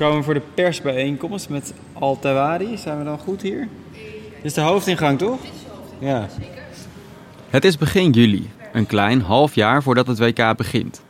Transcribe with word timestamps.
We 0.00 0.06
komen 0.06 0.24
voor 0.24 0.34
de 0.34 0.42
persbijeenkomst 0.54 1.48
met 1.48 1.74
Altawadi. 1.92 2.76
Zijn 2.76 2.98
we 2.98 3.04
dan 3.04 3.18
goed 3.18 3.42
hier? 3.42 3.68
Dit 3.92 4.44
is 4.44 4.54
de 4.54 4.60
hoofdingang, 4.60 5.18
toch? 5.18 5.40
Ja. 5.98 6.28
Het 7.50 7.64
is 7.64 7.78
begin 7.78 8.10
juli, 8.10 8.50
een 8.72 8.86
klein 8.86 9.20
half 9.20 9.54
jaar 9.54 9.82
voordat 9.82 10.06
het 10.06 10.18
WK 10.18 10.56
begint. 10.56 11.02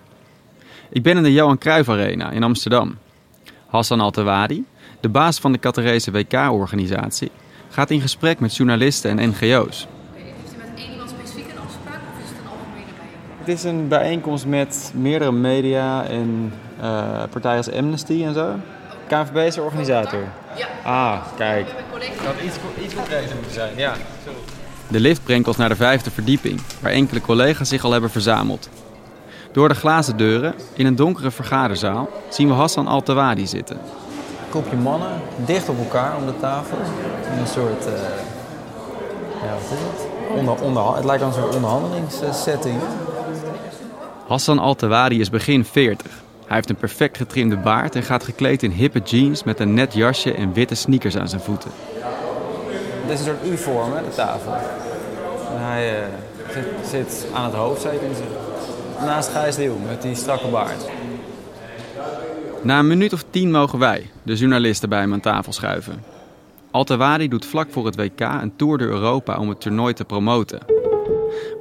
Ik 0.89 1.03
ben 1.03 1.16
in 1.16 1.23
de 1.23 1.33
Johan 1.33 1.59
Cruijff 1.59 1.89
Arena 1.89 2.30
in 2.30 2.43
Amsterdam. 2.43 2.99
Hassan 3.66 4.01
Altawadi, 4.01 4.65
de 5.01 5.09
baas 5.09 5.38
van 5.38 5.52
de 5.52 5.59
Qatarese 5.59 6.11
WK-organisatie, 6.11 7.30
gaat 7.69 7.91
in 7.91 8.01
gesprek 8.01 8.41
met 8.41 8.57
journalisten 8.57 9.19
en 9.19 9.29
NGO's. 9.29 9.87
Heeft 10.13 10.55
u 10.55 10.57
met 10.57 10.66
één 10.77 10.91
iemand 10.91 11.11
specifiek 11.11 11.51
een 11.51 11.63
afspraak 11.66 12.01
of 12.13 12.23
is 12.23 12.29
het 12.29 12.38
een 12.38 12.49
algemene 12.49 12.93
bijeenkomst? 12.97 13.38
Het 13.38 13.49
is 13.49 13.65
een 13.65 13.88
bijeenkomst 13.88 14.47
met 14.47 14.93
meerdere 14.95 15.33
media 15.33 16.05
en 16.05 16.52
eh, 16.80 17.23
partijen 17.30 17.57
als 17.57 17.71
Amnesty 17.73 18.25
en 18.25 18.35
zo. 18.35 18.57
KNVB 19.11 19.37
is 19.37 19.55
de 19.55 19.63
organisator. 19.63 20.25
Ja. 20.57 20.66
Ah, 20.83 21.23
kijk. 21.37 21.66
Dat 22.25 22.35
iets, 22.45 22.57
iets 22.85 22.95
concreter 22.95 23.35
moeten 23.35 23.53
zijn, 23.53 23.77
ja. 23.77 23.95
De 24.89 25.01
lift 25.01 25.25
brengt 25.25 25.49
ons 25.49 25.57
naar 25.57 25.69
de 25.69 25.77
vijfde 25.77 26.11
verdieping, 26.11 26.61
waar 26.80 26.93
enkele 26.93 27.21
collega's 27.21 27.69
zich 27.69 27.85
al 27.85 27.91
hebben 27.91 28.11
verzameld. 28.11 28.69
Door 29.53 29.69
de 29.69 29.75
glazen 29.75 30.16
deuren, 30.16 30.55
in 30.75 30.87
een 30.87 30.97
donkere 30.97 31.31
vergaderzaal, 31.31 32.09
zien 32.29 32.49
we 32.49 32.55
Hassan 32.55 32.87
Altawadi 32.87 33.47
zitten. 33.47 33.79
Kopje 34.51 34.77
mannen, 34.77 35.21
dicht 35.37 35.69
op 35.69 35.79
elkaar 35.79 36.16
om 36.16 36.27
de 36.27 36.38
tafel. 36.41 36.79
In 37.33 37.38
een 37.38 37.47
soort, 37.47 37.87
eh, 37.87 37.93
ja 39.45 39.53
wat 39.53 39.63
is 39.63 39.71
het? 39.71 40.07
Onder, 40.38 40.55
onder, 40.55 40.95
het 40.97 41.05
lijkt 41.05 41.21
wel 41.23 41.31
een 41.31 41.43
soort 41.43 41.55
onderhandelingssetting. 41.55 42.81
Hassan 44.27 44.59
Altawadi 44.59 45.21
is 45.21 45.31
begin 45.31 45.65
40. 45.65 46.11
Hij 46.51 46.59
heeft 46.59 46.70
een 46.70 46.88
perfect 46.88 47.16
getrimde 47.16 47.56
baard 47.56 47.95
en 47.95 48.02
gaat 48.02 48.24
gekleed 48.24 48.62
in 48.62 48.70
hippe 48.70 48.98
jeans 48.98 49.43
met 49.45 49.60
een 49.60 49.74
net 49.74 49.95
jasje 49.95 50.34
en 50.34 50.52
witte 50.52 50.74
sneakers 50.74 51.16
aan 51.16 51.29
zijn 51.29 51.40
voeten. 51.40 51.70
Dit 53.07 53.18
is 53.18 53.18
een 53.18 53.24
soort 53.24 53.52
U-vorm, 53.52 53.92
hè, 53.92 54.02
de 54.02 54.15
tafel. 54.15 54.52
En 54.52 55.65
hij 55.65 56.02
eh, 56.02 56.07
zit, 56.52 57.09
zit 57.09 57.26
aan 57.34 57.45
het 57.45 57.54
hoofd, 57.54 57.80
zeker. 57.82 58.09
Naast 59.01 59.29
Gijs 59.29 59.57
Jong, 59.57 59.87
met 59.87 60.02
die 60.02 60.15
strakke 60.15 60.48
baard. 60.48 60.88
Na 62.62 62.79
een 62.79 62.87
minuut 62.87 63.12
of 63.12 63.24
tien 63.30 63.51
mogen 63.51 63.79
wij, 63.79 64.10
de 64.22 64.34
journalisten, 64.34 64.88
bij 64.88 65.00
hem 65.00 65.12
aan 65.12 65.20
tafel 65.20 65.53
schuiven. 65.53 66.04
Altawadi 66.70 67.28
doet 67.28 67.47
vlak 67.47 67.70
voor 67.70 67.87
het 67.87 67.97
WK 67.97 68.20
een 68.20 68.56
tour 68.56 68.78
door 68.78 68.88
Europa 68.88 69.38
om 69.38 69.48
het 69.48 69.60
toernooi 69.60 69.94
te 69.94 70.04
promoten. 70.04 70.60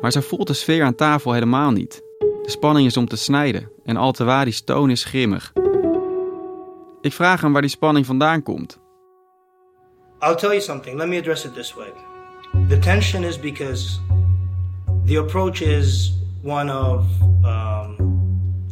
Maar 0.02 0.12
zo 0.12 0.22
voelt 0.22 0.48
de 0.48 0.54
sfeer 0.54 0.84
aan 0.84 0.96
tafel 0.96 1.34
helemaal 1.34 1.72
niet. 1.72 2.08
De 2.50 2.56
spanning 2.56 2.86
is 2.88 2.98
om 2.98 3.08
te 3.08 3.16
snijden 3.16 3.72
en 3.86 3.98
Altawadi's 3.98 4.62
toon 4.64 4.90
is 4.90 5.04
grimmig. 5.04 5.54
Ik 7.02 7.14
vraag 7.14 7.42
hem 7.42 7.52
waar 7.52 7.62
die 7.62 7.70
spanning 7.70 8.06
vandaan 8.06 8.44
komt. 8.44 8.80
I'll 10.20 10.36
tell 10.36 10.50
you 10.50 10.62
something. 10.62 10.98
Let 10.98 11.08
me 11.08 11.18
address 11.18 11.46
it 11.46 11.54
this 11.54 11.74
way. 11.74 11.94
The 12.68 12.80
tension 12.80 13.24
is 13.24 13.40
because 13.40 14.00
the 15.06 15.18
approach 15.18 15.62
is 15.62 16.14
one 16.44 16.74
of 16.74 17.04
um, 17.44 17.96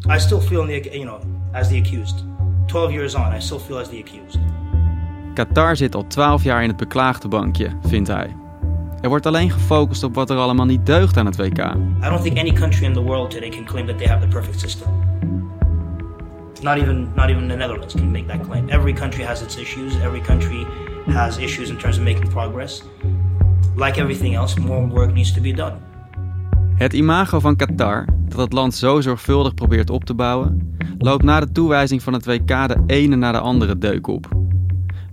I 0.09 0.19
still 0.19 0.41
feel 0.41 0.65
the 0.65 0.89
you 0.91 1.03
know 1.03 1.19
as 1.51 1.67
the 1.67 1.77
accused. 1.77 2.25
Twelve 2.65 2.91
years 2.91 3.15
on, 3.15 3.35
I 3.35 3.39
still 3.39 3.59
feel 3.59 3.79
as 3.79 3.89
the 3.89 3.99
accused. 3.99 4.39
Qatar 5.33 5.75
zit 5.75 5.95
al 5.95 6.07
12 6.07 6.43
jaar 6.43 6.61
in 6.63 6.67
het 6.67 6.77
beklaagde 6.77 7.27
bankje, 7.27 7.77
vindt 7.81 8.07
hij. 8.07 8.35
Er 9.01 9.09
wordt 9.09 9.25
alleen 9.25 9.51
gefocust 9.51 10.03
op 10.03 10.15
wat 10.15 10.29
er 10.29 10.37
allemaal 10.37 10.65
niet 10.65 10.85
deugt 10.85 11.17
aan 11.17 11.25
het 11.25 11.35
WK. 11.35 11.57
I 11.57 12.09
don't 12.09 12.21
think 12.21 12.37
any 12.37 12.53
country 12.53 12.85
in 12.85 12.93
the 12.93 13.01
world 13.01 13.31
today 13.31 13.49
can 13.49 13.65
claim 13.65 13.85
that 13.85 13.97
they 13.97 14.07
have 14.07 14.21
the 14.21 14.27
perfect 14.27 14.59
system. 14.59 14.87
Not 16.61 16.77
even 16.77 17.07
not 17.15 17.29
even 17.29 17.47
the 17.47 17.55
Netherlands 17.55 17.93
can 17.93 18.11
make 18.11 18.25
that 18.25 18.47
claim. 18.47 18.69
Every 18.69 18.93
country 18.93 19.23
has 19.23 19.41
its 19.41 19.57
issues. 19.57 19.95
Every 19.95 20.21
country 20.21 20.65
has 21.05 21.37
issues 21.37 21.69
in 21.69 21.77
terms 21.77 21.97
of 21.97 22.03
making 22.03 22.29
progress. 22.29 22.83
Like 23.75 24.01
everything 24.01 24.35
else, 24.35 24.59
more 24.59 24.87
work 24.87 25.13
needs 25.13 25.33
to 25.33 25.41
be 25.41 25.53
done. 25.53 25.75
Het 26.75 26.93
imago 26.93 27.39
van 27.39 27.55
Qatar, 27.55 28.05
dat 28.27 28.39
het 28.39 28.53
land 28.53 28.75
zo 28.75 29.01
zorgvuldig 29.01 29.53
probeert 29.53 29.89
op 29.89 30.03
te 30.03 30.13
bouwen, 30.13 30.77
loopt 30.97 31.23
na 31.23 31.39
de 31.39 31.51
toewijzing 31.51 32.03
van 32.03 32.13
het 32.13 32.25
WK 32.25 32.47
de 32.47 32.83
ene 32.87 33.15
na 33.15 33.31
de 33.31 33.39
andere 33.39 33.77
deuk 33.77 34.07
op. 34.07 34.27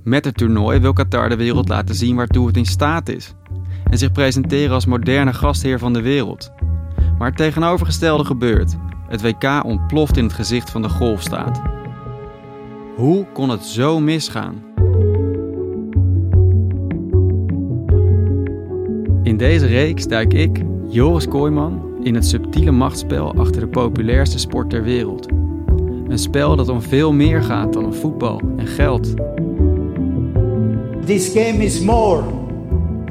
Met 0.03 0.25
het 0.25 0.37
toernooi 0.37 0.79
wil 0.79 0.93
Qatar 0.93 1.29
de 1.29 1.37
wereld 1.37 1.69
laten 1.69 1.95
zien 1.95 2.17
waartoe 2.17 2.47
het 2.47 2.57
in 2.57 2.67
staat 2.67 3.09
is 3.09 3.35
en 3.95 4.01
zich 4.01 4.13
presenteren 4.13 4.75
als 4.75 4.87
moderne 4.87 5.33
gastheer 5.33 5.79
van 5.79 5.93
de 5.93 6.01
wereld. 6.01 6.53
Maar 7.19 7.29
het 7.29 7.37
tegenovergestelde 7.37 8.25
gebeurt. 8.25 8.77
Het 9.09 9.23
WK 9.23 9.65
ontploft 9.65 10.17
in 10.17 10.25
het 10.25 10.33
gezicht 10.33 10.71
van 10.71 10.83
de 10.83 10.89
golfstaat. 10.89 11.61
Hoe 12.97 13.27
kon 13.33 13.49
het 13.49 13.65
zo 13.65 14.01
misgaan? 14.01 14.55
In 19.23 19.37
deze 19.37 19.67
reeks 19.67 20.07
duik 20.07 20.33
ik, 20.33 20.63
Joris 20.89 21.29
Kooijman, 21.29 21.83
in 22.03 22.15
het 22.15 22.27
subtiele 22.27 22.71
machtsspel 22.71 23.35
achter 23.35 23.61
de 23.61 23.69
populairste 23.69 24.39
sport 24.39 24.71
ter 24.71 24.83
wereld. 24.83 25.29
Een 26.09 26.19
spel 26.19 26.57
dat 26.57 26.69
om 26.69 26.83
veel 26.83 27.13
meer 27.13 27.43
gaat 27.43 27.73
dan 27.73 27.85
om 27.85 27.95
voetbal 27.95 28.41
en 28.57 28.67
geld. 28.67 29.15
This 31.05 31.29
game 31.29 31.65
is 31.65 31.81
more 31.81 32.44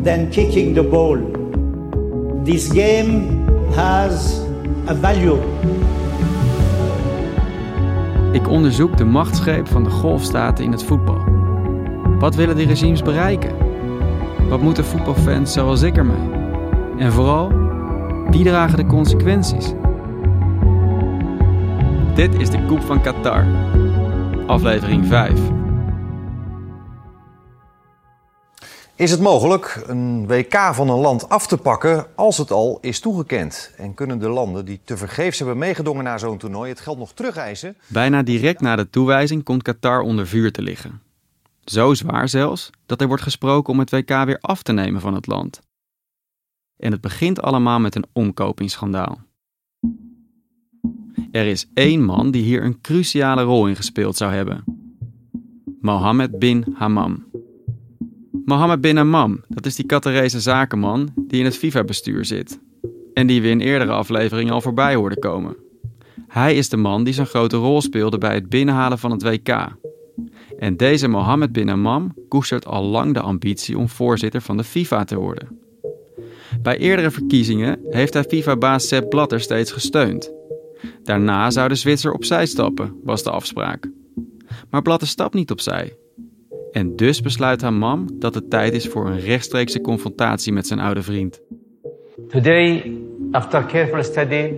than 0.04 0.30
kicking 0.30 0.76
the 0.76 0.84
ball. 0.84 1.18
This 2.44 2.68
game 2.68 3.46
has 3.76 4.42
a 4.88 4.96
value. 4.96 5.38
Ik 8.32 8.48
onderzoek 8.48 8.98
de 8.98 9.06
machtsgreep 9.06 9.68
van 9.68 9.84
de 9.84 9.90
golfstaten 9.90 10.64
in 10.64 10.72
het 10.72 10.84
voetbal. 10.84 11.22
Wat 12.20 12.36
willen 12.36 12.56
die 12.56 12.68
regimes 12.68 13.02
bereiken? 13.02 13.52
Wat 14.50 14.62
moeten 14.62 14.86
voetbalfans 14.86 15.54
zoals 15.54 15.82
ik 15.82 15.98
ermee? 15.98 16.32
En 16.98 17.12
vooral, 17.12 17.52
wie 18.30 18.44
dragen 18.44 18.78
de 18.78 18.86
consequenties? 18.86 19.74
Dit 22.16 22.40
is 22.40 22.50
de 22.50 22.66
Koep 22.66 22.82
van 22.82 23.02
Qatar, 23.02 23.46
aflevering 24.48 25.06
5. 25.06 25.63
Is 29.04 29.12
het 29.12 29.20
mogelijk 29.20 29.84
een 29.88 30.28
WK 30.28 30.54
van 30.74 30.90
een 30.90 31.00
land 31.00 31.30
af 31.30 31.48
te 31.48 31.58
pakken 31.58 32.06
als 32.16 32.38
het 32.38 32.52
al 32.52 32.78
is 32.82 33.00
toegekend? 33.00 33.74
En 33.78 33.94
kunnen 33.94 34.20
de 34.20 34.30
landen 34.30 34.66
die 34.66 34.80
tevergeefs 34.84 35.38
hebben 35.38 35.58
meegedongen 35.58 36.04
naar 36.04 36.20
zo'n 36.20 36.38
toernooi 36.38 36.70
het 36.70 36.80
geld 36.80 36.98
nog 36.98 37.14
terugeisen? 37.14 37.76
Bijna 37.88 38.22
direct 38.22 38.62
na 38.62 38.76
de 38.76 38.90
toewijzing 38.90 39.44
komt 39.44 39.64
Qatar 39.64 40.02
onder 40.02 40.28
vuur 40.28 40.52
te 40.52 40.62
liggen. 40.62 41.02
Zo 41.64 41.94
zwaar 41.94 42.30
zelfs 42.30 42.70
dat 42.86 43.02
er 43.02 43.08
wordt 43.08 43.24
gesproken 43.24 43.74
om 43.74 43.80
het 43.80 43.92
WK 43.92 44.10
weer 44.10 44.38
af 44.42 44.64
te 44.64 44.72
nemen 44.72 45.02
van 45.02 45.14
het 45.14 45.28
land. 45.28 45.62
En 46.78 46.92
het 46.92 47.02
begint 47.02 47.42
allemaal 47.42 47.80
met 47.80 47.96
een 47.96 48.06
omkopingsschandaal. 48.14 49.22
Er 51.32 51.46
is 51.46 51.68
één 51.74 52.04
man 52.04 52.32
die 52.32 52.44
hier 52.44 52.64
een 52.64 52.82
cruciale 52.82 53.44
rol 53.44 53.68
in 53.68 53.76
gespeeld 53.76 54.18
zou 54.18 54.34
hebben. 54.34 54.64
Mohammed 55.82 56.40
bin 56.40 56.66
Hammam. 56.74 57.32
Mohammed 58.46 58.82
bin 58.82 58.98
Hammam, 58.98 59.44
dat 59.48 59.66
is 59.66 59.76
die 59.76 59.86
Qatarese 59.86 60.40
zakenman 60.40 61.14
die 61.16 61.40
in 61.40 61.46
het 61.46 61.58
FIFA-bestuur 61.58 62.26
zit. 62.26 62.60
En 63.14 63.28
die 63.28 63.42
we 63.42 63.48
in 63.48 63.60
eerdere 63.60 63.92
afleveringen 63.92 64.54
al 64.54 64.62
voorbij 64.62 64.96
hoorden 64.96 65.20
komen. 65.20 65.56
Hij 66.28 66.56
is 66.56 66.70
de 66.70 66.78
man 66.78 67.04
die 67.04 67.14
zo'n 67.14 67.26
grote 67.26 67.58
rol 67.58 67.82
speelde 67.82 68.18
bij 68.18 68.34
het 68.34 68.50
binnenhalen 68.50 69.00
van 69.00 69.12
het 69.12 69.24
WK. 69.24 69.68
En 70.58 70.78
deze 70.78 71.08
Mohammed 71.08 71.52
bin 71.52 71.68
Hammam 71.68 72.14
koestert 72.28 72.66
al 72.66 72.84
lang 72.84 73.14
de 73.14 73.20
ambitie 73.20 73.78
om 73.78 73.90
voorzitter 73.90 74.42
van 74.42 74.58
de 74.58 74.64
FIFA 74.64 75.04
te 75.04 75.16
worden. 75.16 75.60
Bij 76.62 76.78
eerdere 76.78 77.12
verkiezingen 77.12 77.80
heeft 77.90 78.14
hij 78.14 78.24
FIFA-baas 78.24 78.88
Sepp 78.88 79.10
Blatter 79.10 79.40
steeds 79.40 79.72
gesteund. 79.72 80.32
Daarna 81.04 81.50
zou 81.52 81.70
de 81.70 81.76
Zwitser 81.76 82.12
opzij 82.12 82.46
stappen, 82.46 83.00
was 83.04 83.24
de 83.24 83.32
afspraak. 83.32 83.90
Maar 84.70 84.82
Blatter 84.82 85.08
stapt 85.08 85.34
niet 85.34 85.52
opzij. 85.52 85.98
En 86.74 86.96
dus 86.96 87.22
besluit 87.22 87.62
Hammam 87.62 88.08
dat 88.20 88.34
het 88.34 88.50
tijd 88.50 88.74
is 88.74 88.88
voor 88.88 89.06
een 89.06 89.20
rechtstreekse 89.20 89.82
confrontatie 89.82 90.54
met 90.54 90.68
zijn 90.68 90.80
oude 90.80 91.02
vriend. 91.02 91.42
Today, 92.28 92.98
after 93.32 93.66
careful 93.66 94.04
study, 94.04 94.54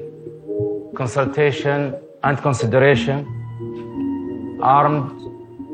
consultation, 0.94 1.94
and 2.20 2.42
consideration, 2.42 3.26
armed 4.60 5.12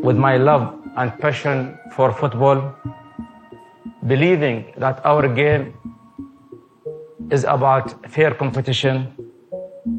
with 0.01 0.17
my 0.17 0.37
love 0.37 0.73
and 0.95 1.17
passion 1.17 1.79
for 1.89 2.13
football, 2.13 2.61
believing 3.99 4.65
that 4.77 5.03
our 5.03 5.35
game 5.35 5.71
is 7.29 7.45
about 7.45 7.95
fair 8.09 8.35
competition, 8.35 9.07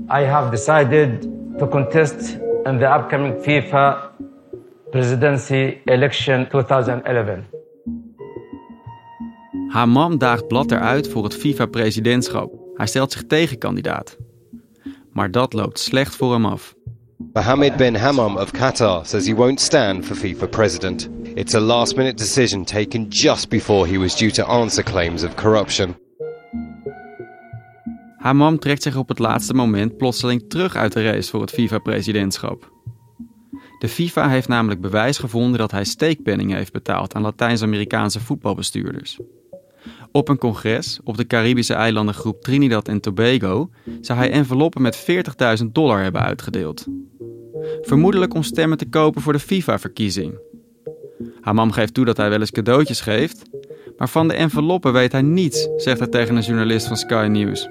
I 0.08 0.24
have 0.24 0.50
decided 0.50 1.28
to 1.58 1.66
contest 1.66 2.38
in 2.64 2.78
the 2.78 2.94
upcoming 2.94 3.32
FIFA 3.32 4.10
presidency 4.92 5.80
election 5.84 6.48
2011. 6.48 7.38
Hammam 9.68 10.18
daagt 10.18 10.48
Blatter 10.48 10.80
uit 10.80 11.08
voor 11.08 11.24
het 11.24 11.34
FIFA-presidentschap. 11.34 12.52
Hij 12.74 12.86
stelt 12.86 13.12
zich 13.12 13.26
tegenkandidaat. 13.26 14.16
Maar 15.12 15.30
dat 15.30 15.52
loopt 15.52 15.78
slecht 15.78 16.16
voor 16.16 16.32
hem 16.32 16.44
af. 16.44 16.74
Mohammed 17.32 17.76
bin 17.76 17.94
Hammam 17.94 18.36
of 18.36 18.50
Qatar 18.50 19.06
says 19.06 19.26
he 19.26 19.34
won't 19.34 19.60
stand 19.60 20.06
for 20.06 20.16
FIFA 20.16 20.46
president. 20.46 21.08
It's 21.34 21.54
a 21.54 21.60
last 21.60 21.96
minute 21.96 22.16
decision 22.16 22.64
taken 22.64 23.06
just 23.08 23.48
before 23.48 23.88
he 23.88 23.98
was 23.98 24.16
due 24.16 24.30
to 24.30 24.42
answer 24.42 24.84
claims 24.84 25.24
of 25.24 25.34
corruption. 25.34 25.94
Hammam 28.16 28.58
trekt 28.58 28.82
zich 28.82 28.96
op 28.96 29.08
het 29.08 29.18
laatste 29.18 29.54
moment 29.54 29.96
plotseling 29.96 30.44
terug 30.48 30.76
uit 30.76 30.92
de 30.92 31.02
race 31.02 31.30
voor 31.30 31.40
het 31.40 31.50
FIFA-presidentschap. 31.50 32.71
De 33.82 33.88
FIFA 33.88 34.28
heeft 34.28 34.48
namelijk 34.48 34.80
bewijs 34.80 35.18
gevonden 35.18 35.58
dat 35.58 35.70
hij 35.70 35.84
steekpenningen 35.84 36.56
heeft 36.56 36.72
betaald 36.72 37.14
aan 37.14 37.22
Latijns-Amerikaanse 37.22 38.20
voetbalbestuurders. 38.20 39.18
Op 40.12 40.28
een 40.28 40.38
congres 40.38 41.00
op 41.04 41.16
de 41.16 41.26
Caribische 41.26 41.74
eilandengroep 41.74 42.42
Trinidad 42.42 42.88
en 42.88 43.00
Tobago 43.00 43.70
zou 44.00 44.18
hij 44.18 44.30
enveloppen 44.30 44.82
met 44.82 45.06
40.000 45.60 45.66
dollar 45.72 46.02
hebben 46.02 46.22
uitgedeeld. 46.22 46.86
Vermoedelijk 47.80 48.34
om 48.34 48.42
stemmen 48.42 48.78
te 48.78 48.88
kopen 48.88 49.22
voor 49.22 49.32
de 49.32 49.38
FIFA-verkiezing. 49.38 50.38
Hamam 51.40 51.72
geeft 51.72 51.94
toe 51.94 52.04
dat 52.04 52.16
hij 52.16 52.30
wel 52.30 52.40
eens 52.40 52.50
cadeautjes 52.50 53.00
geeft, 53.00 53.42
maar 53.98 54.08
van 54.08 54.28
de 54.28 54.34
enveloppen 54.34 54.92
weet 54.92 55.12
hij 55.12 55.22
niets, 55.22 55.68
zegt 55.76 55.98
hij 55.98 56.08
tegen 56.08 56.36
een 56.36 56.42
journalist 56.42 56.86
van 56.86 56.96
Sky 56.96 57.28
News. 57.30 57.68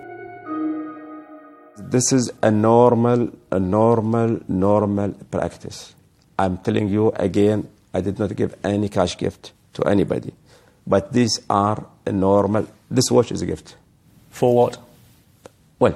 This 1.89 2.11
is 2.11 2.31
a 2.43 2.49
normal, 2.49 3.29
a 3.53 3.57
normal, 3.57 4.37
normal 4.45 5.13
practice. 5.29 5.99
I'm 6.41 6.57
telling 6.57 6.87
you 6.89 7.03
again, 7.27 7.67
I 7.93 8.01
did 8.01 8.17
not 8.19 8.35
give 8.35 8.55
any 8.63 8.89
cash 8.89 9.17
gift 9.17 9.53
to 9.73 9.81
anybody. 9.83 10.33
But 10.85 11.13
these 11.13 11.39
are 11.49 11.85
a 12.05 12.11
normal. 12.11 12.65
This 12.89 13.11
watch 13.11 13.31
is 13.31 13.41
a 13.41 13.45
gift. 13.45 13.75
For 14.29 14.49
what? 14.55 14.73
Well, 15.79 15.95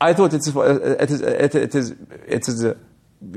I 0.00 0.12
thought 0.14 0.34
it's 0.34 0.48
it 0.48 1.10
is 1.10 1.20
it, 1.20 1.54
it 1.54 1.74
is 1.74 1.94
it 2.36 2.48
is 2.48 2.64
a 2.64 2.76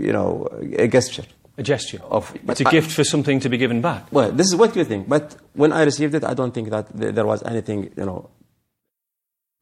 you 0.07 0.13
know 0.17 0.47
a 0.85 0.87
gesture. 0.87 1.25
A 1.57 1.63
gesture. 1.63 2.01
Of 2.09 2.33
It's 2.49 2.59
a 2.59 2.65
gift 2.65 2.91
for 2.91 3.05
something 3.05 3.39
to 3.39 3.49
be 3.49 3.57
given 3.57 3.79
back. 3.81 4.01
Well, 4.11 4.31
this 4.31 4.47
is 4.47 4.55
what 4.55 4.75
you 4.75 4.83
think. 4.83 5.07
But 5.07 5.37
when 5.53 5.71
I 5.71 5.83
received 5.83 6.13
it, 6.13 6.23
I 6.25 6.33
don't 6.33 6.53
think 6.53 6.69
that 6.69 6.85
there 7.17 7.25
was 7.25 7.43
anything 7.43 7.79
you 7.95 8.05
know. 8.05 8.29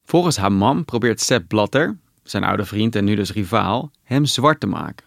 Volgens 0.05 0.37
Hammam 0.37 0.85
probeert 0.85 1.21
Sepp 1.21 1.47
Blatter, 1.47 1.97
zijn 2.23 2.43
oude 2.43 2.65
vriend 2.65 2.95
en 2.95 3.03
nu 3.03 3.15
dus 3.15 3.31
rivaal, 3.31 3.91
hem 4.03 4.25
zwart 4.25 4.59
te 4.59 4.67
maken. 4.67 5.05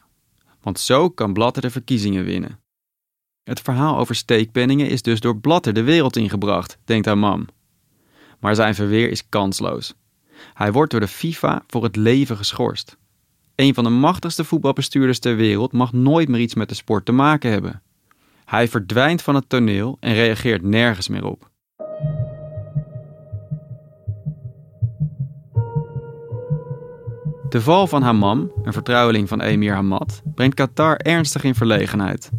Want 0.67 0.81
zo 0.81 1.11
kan 1.11 1.33
Blatter 1.33 1.63
de 1.63 1.71
verkiezingen 1.71 2.25
winnen. 2.25 2.61
Het 3.43 3.61
verhaal 3.61 3.99
over 3.99 4.15
steekpenningen 4.15 4.89
is 4.89 5.03
dus 5.03 5.21
door 5.21 5.39
Blatter 5.39 5.73
de 5.73 5.83
wereld 5.83 6.17
ingebracht, 6.17 6.79
denkt 6.85 7.07
Hammam. 7.07 7.47
Maar 8.41 8.55
zijn 8.55 8.75
verweer 8.75 9.11
is 9.11 9.29
kansloos. 9.29 9.95
Hij 10.55 10.73
wordt 10.73 10.91
door 10.91 11.01
de 11.01 11.09
FIFA 11.09 11.65
voor 11.67 11.83
het 11.83 11.97
leven 11.97 12.37
geschorst. 12.37 12.97
Een 13.55 13.75
van 13.75 13.85
de 13.85 13.91
machtigste 13.91 14.45
voetbalbestuurders 14.45 15.19
ter 15.19 15.37
wereld 15.37 15.73
mag 15.73 15.93
nooit 15.93 16.29
meer 16.29 16.41
iets 16.41 16.55
met 16.55 16.69
de 16.69 16.75
sport 16.75 17.05
te 17.05 17.13
maken 17.13 17.51
hebben. 17.51 17.83
Hij 18.45 18.69
verdwijnt 18.69 19.23
van 19.23 19.35
het 19.35 19.49
toneel 19.49 19.97
en 20.01 20.15
reageert 20.15 20.63
nergens 20.63 21.09
meer 21.09 21.25
op. 21.25 21.46
De 27.49 27.61
val 27.61 27.87
van 27.87 28.03
Hammam, 28.03 28.51
een 28.63 28.73
vertrouweling 28.73 29.29
van 29.29 29.41
emir 29.41 29.75
Hamad, 29.75 30.23
brengt 30.35 30.55
Qatar 30.55 30.97
ernstig 30.97 31.45
in 31.45 31.55
verlegenheid. 31.55 32.31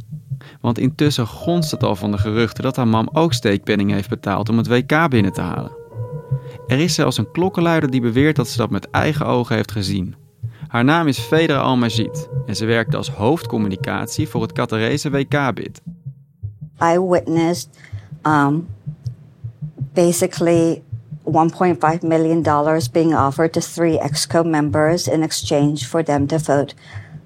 Want 0.62 0.78
intussen 0.78 1.28
gonst 1.28 1.72
het 1.72 1.84
al 1.84 1.96
van 1.96 2.12
de 2.12 2.18
geruchten 2.18 2.64
dat 2.64 2.76
Hammam 2.76 3.10
ook 3.14 3.34
steekpenningen 3.34 3.96
heeft 3.96 4.10
betaald 4.10 4.50
om 4.50 4.58
het 4.58 4.68
WK 4.68 5.10
binnen 5.10 5.34
te 5.34 5.42
halen. 5.42 5.72
Er 6.68 6.80
is 6.80 6.94
zelfs 6.94 7.18
een 7.18 7.32
klokkenluider 7.32 7.90
die 7.90 8.02
beweert 8.02 8.36
dat 8.36 8.48
ze 8.48 8.58
dat 8.58 8.70
met 8.70 8.90
eigen 8.90 9.26
ogen 9.26 9.56
heeft 9.56 9.72
gezien. 9.72 10.16
Haar 10.68 10.84
naam 10.84 11.08
is 11.08 11.20
Fedra 11.20 11.58
Al-Majid 11.58 12.30
en 12.46 12.56
ze 12.56 12.66
werkte 12.66 12.98
als 12.98 13.10
hoofdcommunicatie 13.10 14.28
voor 14.28 14.42
het 14.42 14.52
Qatarese 14.52 15.10
WK-bid. 15.10 15.82
I 16.84 17.00
witnessed 17.00 17.70
um, 18.24 18.68
basically 19.94 20.82
1.5 21.28 22.02
million 22.02 22.42
dollars 22.42 22.92
being 22.92 23.16
offered 23.16 23.54
to 23.54 23.60
three 23.60 24.00
EXCO 24.00 24.44
members 24.44 25.08
in 25.08 25.24
exchange 25.24 25.78
for 25.78 26.04
them 26.04 26.28
to 26.28 26.38
vote 26.38 26.74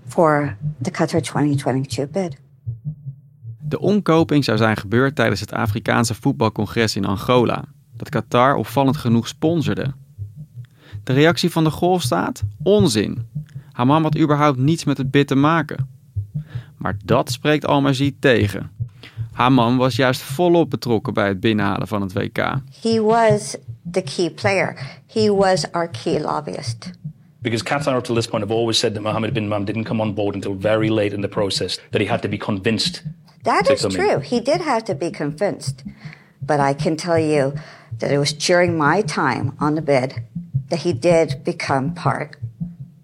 for 0.07 0.57
the 0.81 0.92
Qatar 0.92 1.21
2022 1.21 2.09
bid. 2.12 2.38
De 3.59 3.80
omkoping 3.80 4.44
zou 4.44 4.57
zijn 4.57 4.77
gebeurd 4.77 5.15
tijdens 5.15 5.39
het 5.39 5.53
Afrikaanse 5.53 6.13
voetbalcongres 6.13 6.95
in 6.95 7.06
Angola, 7.06 7.63
dat 7.98 8.09
Qatar 8.09 8.56
opvallend 8.56 8.98
genoeg 8.98 9.27
sponsorde. 9.27 9.94
De 11.04 11.13
reactie 11.13 11.51
van 11.51 11.63
de 11.63 11.69
golfstaat? 11.69 12.44
Onzin. 12.63 13.27
Hammam 13.71 14.04
had 14.04 14.18
überhaupt 14.18 14.57
niets 14.57 14.83
met 14.83 14.97
het 14.97 15.12
bid 15.12 15.27
te 15.27 15.36
maken. 15.36 15.89
Maar 16.77 16.97
dat 17.06 17.31
spreekt 17.31 17.65
Al-Majid 17.65 18.15
tegen. 18.19 18.71
Hammam 19.31 19.77
was 19.77 19.95
juist 19.95 20.21
volop 20.21 20.69
betrokken 20.69 21.13
bij 21.13 21.27
het 21.27 21.39
binnenhalen 21.39 21.88
van 21.88 22.01
het 22.01 22.13
WK. 22.13 22.38
He 22.81 23.01
was 23.01 23.57
the 23.86 24.01
key 24.01 24.30
player. 24.30 24.75
He 25.07 25.30
was 25.30 25.66
our 25.74 25.88
key 25.88 26.19
lobbyist. 26.19 26.94
Because 27.42 27.63
Qatar, 27.63 27.98
up 27.98 28.04
to 28.06 28.13
this 28.13 28.28
point, 28.28 28.44
have 28.44 28.51
always 28.51 28.78
said 28.78 28.94
that 28.94 29.01
Mohammed 29.01 29.33
bin 29.33 29.50
Mam 29.50 29.66
didn't 29.66 29.86
come 29.86 30.00
on 30.00 30.13
board 30.13 30.36
until 30.36 30.54
very 30.54 30.89
late 30.89 31.13
in 31.13 31.22
the 31.22 31.28
process, 31.28 31.80
that 31.92 32.00
he 32.00 32.07
had 32.07 32.22
to 32.22 32.28
be 32.28 32.38
convinced. 32.38 33.01
That 33.44 33.69
is 33.69 33.81
come 33.81 33.92
in. 33.92 33.98
true. 33.98 34.19
He 34.19 34.39
did 34.39 34.62
have 34.62 34.86
to 34.86 34.95
be 34.95 35.10
convinced. 35.10 35.83
But 36.42 36.60
I 36.60 36.74
can 36.74 36.95
tell 36.95 37.18
you 37.18 37.56
that 37.98 38.12
it 38.12 38.19
was 38.19 38.33
during 38.33 38.78
my 38.78 39.01
time 39.01 39.56
on 39.60 39.75
the 39.75 39.81
bid 39.81 40.24
that 40.69 40.80
he 40.80 40.94
did 40.94 41.44
become 41.44 41.94
part 41.94 42.38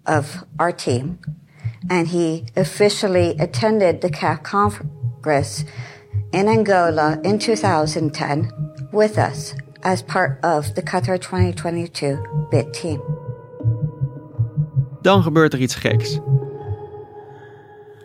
of 0.06 0.44
our 0.58 0.72
team. 0.72 1.18
And 1.90 2.08
he 2.08 2.46
officially 2.56 3.36
attended 3.38 4.00
the 4.00 4.10
CAF 4.10 4.42
Congress 4.42 5.64
in 6.32 6.48
Angola 6.48 7.20
in 7.24 7.38
2010 7.38 8.52
with 8.92 9.18
us 9.18 9.54
as 9.80 10.02
part 10.02 10.44
of 10.44 10.72
the 10.72 10.82
Qatar 10.82 11.18
2022 11.18 12.18
bid 12.50 12.72
team. 12.72 13.00
Dan 15.00 15.22
gebeurt 15.22 15.52
er 15.52 15.58
iets 15.58 15.74
geks. 15.74 16.18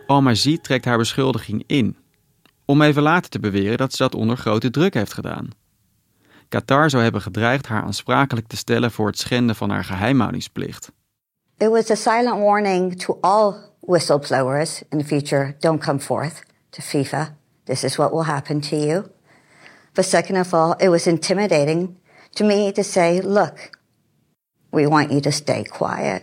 Al-Majid 0.06 0.62
trekt 0.62 0.84
haar 0.84 0.98
beschuldiging 0.98 1.64
in. 1.66 1.96
Om 2.64 2.82
even 2.82 3.02
later 3.02 3.30
te 3.30 3.40
beweren 3.40 3.76
dat 3.76 3.92
ze 3.92 4.02
dat 4.02 4.14
onder 4.14 4.36
grote 4.36 4.70
druk 4.70 4.94
heeft 4.94 5.12
gedaan. 5.12 5.48
Qatar 6.48 6.90
zou 6.90 7.02
hebben 7.02 7.20
gedreigd 7.20 7.66
haar 7.66 7.82
aansprakelijk 7.82 8.46
te 8.46 8.56
stellen 8.56 8.90
voor 8.90 9.06
het 9.06 9.18
schenden 9.18 9.56
van 9.56 9.70
haar 9.70 9.84
geheimhoudingsplicht. 9.84 10.92
It 11.58 11.68
was 11.68 11.90
a 11.90 11.94
silent 11.94 12.40
warning 12.40 12.96
to 12.96 13.18
all 13.20 13.54
whistleblowers 13.80 14.82
in 14.88 14.98
the 14.98 15.04
future 15.04 15.56
don't 15.58 15.84
come 15.84 16.00
forth 16.00 16.42
to 16.70 16.82
FIFA. 16.82 17.36
This 17.64 17.84
is 17.84 17.96
what 17.96 18.10
will 18.12 18.24
happen 18.24 18.60
to 18.60 18.76
you. 18.76 19.04
But 19.94 20.04
second 20.04 20.38
of 20.38 20.52
all, 20.52 20.74
it 20.78 20.88
was 20.88 21.06
intimidating 21.06 21.96
to 22.30 22.44
me 22.44 22.72
to 22.72 22.82
say, 22.82 23.20
look, 23.20 23.70
we 24.70 24.88
want 24.88 25.10
you 25.10 25.20
to 25.20 25.30
stay 25.30 25.62
quiet. 25.62 26.22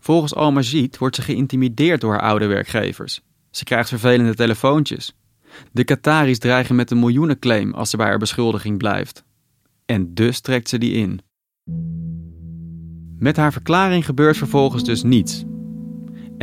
Volgens 0.00 0.34
wordt 0.98 1.16
ze 1.16 1.22
geïntimideerd 1.22 2.00
door 2.00 2.12
haar 2.12 2.22
oude 2.22 2.46
werkgevers. 2.46 3.20
Ze 3.50 3.64
krijgt 3.64 3.88
vervelende 3.88 4.34
telefoontjes. 4.34 5.16
De 5.72 5.84
Qataris 5.84 6.38
dreigen 6.38 6.74
met 6.74 6.90
een 6.90 6.98
miljoenenclaim 6.98 7.74
als 7.74 7.90
ze 7.90 7.96
bij 7.96 8.06
haar 8.06 8.18
beschuldiging 8.18 8.78
blijft. 8.78 9.24
En 9.86 10.14
dus 10.14 10.40
trekt 10.40 10.68
ze 10.68 10.78
die 10.78 10.92
in. 10.92 11.20
Met 13.18 13.36
haar 13.36 13.52
verklaring 13.52 14.04
gebeurt 14.04 14.36
vervolgens 14.36 14.84
dus 14.84 15.02
niets. 15.02 15.44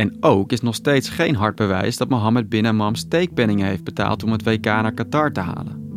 En 0.00 0.16
ook 0.20 0.52
is 0.52 0.60
nog 0.60 0.74
steeds 0.74 1.08
geen 1.08 1.34
hard 1.34 1.56
bewijs 1.56 1.96
dat 1.96 2.08
Mohammed 2.08 2.48
bin 2.48 2.64
Hammam 2.64 2.94
steekpenningen 2.94 3.66
heeft 3.66 3.84
betaald 3.84 4.22
om 4.22 4.32
het 4.32 4.42
WK 4.42 4.64
naar 4.64 4.92
Qatar 4.92 5.32
te 5.32 5.40
halen. 5.40 5.88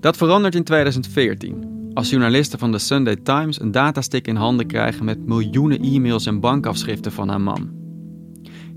Dat 0.00 0.16
verandert 0.16 0.54
in 0.54 0.64
2014, 0.64 1.90
als 1.94 2.10
journalisten 2.10 2.58
van 2.58 2.72
de 2.72 2.78
Sunday 2.78 3.16
Times 3.16 3.60
een 3.60 3.70
datastick 3.70 4.26
in 4.26 4.36
handen 4.36 4.66
krijgen 4.66 5.04
met 5.04 5.26
miljoenen 5.26 5.82
e-mails 5.82 6.26
en 6.26 6.40
bankafschriften 6.40 7.12
van 7.12 7.28
Hammam. 7.28 7.70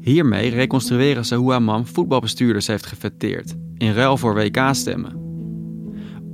Hiermee 0.01 0.49
reconstrueren 0.49 1.25
ze 1.25 1.35
hoe 1.35 1.51
Hammam 1.51 1.85
voetbalbestuurders 1.85 2.67
heeft 2.67 2.85
gefeteerd, 2.85 3.55
in 3.77 3.93
ruil 3.93 4.17
voor 4.17 4.33
WK-stemmen. 4.33 5.24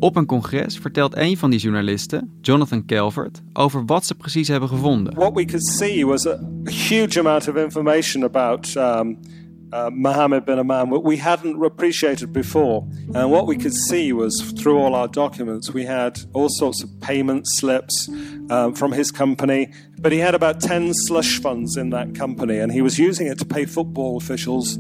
Op 0.02 0.16
een 0.16 0.26
congres 0.26 0.78
vertelt 0.78 1.18
een 1.18 1.38
van 1.38 1.50
die 1.50 1.60
journalisten, 1.60 2.32
Jonathan 2.42 2.86
Calvert, 2.86 3.42
over 3.54 3.86
wat 3.86 4.06
ze 4.06 4.16
precies 4.16 4.48
hebben 4.48 4.70
gevonden. 4.70 5.14
What 5.14 5.34
we 5.34 5.46
could 5.46 5.66
see 5.66 6.06
was 6.06 6.28
a 6.28 6.40
huge 6.64 7.20
amount 7.20 7.48
of 7.48 7.56
information 7.56 8.24
about 8.24 8.76
um, 8.76 9.20
uh, 9.74 9.90
Mohammed 9.90 10.46
bin 10.46 10.58
Imam 10.58 11.04
we 11.04 11.18
hadn't 11.18 11.64
appreciated 11.64 12.32
before. 12.32 12.84
And 13.14 13.32
what 13.32 13.46
we 13.46 13.56
could 13.56 13.76
see 13.76 14.14
was 14.14 14.42
through 14.42 14.84
all 14.84 14.96
our 14.96 15.10
documents, 15.10 15.72
we 15.72 15.86
had 15.86 16.20
all 16.34 16.50
sorts 16.50 16.84
of 16.84 16.90
payment 17.00 17.48
slips 17.48 18.10
um, 18.50 18.74
from 18.74 18.92
his 18.92 19.12
company. 19.12 19.70
But 20.00 20.12
he 20.12 20.22
had 20.22 20.34
about 20.34 20.60
10 20.60 20.94
slush 20.94 21.42
funds 21.42 21.78
in 21.78 21.92
that 21.92 22.18
company, 22.18 22.60
and 22.60 22.72
he 22.72 22.82
was 22.82 22.98
using 22.98 23.28
it 23.28 23.38
to 23.38 23.46
pay 23.46 23.66
football 23.66 24.18
officials. 24.18 24.80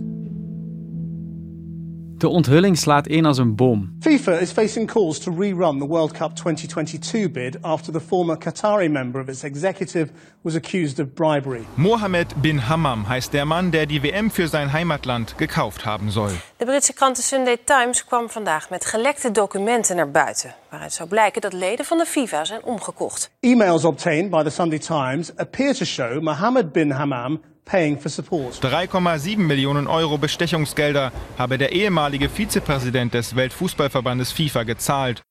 De 2.21 2.27
onthulling 2.27 2.77
slaat 2.77 3.07
in 3.07 3.25
als 3.25 3.37
een 3.37 3.55
bom. 3.55 3.97
FIFA 3.99 4.31
is 4.31 4.51
facing 4.51 4.91
calls 4.91 5.19
to 5.19 5.33
rerun 5.39 5.79
the 5.79 5.87
World 5.87 6.11
Cup 6.11 6.35
2022 6.35 7.31
bid 7.31 7.61
after 7.61 7.93
the 7.93 7.99
former 7.99 8.37
Qatari 8.37 8.89
member 8.89 9.21
of 9.21 9.27
its 9.27 9.43
executive 9.43 10.11
was 10.41 10.55
accused 10.55 10.99
of 10.99 11.13
bribery. 11.13 11.61
Mohammed 11.73 12.41
bin 12.41 12.67
Hammam 12.67 13.07
heißt 13.07 13.33
der 13.33 13.45
Mann, 13.45 13.71
der 13.71 13.85
die 13.85 14.03
WM 14.03 14.29
für 14.29 14.47
sein 14.47 14.71
Heimatland 14.71 15.37
gekauft 15.37 15.85
haben 15.85 16.11
soll. 16.11 16.31
De 16.57 16.65
Britse 16.65 16.93
krant 16.93 17.15
The 17.15 17.23
Sunday 17.23 17.57
Times 17.65 18.05
kwam 18.05 18.29
vandaag 18.29 18.69
met 18.69 18.85
gelekte 18.85 19.31
documenten 19.31 19.95
naar 19.95 20.11
buiten, 20.11 20.55
waaruit 20.69 20.93
zou 20.93 21.09
blijken 21.09 21.41
dat 21.41 21.53
leden 21.53 21.85
van 21.85 21.97
de 21.97 22.05
FIFA 22.05 22.45
zijn 22.45 22.63
omgekocht. 22.63 23.31
Emails 23.39 23.85
obtained 23.85 24.29
by 24.29 24.43
the 24.43 24.49
Sunday 24.49 24.79
Times 24.79 25.35
appear 25.35 25.73
to 25.73 25.85
show 25.85 26.21
Mohammed 26.21 26.71
bin 26.71 26.91
Hammam. 26.91 27.41
3,7 27.71 29.37
Millionen 29.37 29.87
Euro 29.87 30.17
Bestechungsgelder 30.17 31.11
habe 31.37 31.57
der 31.57 31.71
ehemalige 31.71 32.29
Vizepräsident 32.29 33.13
des 33.13 33.33
Weltfußballverbandes 33.33 34.31
FIFA 34.31 34.63
gezahlt. 34.63 35.21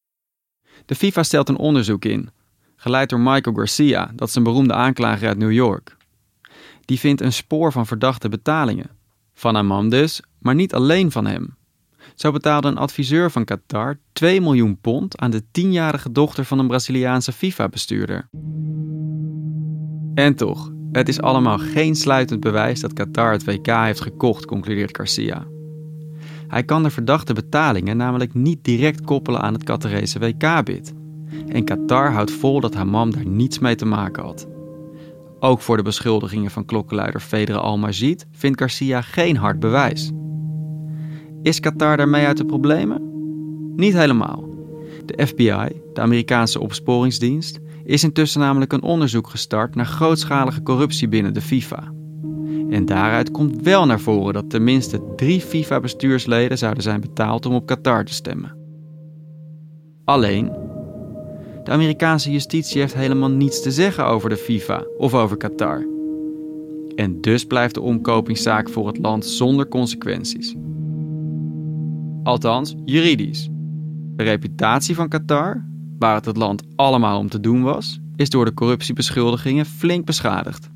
De 0.86 0.94
FIFA 0.94 1.22
stelt 1.22 1.48
een 1.48 1.56
onderzoek 1.56 2.04
in, 2.04 2.30
geleid 2.76 3.08
door 3.08 3.20
Michael 3.20 3.56
Garcia, 3.56 4.10
dat 4.14 4.28
is 4.28 4.34
een 4.34 4.42
beroemde 4.42 4.74
aanklager 4.74 5.28
uit 5.28 5.38
New 5.38 5.52
York. 5.52 5.96
Die 6.84 6.98
vindt 6.98 7.20
een 7.20 7.32
spoor 7.32 7.72
van 7.72 7.86
verdachte 7.86 8.28
betalingen. 8.28 8.90
Van 9.34 9.56
Amam 9.56 9.88
dus, 9.88 10.22
maar 10.38 10.54
niet 10.54 10.74
alleen 10.74 11.10
van 11.10 11.26
hem. 11.26 11.56
Zo 12.14 12.32
betaalde 12.32 12.68
een 12.68 12.78
adviseur 12.78 13.30
van 13.30 13.44
Qatar 13.44 13.98
2 14.12 14.40
miljoen 14.40 14.78
pond 14.80 15.18
aan 15.18 15.30
de 15.30 15.42
tienjarige 15.50 16.12
dochter 16.12 16.44
van 16.44 16.58
een 16.58 16.68
Braziliaanse 16.68 17.32
FIFA-bestuurder. 17.32 18.28
En 20.14 20.34
toch, 20.34 20.70
het 20.92 21.08
is 21.08 21.20
allemaal 21.20 21.58
geen 21.58 21.94
sluitend 21.94 22.40
bewijs 22.40 22.80
dat 22.80 22.92
Qatar 22.92 23.32
het 23.32 23.44
WK 23.44 23.66
heeft 23.66 24.00
gekocht, 24.00 24.44
concludeert 24.44 24.96
Garcia. 24.96 25.46
Hij 26.48 26.62
kan 26.62 26.82
de 26.82 26.90
verdachte 26.90 27.32
betalingen 27.32 27.96
namelijk 27.96 28.34
niet 28.34 28.64
direct 28.64 29.00
koppelen 29.00 29.40
aan 29.40 29.52
het 29.52 29.64
Qatarese 29.64 30.18
WK-bid. 30.18 30.94
En 31.46 31.64
Qatar 31.64 32.12
houdt 32.12 32.30
vol 32.30 32.60
dat 32.60 32.74
Hammam 32.74 33.10
daar 33.10 33.26
niets 33.26 33.58
mee 33.58 33.74
te 33.74 33.86
maken 33.86 34.22
had. 34.22 34.48
Ook 35.40 35.60
voor 35.60 35.76
de 35.76 35.82
beschuldigingen 35.82 36.50
van 36.50 36.64
klokkenluider 36.64 37.20
Fedra 37.20 37.56
Al-Majid 37.56 38.26
vindt 38.32 38.60
Garcia 38.60 39.00
geen 39.02 39.36
hard 39.36 39.60
bewijs. 39.60 40.12
Is 41.42 41.60
Qatar 41.60 41.96
daarmee 41.96 42.26
uit 42.26 42.36
de 42.36 42.44
problemen? 42.44 43.02
Niet 43.76 43.94
helemaal. 43.94 44.48
De 45.06 45.26
FBI, 45.26 45.82
de 45.92 46.00
Amerikaanse 46.00 46.60
opsporingsdienst, 46.60 47.60
is 47.84 48.04
intussen 48.04 48.40
namelijk 48.40 48.72
een 48.72 48.82
onderzoek 48.82 49.28
gestart 49.28 49.74
naar 49.74 49.86
grootschalige 49.86 50.62
corruptie 50.62 51.08
binnen 51.08 51.34
de 51.34 51.40
FIFA. 51.40 51.92
En 52.70 52.86
daaruit 52.86 53.30
komt 53.30 53.62
wel 53.62 53.86
naar 53.86 54.00
voren 54.00 54.34
dat 54.34 54.50
tenminste 54.50 55.14
drie 55.16 55.40
FIFA-bestuursleden 55.40 56.58
zouden 56.58 56.82
zijn 56.82 57.00
betaald 57.00 57.46
om 57.46 57.54
op 57.54 57.66
Qatar 57.66 58.04
te 58.04 58.12
stemmen. 58.12 58.56
Alleen, 60.04 60.52
de 61.64 61.70
Amerikaanse 61.70 62.30
justitie 62.30 62.80
heeft 62.80 62.94
helemaal 62.94 63.30
niets 63.30 63.62
te 63.62 63.70
zeggen 63.70 64.06
over 64.06 64.28
de 64.28 64.36
FIFA 64.36 64.84
of 64.98 65.14
over 65.14 65.36
Qatar. 65.36 65.86
En 66.94 67.20
dus 67.20 67.44
blijft 67.44 67.74
de 67.74 67.80
omkopingszaak 67.80 68.68
voor 68.68 68.86
het 68.86 68.98
land 68.98 69.26
zonder 69.26 69.68
consequenties. 69.68 70.54
Althans, 72.22 72.74
juridisch. 72.84 73.48
De 74.16 74.22
reputatie 74.22 74.94
van 74.94 75.08
Qatar 75.08 75.69
waar 76.00 76.14
het 76.14 76.24
het 76.24 76.36
land 76.36 76.62
allemaal 76.76 77.18
om 77.18 77.28
te 77.28 77.40
doen 77.40 77.62
was, 77.62 77.98
is 78.16 78.30
door 78.30 78.44
de 78.44 78.54
corruptiebeschuldigingen 78.54 79.66
flink 79.66 80.04
beschadigd. 80.04 80.70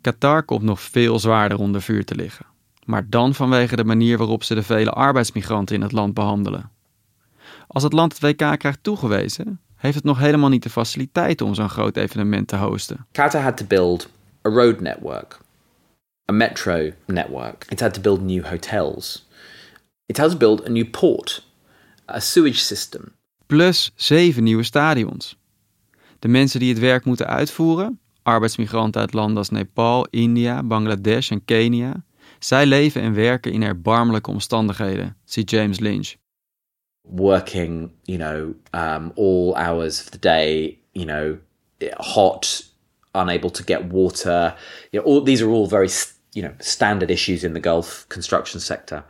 Qatar 0.00 0.42
komt 0.42 0.62
nog 0.62 0.80
veel 0.80 1.18
zwaarder 1.18 1.58
onder 1.58 1.82
vuur 1.82 2.04
te 2.04 2.14
liggen, 2.14 2.46
maar 2.84 3.08
dan 3.08 3.34
vanwege 3.34 3.76
de 3.76 3.84
manier 3.84 4.18
waarop 4.18 4.44
ze 4.44 4.54
de 4.54 4.62
vele 4.62 4.90
arbeidsmigranten 4.90 5.74
in 5.76 5.82
het 5.82 5.92
land 5.92 6.14
behandelen. 6.14 6.70
Als 7.66 7.82
het 7.82 7.92
land 7.92 8.12
het 8.12 8.22
WK 8.22 8.58
krijgt 8.58 8.82
toegewezen, 8.82 9.60
heeft 9.76 9.94
het 9.94 10.04
nog 10.04 10.18
helemaal 10.18 10.48
niet 10.48 10.62
de 10.62 10.70
faciliteiten 10.70 11.46
om 11.46 11.54
zo'n 11.54 11.68
groot 11.68 11.96
evenement 11.96 12.48
te 12.48 12.56
hosten. 12.56 13.06
Qatar 13.12 13.42
had 13.42 13.56
to 13.56 13.64
build 13.64 14.08
a 14.46 14.50
road 14.50 14.80
network, 14.80 15.38
a 16.30 16.32
metro 16.32 16.90
network. 17.06 17.66
It 17.68 17.80
had 17.80 17.94
to 17.94 18.00
build 18.00 18.20
new 18.20 18.44
hotels. 18.44 19.26
It 20.06 20.16
had 20.16 20.40
to 20.40 20.64
a 20.66 20.68
new 20.68 20.90
port 20.90 21.47
a 22.10 22.20
sewage 22.20 22.58
system. 22.58 23.16
Plus 23.46 23.92
zeven 23.94 24.42
nieuwe 24.42 24.62
stadions. 24.62 25.38
De 26.18 26.28
mensen 26.28 26.60
die 26.60 26.68
het 26.68 26.78
werk 26.78 27.04
moeten 27.04 27.26
uitvoeren, 27.26 28.00
arbeidsmigranten 28.22 29.00
uit 29.00 29.12
landen 29.12 29.36
als 29.36 29.50
Nepal, 29.50 30.06
India, 30.10 30.62
Bangladesh 30.62 31.30
en 31.30 31.44
Kenia, 31.44 32.04
zij 32.38 32.66
leven 32.66 33.02
en 33.02 33.14
werken 33.14 33.52
in 33.52 33.62
erbarmelijke 33.62 34.30
omstandigheden, 34.30 35.16
ziet 35.24 35.50
James 35.50 35.78
Lynch. 35.78 36.14
Working, 37.00 37.90
you 38.02 38.18
know, 38.18 38.54
um, 38.82 39.12
all 39.14 39.54
hours 39.54 40.00
of 40.00 40.08
the 40.08 40.18
day, 40.18 40.78
you 40.92 41.06
know, 41.06 41.36
hot, 41.96 42.72
unable 43.14 43.50
to 43.50 43.62
get 43.64 43.90
water. 43.90 44.54
You 44.90 45.02
know, 45.02 45.14
all, 45.14 45.22
these 45.24 45.44
are 45.44 45.52
all 45.52 45.68
very, 45.68 45.88
you 46.30 46.46
know, 46.46 46.54
standard 46.58 47.10
issues 47.10 47.42
in 47.42 47.52
the 47.52 47.60
Gulf 47.60 48.04
construction 48.08 48.60
sector. 48.60 49.04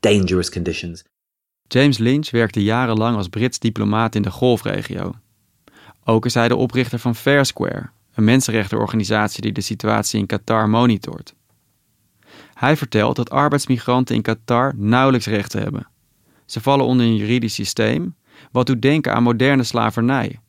Dangerous 0.00 0.50
conditions. 0.50 1.04
James 1.72 1.98
Lynch 1.98 2.30
werkte 2.30 2.62
jarenlang 2.62 3.16
als 3.16 3.28
Brits 3.28 3.58
diplomaat 3.58 4.14
in 4.14 4.22
de 4.22 4.30
golfregio. 4.30 5.12
Ook 6.04 6.26
is 6.26 6.34
hij 6.34 6.48
de 6.48 6.56
oprichter 6.56 6.98
van 6.98 7.14
Fair 7.14 7.44
Square, 7.44 7.90
een 8.14 8.24
mensenrechtenorganisatie 8.24 9.42
die 9.42 9.52
de 9.52 9.60
situatie 9.60 10.20
in 10.20 10.26
Qatar 10.26 10.68
monitort. 10.68 11.34
Hij 12.54 12.76
vertelt 12.76 13.16
dat 13.16 13.30
arbeidsmigranten 13.30 14.14
in 14.14 14.22
Qatar 14.22 14.72
nauwelijks 14.76 15.26
rechten 15.26 15.62
hebben. 15.62 15.88
Ze 16.46 16.60
vallen 16.60 16.86
onder 16.86 17.06
een 17.06 17.16
juridisch 17.16 17.54
systeem 17.54 18.16
wat 18.52 18.66
doet 18.66 18.82
denken 18.82 19.14
aan 19.14 19.22
moderne 19.22 19.64
slavernij, 19.64 20.40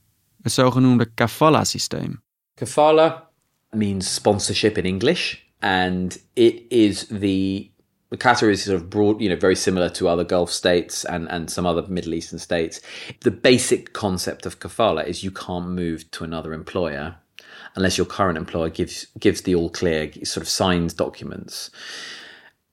het 0.42 0.52
zogenoemde 0.52 1.06
kafala-systeem. 1.06 2.22
Kafala 2.54 3.30
means 3.70 4.14
sponsorship 4.14 4.78
in 4.78 4.84
English, 4.84 5.36
and 5.60 6.26
it 6.34 6.62
is 6.68 7.06
the 7.08 7.71
Qatar 8.18 8.52
is 8.52 8.64
sort 8.64 8.76
of 8.76 8.90
broad, 8.90 9.22
you 9.22 9.30
know, 9.30 9.38
very 9.38 9.56
similar 9.56 9.90
to 9.90 10.10
other 10.10 10.26
Gulf 10.26 10.52
states 10.52 11.06
and, 11.06 11.30
and 11.30 11.50
some 11.50 11.66
other 11.66 11.84
Middle 11.88 12.14
Eastern 12.14 12.40
states. 12.40 12.82
The 13.22 13.32
basic 13.32 13.94
concept 13.94 14.46
of 14.46 14.60
kafala 14.60 15.06
is 15.06 15.24
you 15.24 15.32
can't 15.32 15.70
move 15.70 16.12
to 16.12 16.24
another 16.24 16.54
employer 16.54 17.16
unless 17.76 17.98
your 17.98 18.08
current 18.08 18.38
employer 18.38 18.70
gives 18.70 19.08
gives 19.20 19.42
the 19.42 19.56
all 19.56 19.70
clear, 19.70 20.12
sort 20.24 20.46
of 20.46 20.50
signs 20.50 20.94
documents. 20.94 21.72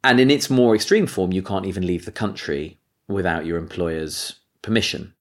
And 0.00 0.20
in 0.20 0.30
its 0.30 0.48
more 0.48 0.74
extreme 0.74 1.06
form, 1.06 1.32
you 1.32 1.42
can't 1.42 1.66
even 1.66 1.86
leave 1.86 2.04
the 2.04 2.12
country 2.12 2.78
without 3.06 3.44
your 3.44 3.58
employer's 3.58 4.44
permission. 4.60 5.14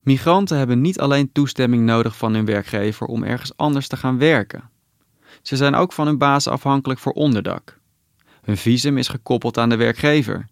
Migranten 0.00 0.58
hebben 0.58 0.80
niet 0.80 1.00
alleen 1.00 1.32
toestemming 1.32 1.84
nodig 1.84 2.16
van 2.16 2.34
hun 2.34 2.44
werkgever 2.44 3.06
om 3.06 3.22
ergens 3.22 3.56
anders 3.56 3.88
te 3.88 3.96
gaan 3.96 4.18
werken. 4.18 4.70
Ze 5.42 5.56
zijn 5.56 5.74
ook 5.74 5.92
van 5.92 6.06
hun 6.06 6.18
baas 6.18 6.48
afhankelijk 6.48 7.00
voor 7.00 7.12
onderdak. 7.12 7.78
Hun 8.44 8.56
visum 8.56 8.98
is 8.98 9.08
gekoppeld 9.08 9.58
aan 9.58 9.68
de 9.68 9.76
werkgever 9.76 10.46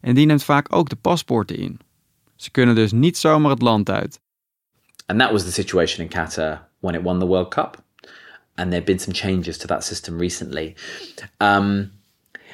en 0.00 0.14
die 0.14 0.26
neemt 0.26 0.44
vaak 0.44 0.74
ook 0.74 0.88
de 0.88 0.96
paspoorten 0.96 1.56
in. 1.56 1.80
Ze 2.36 2.50
kunnen 2.50 2.74
dus 2.74 2.92
niet 2.92 3.16
zomaar 3.16 3.50
het 3.50 3.62
land 3.62 3.90
uit. 3.90 4.20
And 5.06 5.20
that 5.20 5.30
was 5.30 5.44
the 5.44 5.52
situation 5.52 6.04
in 6.04 6.10
Qatar 6.10 6.68
when 6.80 6.94
it 6.94 7.02
won 7.02 7.18
the 7.18 7.26
World 7.26 7.48
Cup. 7.48 7.82
And 8.54 8.70
there 8.70 8.80
have 8.80 8.84
been 8.84 8.98
some 8.98 9.16
changes 9.16 9.56
to 9.58 9.66
that 9.66 9.84
system 9.84 10.18
recently. 10.18 10.74
Um, 11.40 11.90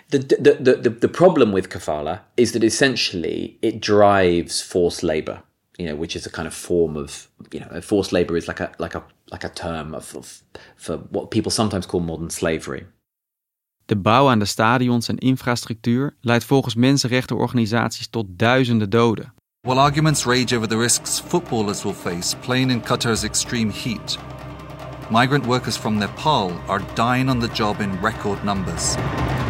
the, 0.08 0.18
the, 0.18 0.56
the, 0.60 0.80
the, 0.80 0.90
the 0.90 1.08
problem 1.08 1.52
with 1.52 1.68
kafala 1.68 2.20
is 2.36 2.52
that 2.52 2.62
essentially 2.62 3.58
it 3.60 3.80
drives 3.80 4.60
forced 4.60 5.02
labor, 5.02 5.42
you 5.78 5.86
know, 5.86 5.96
which 5.96 6.14
is 6.14 6.26
a 6.26 6.30
kind 6.30 6.46
of 6.46 6.54
form 6.54 6.96
of, 6.96 7.28
you 7.50 7.60
know, 7.60 7.80
forced 7.80 8.12
labor 8.12 8.36
is 8.36 8.46
like 8.46 8.60
a, 8.60 8.70
like 8.78 8.94
a, 8.94 9.02
like 9.30 9.44
a 9.44 9.48
term 9.48 9.94
of, 9.94 10.14
of, 10.14 10.42
for 10.76 10.98
what 11.10 11.30
people 11.30 11.50
sometimes 11.50 11.86
call 11.86 12.00
modern 12.00 12.30
slavery. 12.30 12.86
De 13.86 13.96
bouw 13.96 14.28
aan 14.28 14.38
de 14.38 14.44
stadions 14.44 15.08
en 15.08 15.18
infrastructuur 15.18 16.14
leidt 16.20 16.44
volgens 16.44 16.74
mensenrechtenorganisaties 16.74 18.06
tot 18.06 18.26
duizenden 18.28 18.90
doden. 18.90 19.32
While 19.60 19.80
arguments 19.80 20.24
rage 20.24 20.56
over 20.56 20.68
the 20.68 20.78
risks 20.78 21.20
footballers 21.26 21.82
will 21.82 21.94
face 21.94 22.36
playing 22.40 22.70
in 22.70 22.82
Qatar's 22.82 23.22
extreme 23.22 23.72
heat, 23.72 24.18
migrant 25.10 25.46
workers 25.46 25.76
from 25.76 25.98
Nepal 25.98 26.52
are 26.66 26.82
dying 26.94 27.30
on 27.30 27.40
the 27.40 27.48
job 27.52 27.80
in 27.80 27.90
record 28.02 28.44
numbers. 28.44 28.94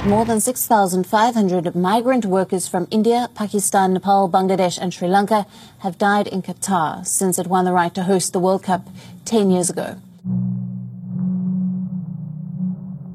More 0.07 0.25
than 0.25 0.41
6,500 0.41 1.75
migrant 1.75 2.25
workers 2.25 2.69
from 2.69 2.87
India, 2.91 3.29
Pakistan, 3.35 3.93
Nepal, 3.93 4.29
Bangladesh, 4.29 4.79
and 4.81 4.93
Sri 4.93 5.09
Lanka 5.09 5.47
have 5.79 5.97
died 5.97 6.27
in 6.27 6.43
Qatar 6.43 7.07
since 7.07 7.41
it 7.41 7.47
won 7.47 7.65
the 7.65 7.73
right 7.73 7.95
to 7.95 8.03
host 8.03 8.33
the 8.33 8.41
World 8.41 8.63
Cup 8.63 8.81
10 9.25 9.51
years 9.51 9.71
ago. 9.71 9.97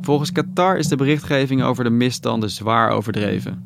Volgens 0.09 0.31
Qatar 0.31 0.77
is 0.77 0.87
de 0.87 0.95
berichtgeving 0.95 1.63
over 1.63 1.83
de 1.83 1.89
misstanden 1.89 2.49
zwaar 2.49 2.89
overdreven. 2.89 3.63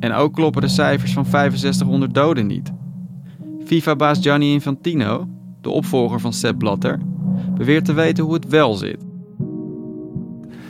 En 0.00 0.12
ook 0.12 0.34
kloppen 0.34 0.62
de 0.62 0.68
cijfers 0.68 1.12
van 1.12 1.24
6500 1.24 2.14
doden 2.14 2.46
niet. 2.46 2.72
FIFA-baas 3.64 4.18
Gianni 4.20 4.52
Infantino, 4.52 5.28
de 5.60 5.70
opvolger 5.70 6.20
van 6.20 6.32
Sepp 6.32 6.58
Blatter, 6.58 6.98
beweert 7.54 7.84
te 7.84 7.92
weten 7.92 8.24
hoe 8.24 8.34
het 8.34 8.48
wel 8.48 8.74
zit. 8.74 8.96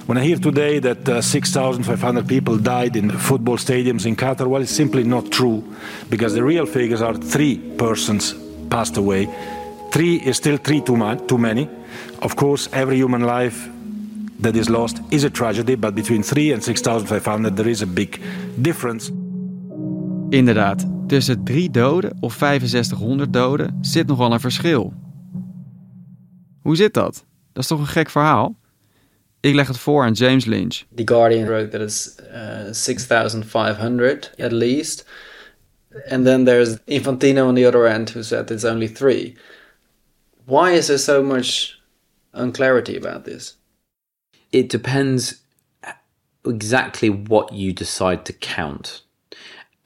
When 0.06 0.16
I 0.22 0.26
hear 0.26 0.38
today 0.38 0.80
that 0.80 1.08
uh, 1.08 1.20
6,500 1.20 2.26
people 2.26 2.62
died 2.62 2.96
in 2.96 3.10
football 3.10 3.58
stadiums 3.58 4.04
in 4.04 4.14
Qatar, 4.14 4.48
well, 4.48 4.60
it's 4.60 4.74
simply 4.74 5.02
not 5.02 5.30
true 5.30 5.62
because 6.08 6.34
the 6.34 6.44
real 6.44 6.66
figures 6.66 7.00
are 7.00 7.18
three 7.18 7.60
persons 7.76 8.36
passed 8.68 8.96
away. 8.96 9.28
Three 9.90 10.20
is 10.24 10.36
still 10.36 10.58
three 10.62 10.82
too 11.26 11.38
many. 11.38 11.68
Of 12.18 12.34
course, 12.34 12.68
every 12.72 12.96
human 12.96 13.24
life 13.24 13.68
that 14.42 14.56
is 14.56 14.68
lost 14.68 15.00
is 15.09 15.25
a 15.25 15.30
tragedy, 15.30 15.76
but 15.76 15.94
between 15.94 16.23
3 16.23 16.52
and 16.52 16.62
6,500 16.64 17.56
there 17.56 17.70
is 17.70 17.82
a 17.82 17.87
big 17.87 18.20
difference. 18.54 19.11
Inderdaad, 20.30 20.87
tussen 21.06 21.44
drie 21.44 21.70
doden 21.70 22.16
of 22.20 22.32
6500 22.32 23.32
doden 23.32 23.78
zit 23.80 24.06
nogal 24.06 24.32
een 24.32 24.40
verschil. 24.40 24.92
Hoe 26.61 26.76
zit 26.76 26.94
dat? 26.94 27.25
Dat 27.52 27.62
is 27.62 27.68
toch 27.68 27.78
een 27.78 27.87
gek 27.87 28.11
verhaal? 28.11 28.59
Ik 29.40 29.54
leg 29.54 29.66
het 29.66 29.78
voor 29.78 30.02
aan 30.02 30.12
James 30.12 30.44
Lynch. 30.44 30.82
The 30.94 31.02
Guardian 31.04 31.47
wrote 31.47 31.68
that 31.68 31.80
it's 31.80 32.14
uh, 32.32 32.73
6,500 32.73 34.32
at 34.38 34.52
least. 34.52 35.04
And 36.09 36.25
then 36.25 36.44
there's 36.44 36.78
Infantino 36.87 37.47
on 37.47 37.54
the 37.54 37.66
other 37.66 37.87
end 37.87 38.11
who 38.11 38.23
said 38.23 38.50
it's 38.50 38.64
only 38.64 38.88
three. 38.88 39.37
Why 40.44 40.73
is 40.76 40.87
there 40.87 40.99
so 40.99 41.23
much 41.23 41.80
unclarity 42.32 42.97
about 42.97 43.25
this? 43.25 43.60
It 44.52 44.69
depends 44.69 45.42
exactly 46.45 47.11
what 47.11 47.52
you 47.52 47.73
decide 47.73 48.25
to 48.26 48.33
count. 48.33 49.02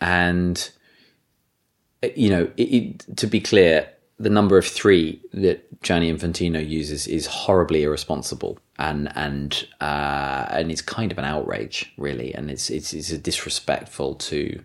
And, 0.01 0.71
you 2.15 2.31
know, 2.31 2.51
it, 2.57 2.63
it, 2.63 3.17
to 3.17 3.27
be 3.27 3.41
clear, 3.41 3.89
the 4.19 4.31
number 4.31 4.57
of 4.57 4.67
three 4.67 5.21
that 5.33 5.83
Gianni 5.83 6.13
Infantino 6.13 6.67
uses 6.67 7.07
is 7.07 7.27
horribly 7.27 7.83
irresponsible 7.83 8.59
and 8.79 9.11
and 9.17 9.67
uh, 9.81 10.47
and 10.51 10.71
it's 10.71 10.83
kind 10.83 11.13
of 11.13 11.19
an 11.19 11.25
outrage, 11.25 11.93
really, 11.97 12.35
and 12.35 12.51
it's 12.51 12.71
it's, 12.71 12.93
it's 12.93 13.11
a 13.11 13.19
disrespectful 13.19 14.15
to 14.17 14.63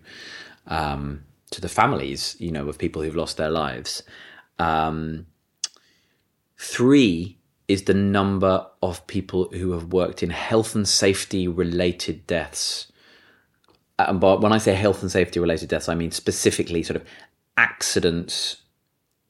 um, 0.66 1.24
to 1.50 1.60
the 1.60 1.68
families, 1.68 2.36
you 2.38 2.50
know, 2.50 2.68
of 2.68 2.78
people 2.78 3.02
who've 3.02 3.16
lost 3.16 3.36
their 3.36 3.50
lives. 3.50 4.02
Um, 4.58 5.26
three 6.58 7.38
is 7.70 7.82
the 7.82 7.94
number 7.94 8.66
of 8.80 9.06
people 9.06 9.48
who 9.52 9.70
have 9.72 9.92
worked 9.92 10.22
in 10.22 10.30
health 10.30 10.74
and 10.74 10.88
safety 10.88 11.48
related 11.48 12.26
deaths. 12.26 12.92
Uh, 13.98 14.12
but 14.12 14.40
when 14.42 14.52
I 14.52 14.58
say 14.58 14.74
health 14.74 15.02
and 15.02 15.10
safety 15.10 15.40
related 15.40 15.68
deaths, 15.68 15.88
I 15.88 15.94
mean 15.94 16.10
specifically 16.10 16.82
sort 16.82 17.00
of 17.00 17.06
accidents 17.54 18.64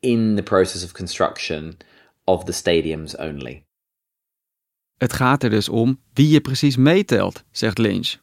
in 0.00 0.36
the 0.36 0.42
process 0.42 0.84
of 0.84 0.92
construction 0.92 1.76
of 2.24 2.44
the 2.44 2.52
stadiums 2.52 3.14
only. 3.18 3.64
Het 4.96 5.12
gaat 5.12 5.42
er 5.42 5.50
dus 5.50 5.68
om 5.68 6.00
wie 6.12 6.28
je 6.28 6.40
precies 6.40 6.76
meetelt, 6.76 7.44
zegt 7.50 7.78
Lynch. 7.78 8.16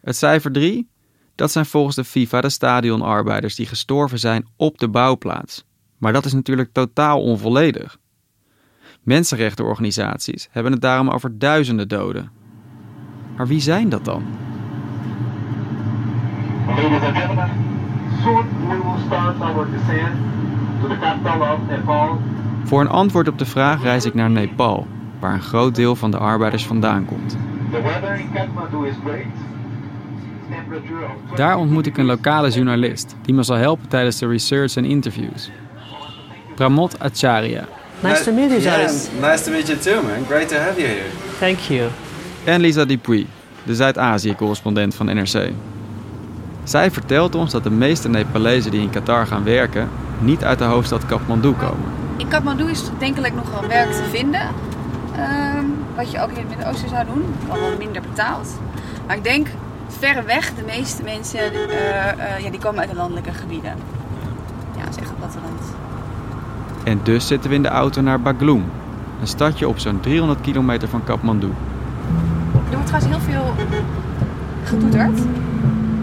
Het 0.00 0.16
cijfer 0.16 0.52
3, 0.52 0.88
dat 1.34 1.50
zijn 1.50 1.66
volgens 1.66 1.96
de 1.96 2.04
FIFA 2.04 2.40
de 2.40 2.48
stadionarbeiders 2.48 3.54
die 3.54 3.66
gestorven 3.66 4.18
zijn 4.18 4.46
op 4.56 4.78
de 4.78 4.88
bouwplaats. 4.88 5.64
Maar 5.98 6.12
dat 6.12 6.24
is 6.24 6.32
natuurlijk 6.32 6.72
totaal 6.72 7.22
onvolledig. 7.22 7.98
Mensenrechtenorganisaties 9.02 10.48
hebben 10.50 10.72
het 10.72 10.80
daarom 10.80 11.08
over 11.08 11.38
duizenden 11.38 11.88
doden. 11.88 12.30
Maar 13.36 13.46
wie 13.46 13.60
zijn 13.60 13.88
dat 13.88 14.04
dan? 14.04 14.22
Ladies 16.66 17.02
and 17.02 17.16
gentlemen, 17.16 17.50
soon 18.22 18.44
we 18.68 18.76
will 18.82 19.04
start 19.06 19.40
our 19.40 19.66
descent 19.70 20.16
to 20.80 20.88
the 20.88 20.98
capital 21.00 21.40
of 21.40 21.58
Nepal. 21.68 22.20
Voor 22.64 22.80
een 22.80 22.88
antwoord 22.88 23.28
op 23.28 23.38
de 23.38 23.46
vraag 23.46 23.82
reis 23.82 24.04
ik 24.04 24.14
naar 24.14 24.30
Nepal, 24.30 24.86
waar 25.20 25.32
een 25.32 25.42
groot 25.42 25.74
deel 25.74 25.96
van 25.96 26.10
de 26.10 26.18
arbeiders 26.18 26.66
vandaan 26.66 27.04
komt. 27.04 27.36
The 27.70 27.82
weather 27.82 28.14
in 28.14 28.32
Kathmandu 28.32 28.86
is 28.86 28.94
great. 29.04 29.24
Temperature 30.50 31.04
of 31.04 31.36
Daar 31.36 31.56
ontmoet 31.56 31.86
ik 31.86 31.96
een 31.96 32.04
lokale 32.04 32.50
journalist 32.50 33.16
die 33.22 33.34
me 33.34 33.42
zal 33.42 33.56
helpen 33.56 33.88
tijdens 33.88 34.18
de 34.18 34.26
research 34.26 34.76
en 34.76 34.84
interviews. 34.84 35.50
Pramod 36.54 36.98
Acharya. 36.98 37.64
Nice 38.02 38.24
to 38.24 38.32
meet 38.32 38.50
you, 38.50 38.60
Jairus. 38.60 39.08
Nice 39.20 39.44
to 39.44 39.50
meet 39.50 39.66
you 39.66 39.78
too, 39.78 40.02
man. 40.02 40.24
Great 40.26 40.48
to 40.48 40.56
have 40.56 40.80
you 40.80 40.88
here. 40.88 41.10
Thank 41.38 41.58
you. 41.58 41.90
En 42.44 42.60
Lisa 42.60 42.84
Dupuy, 42.84 43.26
de 43.62 43.74
Zuid-Azië-correspondent 43.74 44.94
van 44.94 45.06
NRC. 45.06 45.52
Zij 46.64 46.90
vertelt 46.90 47.34
ons 47.34 47.50
dat 47.50 47.62
de 47.62 47.70
meeste 47.70 48.08
Nepalezen 48.08 48.70
die 48.70 48.80
in 48.80 48.90
Qatar 48.90 49.26
gaan 49.26 49.44
werken 49.44 49.88
niet 50.18 50.44
uit 50.44 50.58
de 50.58 50.64
hoofdstad 50.64 51.06
Kathmandu 51.06 51.52
komen. 51.52 51.92
In 52.16 52.28
Kathmandu 52.28 52.70
is 52.70 52.82
denkelijk 52.98 53.34
nog 53.34 53.50
wel 53.50 53.68
werk 53.68 53.90
te 53.90 54.04
vinden. 54.10 54.48
Ehm, 55.16 55.64
wat 55.96 56.10
je 56.10 56.20
ook 56.20 56.30
in 56.30 56.36
het 56.36 56.48
Midden-Oosten 56.48 56.88
zou 56.88 57.04
doen. 57.04 57.24
Wel 57.46 57.60
wat 57.60 57.78
minder 57.78 58.02
betaald. 58.02 58.48
Maar 59.06 59.16
ik 59.16 59.24
denk 59.24 59.46
verreweg 59.98 60.54
de 60.54 60.62
meeste 60.66 61.02
mensen 61.02 61.40
eh, 61.40 62.08
eh, 62.08 62.44
ja, 62.44 62.50
die 62.50 62.60
komen 62.60 62.80
uit 62.80 62.90
de 62.90 62.96
landelijke 62.96 63.32
gebieden. 63.32 63.74
Ja, 64.76 64.92
zeg 64.92 65.04
het 65.04 65.18
platteland. 65.18 65.59
En 66.84 67.00
dus 67.02 67.26
zitten 67.26 67.50
we 67.50 67.56
in 67.56 67.62
de 67.62 67.68
auto 67.68 68.00
naar 68.00 68.20
Baglum, 68.20 68.64
een 69.20 69.26
stadje 69.26 69.68
op 69.68 69.78
zo'n 69.78 70.00
300 70.00 70.40
kilometer 70.40 70.88
van 70.88 71.04
Kathmandu. 71.04 71.46
Er 71.46 71.52
wordt 72.70 72.86
trouwens 72.86 73.12
heel 73.12 73.20
veel 73.20 73.54
getoeterd. 74.64 75.20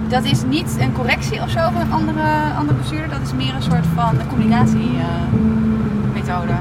Dat 0.08 0.24
is 0.24 0.44
niet 0.44 0.76
een 0.80 0.94
correctie 0.94 1.42
of 1.42 1.50
zo 1.50 1.60
van 1.72 1.82
een 1.82 1.92
andere, 1.92 2.54
andere 2.58 2.78
bestuurder. 2.78 3.10
Dat 3.10 3.22
is 3.22 3.34
meer 3.34 3.56
een 3.56 3.62
soort 3.62 3.86
van 3.96 4.16
communicatiemethode. 4.28 6.54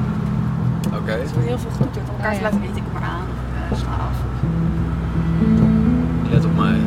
Oké. 0.87 1.13
Er 1.13 1.29
wordt 1.33 1.47
heel 1.47 1.59
veel 1.59 1.71
getoeterd 1.71 2.09
om 2.09 2.15
elkaar 2.17 2.35
te 2.35 2.43
laten 2.43 2.61
weten. 2.61 2.77
Ik 2.77 2.83
maar 2.93 3.03
aan. 3.03 3.25
Uh, 3.73 3.79
sla 3.79 3.91
af. 3.91 4.15
Let 6.31 6.45
op 6.45 6.57
mij. 6.57 6.79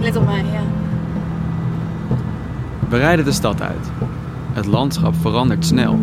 Let 0.00 0.16
op 0.16 0.24
mij, 0.24 0.44
ja. 0.52 0.60
We 2.88 2.96
rijden 2.96 3.24
de 3.24 3.32
stad 3.32 3.62
uit. 3.62 3.90
Het 4.52 4.66
landschap 4.66 5.14
verandert 5.20 5.66
snel. 5.66 5.98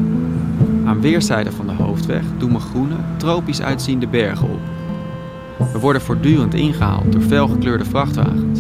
Aan 0.91 1.01
weerszijden 1.01 1.53
van 1.53 1.67
de 1.67 1.73
hoofdweg 1.73 2.23
doemen 2.37 2.61
groene, 2.61 2.95
tropisch 3.17 3.61
uitziende 3.61 4.07
bergen 4.07 4.49
op. 4.49 4.59
We 5.73 5.79
worden 5.79 6.01
voortdurend 6.01 6.53
ingehaald 6.53 7.11
door 7.11 7.21
felgekleurde 7.21 7.85
vrachtwagens. 7.85 8.59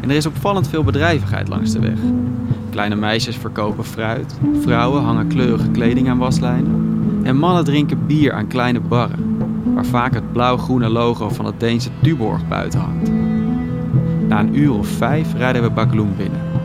En 0.00 0.10
er 0.10 0.16
is 0.16 0.26
opvallend 0.26 0.68
veel 0.68 0.84
bedrijvigheid 0.84 1.48
langs 1.48 1.72
de 1.72 1.78
weg. 1.78 1.98
Kleine 2.70 2.94
meisjes 2.94 3.36
verkopen 3.36 3.84
fruit, 3.84 4.38
vrouwen 4.60 5.02
hangen 5.02 5.26
kleurige 5.26 5.70
kleding 5.70 6.08
aan 6.08 6.18
waslijnen 6.18 7.20
en 7.22 7.36
mannen 7.36 7.64
drinken 7.64 8.06
bier 8.06 8.32
aan 8.32 8.46
kleine 8.46 8.80
barren, 8.80 9.36
waar 9.74 9.86
vaak 9.86 10.14
het 10.14 10.32
blauw-groene 10.32 10.88
logo 10.88 11.28
van 11.28 11.44
het 11.44 11.60
Deense 11.60 11.90
Tuborg 12.02 12.48
buiten 12.48 12.80
hangt. 12.80 13.10
Na 14.28 14.40
een 14.40 14.58
uur 14.58 14.72
of 14.72 14.88
vijf 14.88 15.34
rijden 15.34 15.62
we 15.62 15.70
Baglum 15.70 16.16
binnen. 16.16 16.57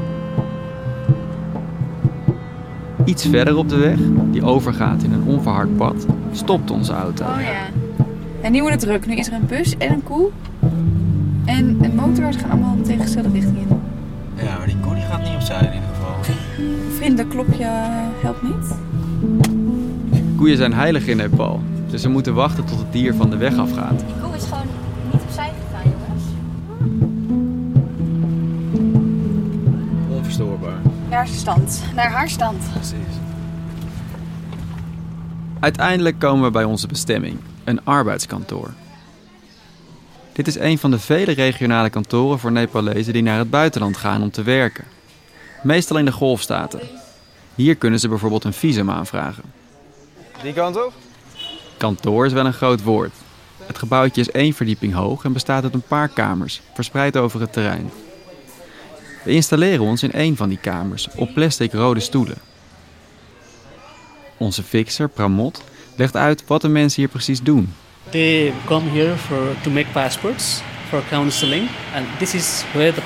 Iets 3.06 3.28
verder 3.28 3.58
op 3.58 3.70
de 3.70 3.78
weg, 3.78 3.98
die 4.32 4.44
overgaat 4.44 5.04
in 5.04 5.13
een 5.13 5.24
onverhard 5.26 5.78
pad, 5.78 6.06
stopt 6.32 6.72
onze 6.72 6.94
auto. 6.94 7.26
Oh 7.26 7.42
ja. 7.42 7.82
En 8.42 8.52
nu 8.52 8.60
wordt 8.60 8.76
het 8.76 8.84
druk. 8.84 9.06
Nu 9.06 9.16
is 9.16 9.28
er 9.28 9.34
een 9.34 9.46
bus 9.46 9.78
en 9.78 9.94
een 9.94 10.04
koe. 10.04 10.30
En 11.46 11.78
een 11.82 11.96
motor. 11.96 12.34
Ze 12.34 12.39
gaan 12.39 12.50
allemaal 12.50 12.76
de 12.76 12.82
tegenstelde 12.82 13.30
richting 13.30 13.58
in. 13.58 13.68
Ja, 14.36 14.58
maar 14.58 14.68
die 14.68 14.78
koe 14.78 14.94
die 14.94 15.04
gaat 15.04 15.24
niet 15.24 15.34
opzij 15.34 15.60
in 15.60 15.74
ieder 15.74 15.89
geval. 15.94 16.36
Vrienden, 16.96 17.28
klopje 17.28 17.66
helpt 18.22 18.44
niet. 18.44 18.76
Koeien 20.36 20.58
zijn 20.58 20.74
heilig 20.74 21.08
in 21.08 21.18
Nepal, 21.18 21.62
dus 21.89 22.04
we 22.04 22.10
moeten 22.10 22.34
wachten 22.34 22.66
tot 22.66 22.78
het 22.78 22.92
dier 22.92 23.13
van 23.13 23.30
de 23.30 23.38
weg 23.38 23.58
afgaat. 23.58 24.04
Naar 31.13 31.28
zijn 31.28 31.39
stand. 31.39 31.82
Naar 31.95 32.12
haar 32.12 32.30
stand. 32.30 32.63
Precies. 32.71 33.13
Uiteindelijk 35.60 36.19
komen 36.19 36.43
we 36.43 36.52
bij 36.52 36.63
onze 36.63 36.88
bestemming, 36.88 37.39
een 37.63 37.86
arbeidskantoor. 37.86 38.73
Dit 40.32 40.47
is 40.47 40.56
een 40.56 40.78
van 40.78 40.91
de 40.91 40.99
vele 40.99 41.32
regionale 41.32 41.89
kantoren 41.89 42.39
voor 42.39 42.52
Nepalezen 42.52 43.13
die 43.13 43.21
naar 43.21 43.38
het 43.38 43.49
buitenland 43.49 43.97
gaan 43.97 44.21
om 44.21 44.32
te 44.32 44.43
werken. 44.43 44.84
Meestal 45.63 45.97
in 45.97 46.06
de 46.06 46.12
golfstaten. 46.12 46.80
Hier 47.56 47.76
kunnen 47.76 47.99
ze 47.99 48.08
bijvoorbeeld 48.08 48.43
een 48.43 48.54
visum 48.54 48.89
aanvragen. 48.89 49.43
Die 50.41 50.54
kant 50.54 50.76
op? 50.86 50.93
Kantoor 51.78 52.26
is 52.26 52.34
wel 52.34 52.45
een 52.45 52.54
groot 52.54 52.84
woord. 52.84 53.13
Het 53.65 53.78
gebouwtje 53.78 54.21
is 54.21 54.32
één 54.32 54.54
verdieping 54.54 54.93
hoog 54.93 55.23
en 55.23 55.34
bestaat 55.34 55.63
uit 55.63 55.73
een 55.73 55.82
paar 55.82 56.10
kamers, 56.10 56.62
verspreid 56.73 57.17
over 57.17 57.41
het 57.41 57.54
terrein. 57.54 57.89
We 59.23 59.31
installeren 59.31 59.86
ons 59.86 60.03
in 60.03 60.12
één 60.12 60.36
van 60.36 60.49
die 60.49 60.57
kamers, 60.57 61.07
op 61.15 61.33
plastic 61.33 61.73
rode 61.73 61.99
stoelen. 61.99 62.38
Onze 64.38 64.63
fixer, 64.63 65.09
Pramot, 65.09 65.63
legt 65.97 66.15
uit 66.15 66.43
wat 66.47 66.62
de 66.62 66.67
mensen 66.67 67.01
hier 67.01 67.12
precies 67.12 67.41
doen. 67.41 67.73
They 68.09 68.53
come 68.65 68.89
here 68.89 69.15
for 69.17 69.55
to 69.63 69.69
make 69.69 69.88
passports 69.91 70.62
for 70.89 71.03
counseling, 71.09 71.69
and 71.95 72.05
this 72.19 72.33
is 72.33 72.63
where 72.73 72.93
the, 72.93 73.01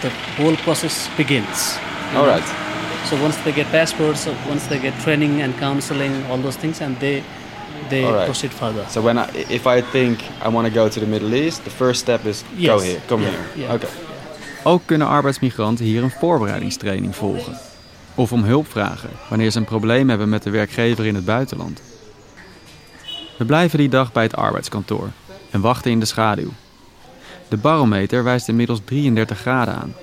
the 0.00 0.10
whole 0.42 0.56
process 0.56 1.08
begins. 1.16 1.76
you 2.12 2.18
All 2.18 2.24
know. 2.24 2.34
right. 2.34 2.48
So 3.08 3.16
once 3.22 3.36
they 3.42 3.52
get 3.52 3.70
passports, 3.70 4.22
so 4.22 4.30
once 4.48 4.66
they 4.68 4.78
get 4.80 4.92
training 5.02 5.42
and 5.42 5.58
counseling, 5.58 6.12
all 6.30 6.38
those 6.42 6.58
things, 6.58 6.80
and 6.80 6.98
they 6.98 7.22
they 7.88 8.02
right. 8.04 8.24
proceed 8.24 8.50
further. 8.52 8.84
So 8.88 9.00
when 9.02 9.18
I, 9.18 9.28
if 9.48 9.66
I 9.66 9.82
think 9.82 10.18
I 10.44 10.48
want 10.48 10.66
to 10.66 10.80
go 10.80 10.88
to 10.88 11.00
the 11.00 11.06
Middle 11.06 11.34
East, 11.34 11.62
the 11.64 11.70
first 11.70 12.00
step 12.00 12.24
is 12.26 12.44
go 12.66 12.78
here, 12.80 13.00
come 13.06 13.22
Yeah, 13.22 13.30
here. 13.30 13.64
yeah. 13.66 13.74
Okay. 13.74 13.88
Ook 14.68 14.82
kunnen 14.84 15.06
arbeidsmigranten 15.06 15.84
hier 15.84 16.02
een 16.02 16.10
voorbereidingstraining 16.10 17.16
volgen. 17.16 17.58
Of 18.14 18.32
om 18.32 18.44
hulp 18.44 18.68
vragen 18.70 19.10
wanneer 19.28 19.50
ze 19.50 19.58
een 19.58 19.64
probleem 19.64 20.08
hebben 20.08 20.28
met 20.28 20.42
de 20.42 20.50
werkgever 20.50 21.06
in 21.06 21.14
het 21.14 21.24
buitenland. 21.24 21.82
We 23.38 23.44
blijven 23.44 23.78
die 23.78 23.88
dag 23.88 24.12
bij 24.12 24.22
het 24.22 24.36
arbeidskantoor 24.36 25.08
en 25.50 25.60
wachten 25.60 25.90
in 25.90 26.00
de 26.00 26.06
schaduw. 26.06 26.50
De 27.48 27.56
barometer 27.56 28.24
wijst 28.24 28.48
inmiddels 28.48 28.80
33 28.84 29.38
graden 29.38 29.74
aan. 29.74 29.94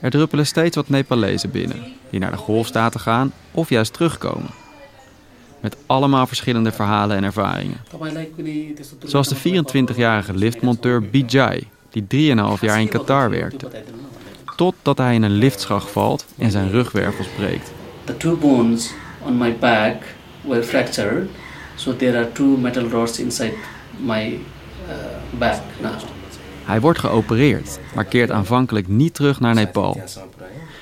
Er 0.00 0.10
druppelen 0.10 0.46
steeds 0.46 0.76
wat 0.76 0.88
Nepalezen 0.88 1.50
binnen, 1.50 1.92
die 2.10 2.20
naar 2.20 2.30
de 2.30 2.36
golfstaten 2.36 3.00
gaan 3.00 3.32
of 3.50 3.68
juist 3.68 3.92
terugkomen. 3.92 4.50
Met 5.60 5.76
allemaal 5.86 6.26
verschillende 6.26 6.72
verhalen 6.72 7.16
en 7.16 7.24
ervaringen. 7.24 7.80
Zoals 9.04 9.28
de 9.28 9.64
24-jarige 9.64 10.34
liftmonteur 10.34 11.02
Bijay, 11.02 11.68
die 12.04 12.34
3,5 12.36 12.60
jaar 12.60 12.80
in 12.80 12.88
Qatar 12.88 13.30
werkte. 13.30 13.68
Totdat 14.56 14.98
hij 14.98 15.14
in 15.14 15.22
een 15.22 15.36
liftschacht 15.36 15.90
valt 15.90 16.26
en 16.38 16.50
zijn 16.50 16.70
rugwervels 16.70 17.28
breekt. 17.36 17.70
The 18.04 18.16
two 18.16 18.36
bones 18.36 18.94
on 19.22 19.38
my 19.38 19.56
back 19.56 20.02
were 20.40 20.62
fractured, 20.62 21.28
so 21.74 21.96
there 21.96 22.18
are 22.18 22.32
two 22.32 22.56
metal 22.56 22.88
rods 22.88 23.18
inside 23.18 23.54
my 23.98 24.38
uh, 24.88 24.94
back 25.38 25.60
now. 25.80 25.92
Hij 26.64 26.80
wordt 26.80 26.98
geopereerd, 26.98 27.78
maar 27.94 28.04
keert 28.04 28.30
aanvankelijk 28.30 28.88
niet 28.88 29.14
terug 29.14 29.40
naar 29.40 29.54
Nepal. 29.54 30.00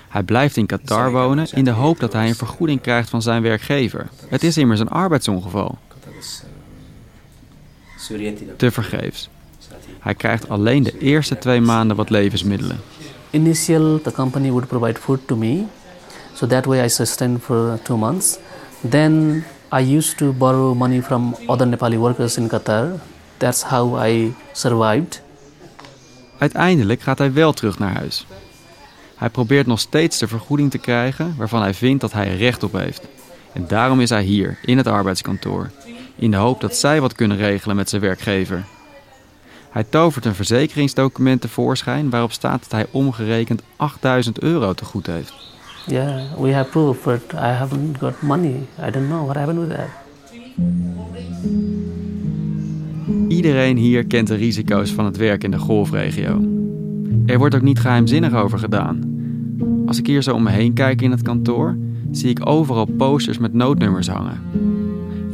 Hij 0.08 0.22
blijft 0.22 0.56
in 0.56 0.66
Qatar 0.66 1.12
wonen 1.12 1.46
in 1.50 1.64
de 1.64 1.70
hoop 1.70 2.00
dat 2.00 2.12
hij 2.12 2.28
een 2.28 2.34
vergoeding 2.34 2.80
krijgt 2.80 3.10
van 3.10 3.22
zijn 3.22 3.42
werkgever. 3.42 4.08
Het 4.28 4.44
is 4.44 4.56
immers 4.56 4.80
een 4.80 4.88
arbeidsongeval. 4.88 5.78
Tevergeefs. 8.56 9.28
Hij 10.04 10.14
krijgt 10.14 10.48
alleen 10.48 10.82
de 10.82 10.98
eerste 10.98 11.38
twee 11.38 11.60
maanden 11.60 11.96
wat 11.96 12.10
levensmiddelen. 12.10 12.80
Initial, 13.30 14.00
the 14.00 14.12
company 14.12 14.48
would 14.50 14.66
provide 14.66 15.00
food 15.00 15.20
to 15.26 15.36
me, 15.36 15.64
so 16.34 16.46
that 16.46 16.64
way 16.64 16.84
I 16.84 16.88
sustained 16.88 17.42
for 17.42 17.78
two 17.82 17.96
months. 17.96 18.38
Then 18.88 19.44
I 19.72 19.96
used 19.96 20.16
to 20.16 20.32
borrow 20.32 20.74
money 20.74 21.02
from 21.02 21.36
other 21.46 21.66
Nepali 21.66 21.96
workers 21.96 22.36
in 22.36 22.48
Qatar. 22.48 22.86
That's 23.36 23.62
how 23.62 24.06
I 24.06 24.34
survived. 24.52 25.22
Uiteindelijk 26.38 27.00
gaat 27.00 27.18
hij 27.18 27.32
wel 27.32 27.52
terug 27.52 27.78
naar 27.78 27.94
huis. 27.94 28.26
Hij 29.14 29.30
probeert 29.30 29.66
nog 29.66 29.80
steeds 29.80 30.18
de 30.18 30.28
vergoeding 30.28 30.70
te 30.70 30.78
krijgen 30.78 31.34
waarvan 31.38 31.62
hij 31.62 31.74
vindt 31.74 32.00
dat 32.00 32.12
hij 32.12 32.36
recht 32.36 32.62
op 32.62 32.72
heeft. 32.72 33.02
En 33.52 33.64
daarom 33.68 34.00
is 34.00 34.10
hij 34.10 34.22
hier, 34.22 34.58
in 34.64 34.76
het 34.76 34.86
arbeidskantoor, 34.86 35.70
in 36.16 36.30
de 36.30 36.36
hoop 36.36 36.60
dat 36.60 36.76
zij 36.76 37.00
wat 37.00 37.12
kunnen 37.12 37.36
regelen 37.36 37.76
met 37.76 37.88
zijn 37.88 38.02
werkgever. 38.02 38.64
Hij 39.74 39.84
tovert 39.88 40.24
een 40.24 40.34
verzekeringsdocument 40.34 41.40
tevoorschijn 41.40 42.10
waarop 42.10 42.32
staat 42.32 42.60
dat 42.60 42.72
hij 42.72 42.86
omgerekend 42.90 43.62
8000 43.76 44.40
euro 44.40 44.72
te 44.72 44.84
goed 44.84 45.06
heeft. 45.06 45.34
Yeah, 45.86 46.40
we 46.40 46.52
have 46.52 46.70
proof, 46.70 47.02
but 47.02 47.32
I 47.32 47.36
haven't 47.36 47.98
got 47.98 48.22
money. 48.22 48.54
I 48.88 48.90
don't 48.90 49.06
know 49.06 49.24
what 49.24 49.36
happened 49.36 49.68
with 49.68 49.76
that. 49.76 49.88
Iedereen 53.28 53.76
hier 53.76 54.06
kent 54.06 54.26
de 54.26 54.34
risico's 54.34 54.90
van 54.90 55.04
het 55.04 55.16
werk 55.16 55.44
in 55.44 55.50
de 55.50 55.58
golfregio. 55.58 56.40
Er 57.26 57.38
wordt 57.38 57.54
ook 57.54 57.62
niet 57.62 57.80
geheimzinnig 57.80 58.34
over 58.34 58.58
gedaan. 58.58 59.00
Als 59.86 59.98
ik 59.98 60.06
hier 60.06 60.22
zo 60.22 60.34
om 60.34 60.42
me 60.42 60.50
heen 60.50 60.72
kijk 60.72 61.02
in 61.02 61.10
het 61.10 61.22
kantoor, 61.22 61.76
zie 62.10 62.30
ik 62.30 62.46
overal 62.48 62.86
posters 62.86 63.38
met 63.38 63.52
noodnummers 63.52 64.08
hangen. 64.08 64.40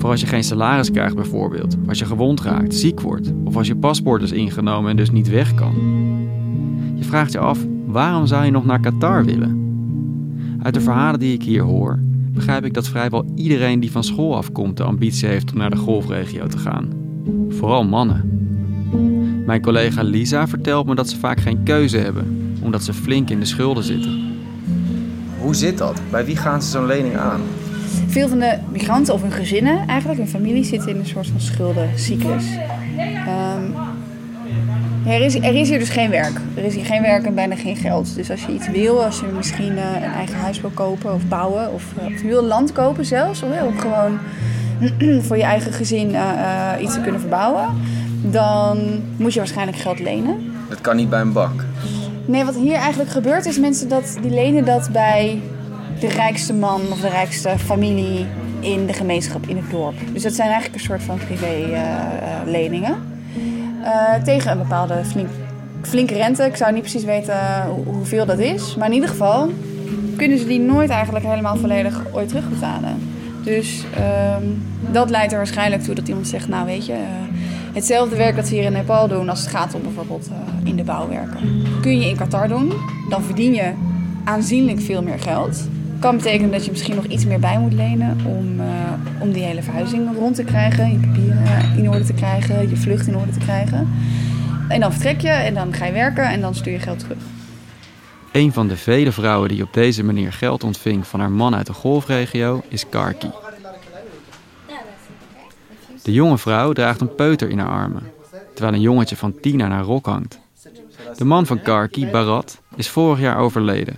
Voor 0.01 0.11
als 0.11 0.21
je 0.21 0.27
geen 0.27 0.45
salaris 0.45 0.91
krijgt 0.91 1.15
bijvoorbeeld, 1.15 1.77
als 1.89 1.99
je 1.99 2.05
gewond 2.05 2.41
raakt, 2.41 2.75
ziek 2.75 3.01
wordt 3.01 3.33
of 3.45 3.57
als 3.57 3.67
je 3.67 3.77
paspoort 3.77 4.23
is 4.23 4.33
ingenomen 4.33 4.91
en 4.91 4.97
dus 4.97 5.11
niet 5.11 5.29
weg 5.29 5.55
kan. 5.55 5.75
Je 6.95 7.05
vraagt 7.05 7.33
je 7.33 7.39
af, 7.39 7.59
waarom 7.87 8.27
zou 8.27 8.45
je 8.45 8.51
nog 8.51 8.65
naar 8.65 8.81
Qatar 8.81 9.25
willen? 9.25 9.59
Uit 10.63 10.75
de 10.75 10.81
verhalen 10.81 11.21
die 11.21 11.33
ik 11.33 11.43
hier 11.43 11.63
hoor, 11.63 11.99
begrijp 12.33 12.65
ik 12.65 12.75
dat 12.75 12.89
vrijwel 12.89 13.25
iedereen 13.35 13.81
die 13.81 13.91
van 13.91 14.05
school 14.05 14.37
afkomt 14.37 14.77
de 14.77 14.83
ambitie 14.83 15.29
heeft 15.29 15.53
om 15.53 15.59
naar 15.59 15.71
de 15.71 15.77
golfregio 15.77 16.47
te 16.47 16.59
gaan. 16.59 16.89
Vooral 17.49 17.85
mannen. 17.85 18.49
Mijn 19.47 19.63
collega 19.63 20.03
Lisa 20.03 20.49
vertelt 20.49 20.87
me 20.87 20.95
dat 20.95 21.09
ze 21.09 21.19
vaak 21.19 21.41
geen 21.41 21.63
keuze 21.63 21.99
hebben, 21.99 22.55
omdat 22.63 22.83
ze 22.83 22.93
flink 22.93 23.31
in 23.31 23.39
de 23.39 23.45
schulden 23.45 23.85
zitten. 23.85 24.21
Hoe 25.41 25.55
zit 25.55 25.79
dat? 25.79 26.01
Bij 26.11 26.25
wie 26.25 26.37
gaan 26.37 26.63
ze 26.63 26.71
zo'n 26.71 26.87
lening 26.87 27.17
aan? 27.17 27.41
Veel 28.11 28.29
van 28.29 28.39
de 28.39 28.59
migranten 28.73 29.15
of 29.15 29.23
hun 29.23 29.33
gezinnen, 29.33 29.87
eigenlijk 29.87 30.19
hun 30.19 30.29
familie, 30.29 30.65
zitten 30.65 30.89
in 30.89 30.99
een 30.99 31.07
soort 31.07 31.27
van 31.27 31.41
schuldencyclus. 31.41 32.45
Ehm, 33.27 33.63
er, 35.07 35.21
is, 35.21 35.35
er 35.35 35.55
is 35.55 35.69
hier 35.69 35.79
dus 35.79 35.89
geen 35.89 36.11
werk. 36.11 36.41
Er 36.55 36.65
is 36.65 36.75
hier 36.75 36.85
geen 36.85 37.03
werk 37.03 37.27
en 37.27 37.35
bijna 37.35 37.57
geen 37.57 37.77
geld. 37.77 38.15
Dus 38.15 38.31
als 38.31 38.45
je 38.45 38.53
iets 38.53 38.69
wil, 38.69 39.05
als 39.05 39.21
je 39.21 39.27
misschien 39.37 39.79
eh, 39.79 39.95
een 39.95 40.13
eigen 40.13 40.37
huis 40.37 40.61
wil 40.61 40.71
kopen 40.75 41.15
of 41.15 41.27
bouwen, 41.29 41.73
of, 41.73 41.85
of 41.97 42.23
je 42.23 42.29
wil 42.29 42.43
land 42.43 42.73
kopen 42.73 43.05
zelfs, 43.05 43.43
om, 43.43 43.51
om 43.67 43.79
gewoon 43.79 44.19
voor 45.27 45.37
je 45.37 45.43
eigen 45.43 45.73
gezin 45.73 46.15
eh, 46.15 46.73
iets 46.81 46.95
te 46.95 47.01
kunnen 47.01 47.21
verbouwen, 47.21 47.69
dan 48.23 48.79
moet 49.17 49.33
je 49.33 49.39
waarschijnlijk 49.39 49.79
geld 49.79 49.99
lenen. 49.99 50.53
Het 50.69 50.81
kan 50.81 50.97
niet 50.97 51.11
bij 51.11 51.21
een 51.21 51.33
bank. 51.33 51.65
Nee, 52.25 52.45
wat 52.45 52.55
hier 52.55 52.75
eigenlijk 52.75 53.11
gebeurt 53.11 53.47
is 53.47 53.59
mensen 53.59 53.89
dat, 53.89 54.19
die 54.23 54.31
lenen 54.31 54.65
dat 54.65 54.89
bij 54.93 55.41
de 56.01 56.09
rijkste 56.09 56.53
man 56.55 56.81
of 56.93 57.01
de 57.01 57.09
rijkste 57.09 57.55
familie 57.59 58.27
in 58.61 58.87
de 58.87 58.93
gemeenschap, 58.93 59.47
in 59.47 59.57
het 59.57 59.71
dorp. 59.71 59.95
Dus 60.13 60.23
dat 60.23 60.33
zijn 60.33 60.49
eigenlijk 60.49 60.79
een 60.81 60.87
soort 60.89 61.03
van 61.03 61.19
privé-leningen. 61.27 62.95
tegen 64.25 64.51
een 64.51 64.59
bepaalde 64.59 65.05
flink, 65.05 65.29
flinke 65.83 66.15
rente. 66.15 66.45
Ik 66.45 66.57
zou 66.57 66.73
niet 66.73 66.81
precies 66.81 67.05
weten 67.05 67.35
hoe- 67.75 67.95
hoeveel 67.95 68.27
dat 68.27 68.39
is. 68.39 68.77
Maar 68.77 68.87
in 68.89 68.95
ieder 68.95 69.09
geval 69.09 69.51
kunnen 70.17 70.39
ze 70.39 70.47
die 70.47 70.61
nooit 70.61 70.91
eigenlijk 70.91 71.25
helemaal 71.25 71.57
volledig 71.57 72.03
ooit 72.13 72.29
terugbetalen. 72.29 72.97
Dus 73.45 73.85
ehm, 73.97 74.45
dat 74.91 75.11
leidt 75.11 75.33
er 75.33 75.39
waarschijnlijk 75.39 75.83
toe 75.83 75.95
dat 75.95 76.09
iemand 76.09 76.29
zegt, 76.29 76.49
nou 76.49 76.67
weet 76.67 76.87
je, 76.87 76.93
eh, 76.93 76.99
hetzelfde 77.73 78.17
werk 78.17 78.37
dat 78.37 78.47
ze 78.47 78.55
hier 78.55 78.63
in 78.65 78.73
Nepal 78.73 79.09
doen 79.09 79.29
als 79.29 79.41
het 79.41 79.49
gaat 79.51 79.75
om 79.75 79.83
bijvoorbeeld 79.83 80.29
eh, 80.29 80.69
in 80.69 80.77
de 80.77 80.85
bouw 80.85 81.09
werken. 81.09 81.63
Kun 81.81 81.99
je 82.01 82.09
in 82.09 82.17
Qatar 82.17 82.49
doen, 82.49 82.73
dan 83.09 83.23
verdien 83.23 83.55
je 83.55 83.73
aanzienlijk 84.25 84.81
veel 84.81 85.03
meer 85.03 85.19
geld. 85.19 85.69
Kan 86.01 86.17
betekenen 86.17 86.51
dat 86.51 86.65
je 86.65 86.71
misschien 86.71 86.95
nog 86.95 87.05
iets 87.05 87.25
meer 87.25 87.41
bij 87.41 87.59
moet 87.59 87.73
lenen 87.73 88.19
om, 88.25 88.61
eh, 88.61 88.69
om 89.19 89.33
die 89.33 89.43
hele 89.43 89.63
verhuizing 89.63 90.17
rond 90.17 90.35
te 90.35 90.45
krijgen, 90.45 90.93
je 90.93 90.99
papieren 90.99 91.77
in 91.77 91.89
orde 91.89 92.05
te 92.05 92.13
krijgen, 92.13 92.69
je 92.69 92.77
vlucht 92.77 93.07
in 93.07 93.17
orde 93.17 93.33
te 93.33 93.39
krijgen. 93.39 93.89
En 94.69 94.81
dan 94.81 94.93
vertrek 94.93 95.21
je 95.21 95.29
en 95.29 95.55
dan 95.55 95.73
ga 95.73 95.85
je 95.85 95.93
werken 95.93 96.25
en 96.25 96.41
dan 96.41 96.55
stuur 96.55 96.73
je 96.73 96.79
geld 96.79 96.99
terug. 96.99 97.19
Een 98.33 98.53
van 98.53 98.69
de 98.69 98.77
vele 98.77 99.13
vrouwen 99.13 99.49
die 99.49 99.63
op 99.63 99.73
deze 99.73 100.05
manier 100.05 100.33
geld 100.33 100.65
ontving 100.65 101.07
van 101.07 101.21
haar 101.21 101.31
man 101.31 101.55
uit 101.55 101.67
de 101.67 101.73
golfregio 101.73 102.63
is 102.69 102.89
Karki. 102.89 103.31
De 106.03 106.13
jonge 106.13 106.39
vrouw 106.39 106.73
draagt 106.73 107.01
een 107.01 107.15
peuter 107.15 107.49
in 107.49 107.59
haar 107.59 107.71
armen, 107.71 108.03
terwijl 108.55 108.75
een 108.75 108.81
jongetje 108.81 109.17
van 109.17 109.41
tien 109.41 109.63
aan 109.63 109.71
haar 109.71 109.85
rok 109.85 110.07
hangt. 110.07 110.41
De 111.17 111.25
man 111.25 111.47
van 111.47 111.63
Karki, 111.63 112.07
Barat, 112.07 112.61
is 112.77 112.89
vorig 112.89 113.21
jaar 113.21 113.39
overleden. 113.39 113.97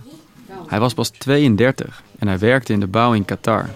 Hij 0.72 0.78
was 0.78 0.94
pas 0.94 1.08
32 1.08 2.02
en 2.18 2.28
hij 2.28 2.38
werkte 2.38 2.72
in 2.72 2.80
de 2.80 2.86
bouw 2.86 3.12
in 3.12 3.24
Qatar. 3.24 3.68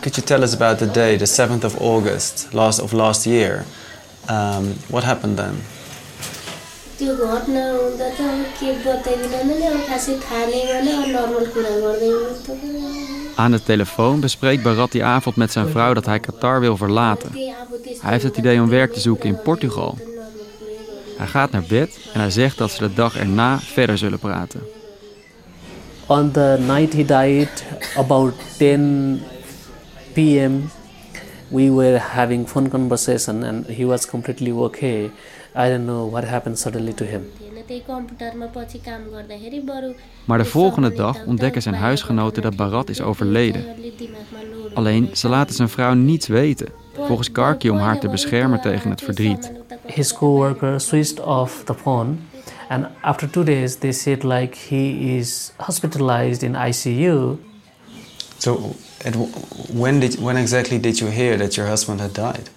Could 0.00 0.16
you 0.16 0.26
tell 0.26 0.42
us 0.42 0.54
about 0.54 0.78
the 0.78 0.90
day, 0.90 1.16
the 1.16 1.26
7th 1.26 1.64
of 1.64 1.80
August 1.80 2.48
last 2.52 2.80
of 2.80 2.92
last 2.92 3.24
year? 3.24 3.64
Um, 4.30 4.74
what 4.86 5.04
happened 5.04 5.36
then? 5.36 5.62
त्यो 7.02 7.14
घटना 7.14 7.62
हुँदा 7.74 8.08
त 8.16 8.20
अब 8.30 8.42
के 8.58 8.68
बताइदिन 8.82 9.46
मैले 9.46 9.66
अब 9.66 9.78
खासै 9.88 10.12
थाहा 10.24 10.42
नै 10.50 10.60
भने 10.70 10.92
अब 10.98 11.08
नर्मल 11.14 11.46
कुरा 11.54 11.72
गर्दै 11.84 12.10
हुनु 12.14 13.32
Aan 13.42 13.50
de 13.50 13.62
telefoon 13.62 14.20
bespreekt 14.20 14.62
Barat 14.62 14.92
die 14.92 15.04
avond 15.04 15.36
met 15.36 15.52
zijn 15.52 15.68
vrouw 15.68 15.94
dat 15.94 16.06
hij 16.06 16.20
Qatar 16.20 16.60
wil 16.60 16.76
verlaten. 16.76 17.30
Hij 18.02 18.12
heeft 18.12 18.24
het 18.24 18.36
idee 18.36 18.60
om 18.60 18.68
werk 18.68 18.92
te 18.92 19.00
zoeken 19.00 19.28
in 19.28 19.42
Portugal. 19.42 19.98
Hij 21.16 21.26
gaat 21.26 21.50
naar 21.50 21.64
bed 21.68 21.98
en 22.12 22.20
hij 22.20 22.30
zegt 22.30 22.58
dat 22.58 22.70
ze 22.70 22.78
de 22.78 22.94
dag 22.94 23.16
erna 23.16 23.58
verder 23.58 23.98
zullen 23.98 24.18
praten. 24.18 24.60
on 26.07 26.31
the 26.31 26.57
night 26.59 26.93
he 26.93 27.03
died, 27.03 27.49
about 27.95 28.33
10 28.57 29.21
p.m., 30.13 30.69
we 31.49 31.69
were 31.71 31.97
having 31.97 32.47
phone 32.47 32.69
conversation 32.69 33.43
and 33.43 33.65
he 33.65 33.85
was 33.85 34.05
completely 34.05 34.51
okay. 34.51 35.11
Maar 40.25 40.37
de 40.37 40.45
volgende 40.45 40.93
dag 40.93 41.25
ontdekken 41.25 41.61
zijn 41.61 41.75
huisgenoten 41.75 42.41
dat 42.41 42.55
Barat 42.55 42.89
is 42.89 43.01
overleden. 43.01 43.65
Alleen 44.73 45.09
ze 45.13 45.29
laten 45.29 45.55
zijn 45.55 45.69
vrouw 45.69 45.93
niets 45.93 46.27
weten, 46.27 46.67
volgens 46.93 47.31
Karki 47.31 47.69
om 47.69 47.77
haar 47.77 47.99
te 47.99 48.09
beschermen 48.09 48.61
tegen 48.61 48.89
het 48.89 49.01
verdriet. 49.01 49.51
His 49.85 50.13
coworker 50.13 50.81
switched 50.81 51.19
off 51.19 51.63
the 51.63 51.73
phone 51.73 52.15
and 52.69 52.87
after 53.03 53.27
two 53.27 53.43
days 53.43 53.77
they 53.77 53.91
said 53.91 54.23
like 54.23 54.55
he 54.55 55.17
is 55.17 55.51
hospitalized 55.59 56.43
in 56.43 56.53
ICU. 56.53 57.39
So, 58.39 58.75
it, 59.05 59.15
when 59.73 59.99
did 59.99 60.19
when 60.19 60.37
exactly 60.37 60.77
did 60.77 60.99
you 60.99 61.07
hear 61.07 61.37
that 61.37 61.57
your 61.57 61.67
husband 61.67 62.01
had 62.01 62.13
died? 62.13 62.49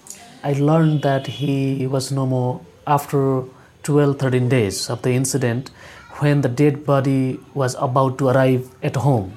I 0.42 0.52
learned 0.52 1.02
that 1.02 1.26
he 1.26 1.86
was 1.86 2.10
no 2.10 2.26
more 2.26 2.60
after 2.86 3.44
12 3.82 4.18
13 4.18 4.48
days 4.48 4.90
of 4.90 5.02
the 5.02 5.12
incident 5.12 5.70
when 6.18 6.42
the 6.42 6.48
dead 6.48 6.84
body 6.84 7.38
was 7.54 7.74
about 7.78 8.18
to 8.18 8.28
arrive 8.28 8.68
at 8.82 8.96
home. 8.96 9.36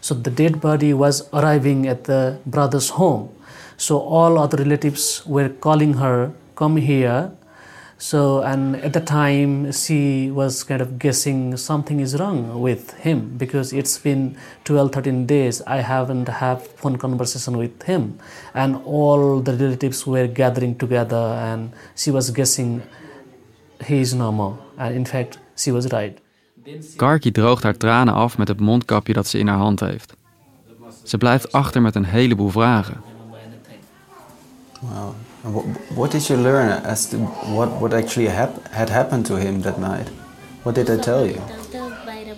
So 0.00 0.14
the 0.14 0.30
dead 0.30 0.60
body 0.60 0.94
was 0.94 1.28
arriving 1.32 1.86
at 1.86 2.04
the 2.04 2.38
brother's 2.46 2.90
home. 2.90 3.30
So 3.76 3.98
all 3.98 4.38
other 4.38 4.58
relatives 4.58 5.24
were 5.26 5.48
calling 5.48 5.94
her, 5.94 6.32
come 6.56 6.76
here. 6.76 7.32
So, 8.00 8.42
and 8.42 8.76
at 8.76 8.92
the 8.92 9.00
time, 9.00 9.72
she 9.72 10.30
was 10.30 10.62
kind 10.62 10.80
of 10.80 11.00
guessing 11.00 11.56
something 11.56 11.98
is 11.98 12.14
wrong 12.16 12.60
with 12.60 12.94
him 12.94 13.36
because 13.36 13.72
it's 13.72 13.98
been 13.98 14.36
12, 14.64 14.92
13 14.92 15.26
days. 15.26 15.62
I 15.66 15.78
haven't 15.80 16.28
had 16.28 16.62
phone 16.76 16.96
conversation 16.96 17.56
with 17.56 17.82
him. 17.82 18.18
And 18.54 18.76
all 18.84 19.42
the 19.42 19.52
relatives 19.52 20.06
were 20.06 20.28
gathering 20.28 20.76
together 20.76 21.16
and 21.16 21.72
she 21.96 22.12
was 22.12 22.30
guessing 22.30 22.82
he 23.84 24.00
is 24.00 24.14
normal. 24.14 24.58
And 24.76 24.94
in 24.94 25.04
fact, 25.04 25.38
she 25.56 25.72
was 25.72 25.90
right. 25.92 26.18
Karki 26.96 27.30
droogt 27.30 27.62
haar 27.62 27.76
tranen 27.76 28.14
af 28.14 28.38
met 28.38 28.48
het 28.48 28.60
mondkapje 28.60 29.12
dat 29.12 29.26
ze 29.26 29.38
in 29.38 29.46
haar 29.48 29.58
hand 29.58 29.80
heeft. 29.80 30.16
Ze 31.02 31.18
blijft 31.18 31.52
achter 31.52 31.82
met 31.82 31.94
een 31.94 32.04
heleboel 32.04 32.48
vragen. 32.48 33.00
Wow. 34.80 35.14
What, 35.42 35.64
what 35.94 36.10
did 36.10 36.28
you 36.28 36.36
learn 36.36 36.70
as 36.84 37.06
to 37.10 37.18
what, 37.18 37.68
what 37.80 37.94
actually 37.94 38.26
hap 38.26 38.66
had 38.68 38.90
happened 38.90 39.24
to 39.26 39.36
him 39.36 39.62
that 39.62 39.78
night? 39.78 40.08
What 40.64 40.74
did 40.74 40.88
they 40.88 40.98
tell 40.98 41.24
you? 41.24 41.40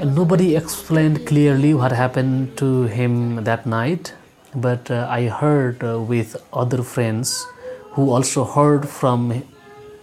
Nobody 0.05 0.55
explained 0.55 1.27
clearly 1.27 1.73
what 1.73 1.93
happened 1.93 2.57
to 2.59 2.85
him 2.85 3.45
that 3.45 3.65
night, 3.67 4.13
but 4.55 4.91
uh, 4.91 5.07
I 5.11 5.29
heard 5.29 5.83
uh, 5.83 6.01
with 6.01 6.37
other 6.53 6.83
friends 6.83 7.47
who 7.93 8.11
also 8.11 8.45
heard 8.45 8.89
from 8.89 9.45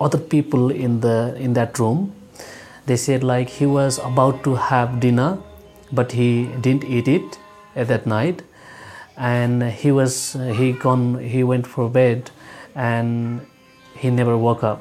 other 0.01 0.17
people 0.17 0.71
in 0.71 0.99
the 1.01 1.35
in 1.37 1.53
that 1.53 1.79
room. 1.79 2.13
They 2.85 2.97
said 2.97 3.23
like 3.23 3.49
he 3.49 3.65
was 3.65 3.99
about 3.99 4.43
to 4.43 4.55
have 4.55 4.99
dinner, 4.99 5.37
but 5.91 6.11
he 6.13 6.47
didn't 6.61 6.83
eat 6.83 7.07
it 7.07 7.39
at 7.75 7.87
that 7.89 8.07
night, 8.07 8.41
and 9.17 9.63
he 9.63 9.91
was 9.91 10.33
he 10.33 10.73
gone 10.73 11.19
he 11.19 11.43
went 11.43 11.67
for 11.67 11.89
bed, 11.89 12.31
and 12.77 13.41
he 13.95 14.09
never 14.09 14.37
woke 14.37 14.63
up. 14.63 14.79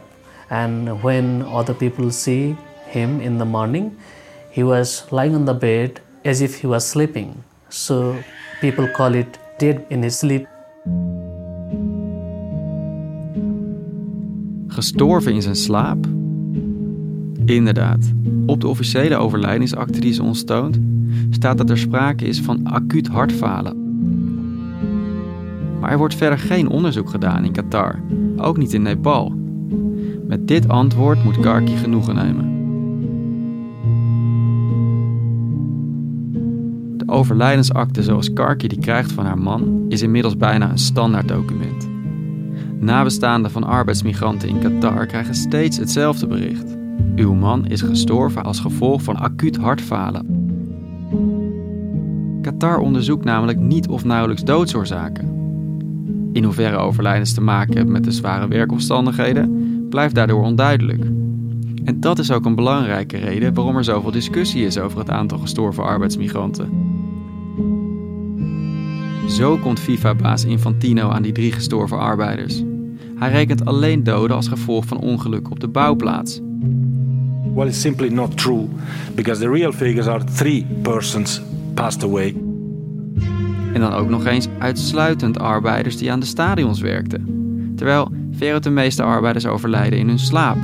And 0.50 1.02
when 1.02 1.42
other 1.42 1.74
people 1.74 2.10
see 2.10 2.56
him 2.86 3.20
in 3.20 3.38
the 3.38 3.44
morning, 3.44 3.96
he 4.50 4.62
was 4.62 5.04
lying 5.10 5.34
on 5.34 5.44
the 5.44 5.54
bed 5.54 6.00
as 6.24 6.40
if 6.40 6.60
he 6.60 6.68
was 6.68 6.88
sleeping. 6.88 7.42
So 7.68 8.14
people 8.60 8.88
call 8.88 9.14
it 9.14 9.38
dead 9.58 9.84
in 9.88 10.02
his 10.02 10.18
sleep. 10.18 10.46
Gestorven 14.68 15.34
in 15.34 15.42
zijn 15.42 15.56
slaap? 15.56 16.06
Inderdaad. 17.44 18.12
Op 18.46 18.60
de 18.60 18.68
officiële 18.68 19.16
overlijdingsakte 19.16 20.00
die 20.00 20.12
ze 20.12 20.22
ons 20.22 20.44
toont, 20.44 20.78
staat 21.30 21.58
dat 21.58 21.70
er 21.70 21.78
sprake 21.78 22.24
is 22.24 22.40
van 22.40 22.66
acuut 22.66 23.06
hartfalen. 23.06 23.85
Maar 25.80 25.90
er 25.90 25.98
wordt 25.98 26.14
verder 26.14 26.38
geen 26.38 26.68
onderzoek 26.68 27.10
gedaan 27.10 27.44
in 27.44 27.52
Qatar, 27.52 28.00
ook 28.36 28.56
niet 28.56 28.72
in 28.72 28.82
Nepal. 28.82 29.32
Met 30.26 30.48
dit 30.48 30.68
antwoord 30.68 31.24
moet 31.24 31.40
Karki 31.40 31.76
genoegen 31.76 32.14
nemen. 32.14 32.54
De 36.96 37.08
overlijdensakte 37.12 38.02
zoals 38.02 38.32
Karki 38.32 38.68
die 38.68 38.78
krijgt 38.78 39.12
van 39.12 39.24
haar 39.24 39.38
man 39.38 39.84
is 39.88 40.02
inmiddels 40.02 40.36
bijna 40.36 40.70
een 40.70 40.78
standaard 40.78 41.28
document. 41.28 41.88
Nabestaanden 42.80 43.50
van 43.50 43.64
arbeidsmigranten 43.64 44.48
in 44.48 44.58
Qatar 44.58 45.06
krijgen 45.06 45.34
steeds 45.34 45.76
hetzelfde 45.76 46.26
bericht. 46.26 46.76
Uw 47.16 47.34
man 47.34 47.66
is 47.66 47.82
gestorven 47.82 48.44
als 48.44 48.60
gevolg 48.60 49.02
van 49.02 49.16
acuut 49.16 49.56
hartfalen. 49.56 50.26
Qatar 52.42 52.78
onderzoekt 52.78 53.24
namelijk 53.24 53.58
niet 53.58 53.88
of 53.88 54.04
nauwelijks 54.04 54.44
doodsoorzaken. 54.44 55.35
In 56.36 56.44
hoeverre 56.44 56.76
overlijdens 56.76 57.32
te 57.32 57.40
maken 57.40 57.74
hebben 57.76 57.92
met 57.92 58.04
de 58.04 58.10
zware 58.10 58.48
werkomstandigheden, 58.48 59.86
blijft 59.88 60.14
daardoor 60.14 60.42
onduidelijk. 60.42 61.04
En 61.84 62.00
dat 62.00 62.18
is 62.18 62.30
ook 62.30 62.44
een 62.44 62.54
belangrijke 62.54 63.16
reden 63.16 63.54
waarom 63.54 63.76
er 63.76 63.84
zoveel 63.84 64.10
discussie 64.10 64.64
is 64.64 64.78
over 64.78 64.98
het 64.98 65.10
aantal 65.10 65.38
gestorven 65.38 65.84
arbeidsmigranten. 65.84 66.68
Zo 69.28 69.56
komt 69.56 69.80
FIFA-baas 69.80 70.44
Infantino 70.44 71.08
aan 71.08 71.22
die 71.22 71.32
drie 71.32 71.52
gestorven 71.52 71.98
arbeiders. 71.98 72.62
Hij 73.18 73.30
rekent 73.30 73.64
alleen 73.64 74.04
doden 74.04 74.36
als 74.36 74.48
gevolg 74.48 74.84
van 74.84 74.98
ongelukken 74.98 75.52
op 75.52 75.60
de 75.60 75.68
bouwplaats. 75.68 76.40
Well, 77.54 77.66
it's 77.66 77.80
simply 77.80 78.08
not 78.08 78.36
true, 78.36 78.68
because 79.14 79.40
the 79.40 79.50
real 79.50 79.72
figures 79.72 80.06
are 80.06 80.24
three 80.24 80.66
persons 80.82 81.42
passed 81.74 82.04
away. 82.04 82.45
En 83.76 83.82
dan 83.82 83.92
ook 83.92 84.08
nog 84.08 84.26
eens 84.26 84.48
uitsluitend 84.58 85.38
arbeiders 85.38 85.96
die 85.96 86.12
aan 86.12 86.20
de 86.20 86.26
stadions 86.26 86.80
werkten. 86.80 87.26
Terwijl 87.76 88.10
veruit 88.32 88.62
de 88.62 88.70
meeste 88.70 89.02
arbeiders 89.02 89.46
overlijden 89.46 89.98
in 89.98 90.08
hun 90.08 90.18
slaap 90.18 90.56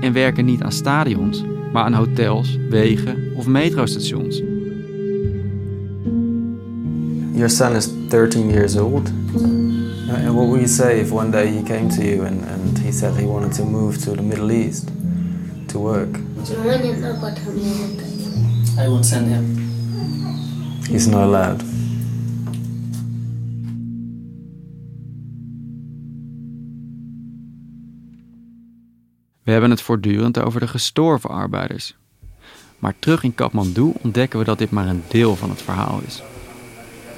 en 0.00 0.12
werken 0.12 0.44
niet 0.44 0.62
aan 0.62 0.72
stadions, 0.72 1.44
maar 1.72 1.84
aan 1.84 1.92
hotels, 1.92 2.58
wegen 2.70 3.16
of 3.34 3.46
metrostations. 3.46 4.42
Your 7.32 7.48
son 7.48 7.76
is 7.76 7.88
13 8.08 8.48
years 8.48 8.76
old. 8.76 9.10
And 10.08 10.34
what 10.34 10.46
would 10.46 10.60
you 10.60 10.68
say 10.68 11.00
if 11.00 11.12
one 11.12 11.30
day 11.30 11.46
he 11.46 11.62
came 11.62 11.88
to 11.88 12.02
you 12.02 12.26
and, 12.26 12.40
and 12.46 12.78
he 12.78 12.92
said 12.92 13.16
he 13.16 13.26
wanted 13.26 13.54
to 13.54 13.64
move 13.64 13.98
to 13.98 14.14
the 14.14 14.22
Middle 14.22 14.50
East 14.52 14.88
to 15.66 15.78
work? 15.78 16.18
I 18.78 18.88
won't 18.88 19.04
send 19.04 19.28
him. 19.28 19.56
He's 20.88 21.06
not 21.06 21.22
allowed. 21.22 21.75
We 29.46 29.52
hebben 29.52 29.70
het 29.70 29.82
voortdurend 29.82 30.42
over 30.42 30.60
de 30.60 30.68
gestorven 30.68 31.30
arbeiders. 31.30 31.94
Maar 32.78 32.94
terug 32.98 33.22
in 33.22 33.34
Kathmandu 33.34 33.92
ontdekken 34.02 34.38
we 34.38 34.44
dat 34.44 34.58
dit 34.58 34.70
maar 34.70 34.86
een 34.86 35.02
deel 35.08 35.36
van 35.36 35.50
het 35.50 35.62
verhaal 35.62 36.00
is. 36.06 36.22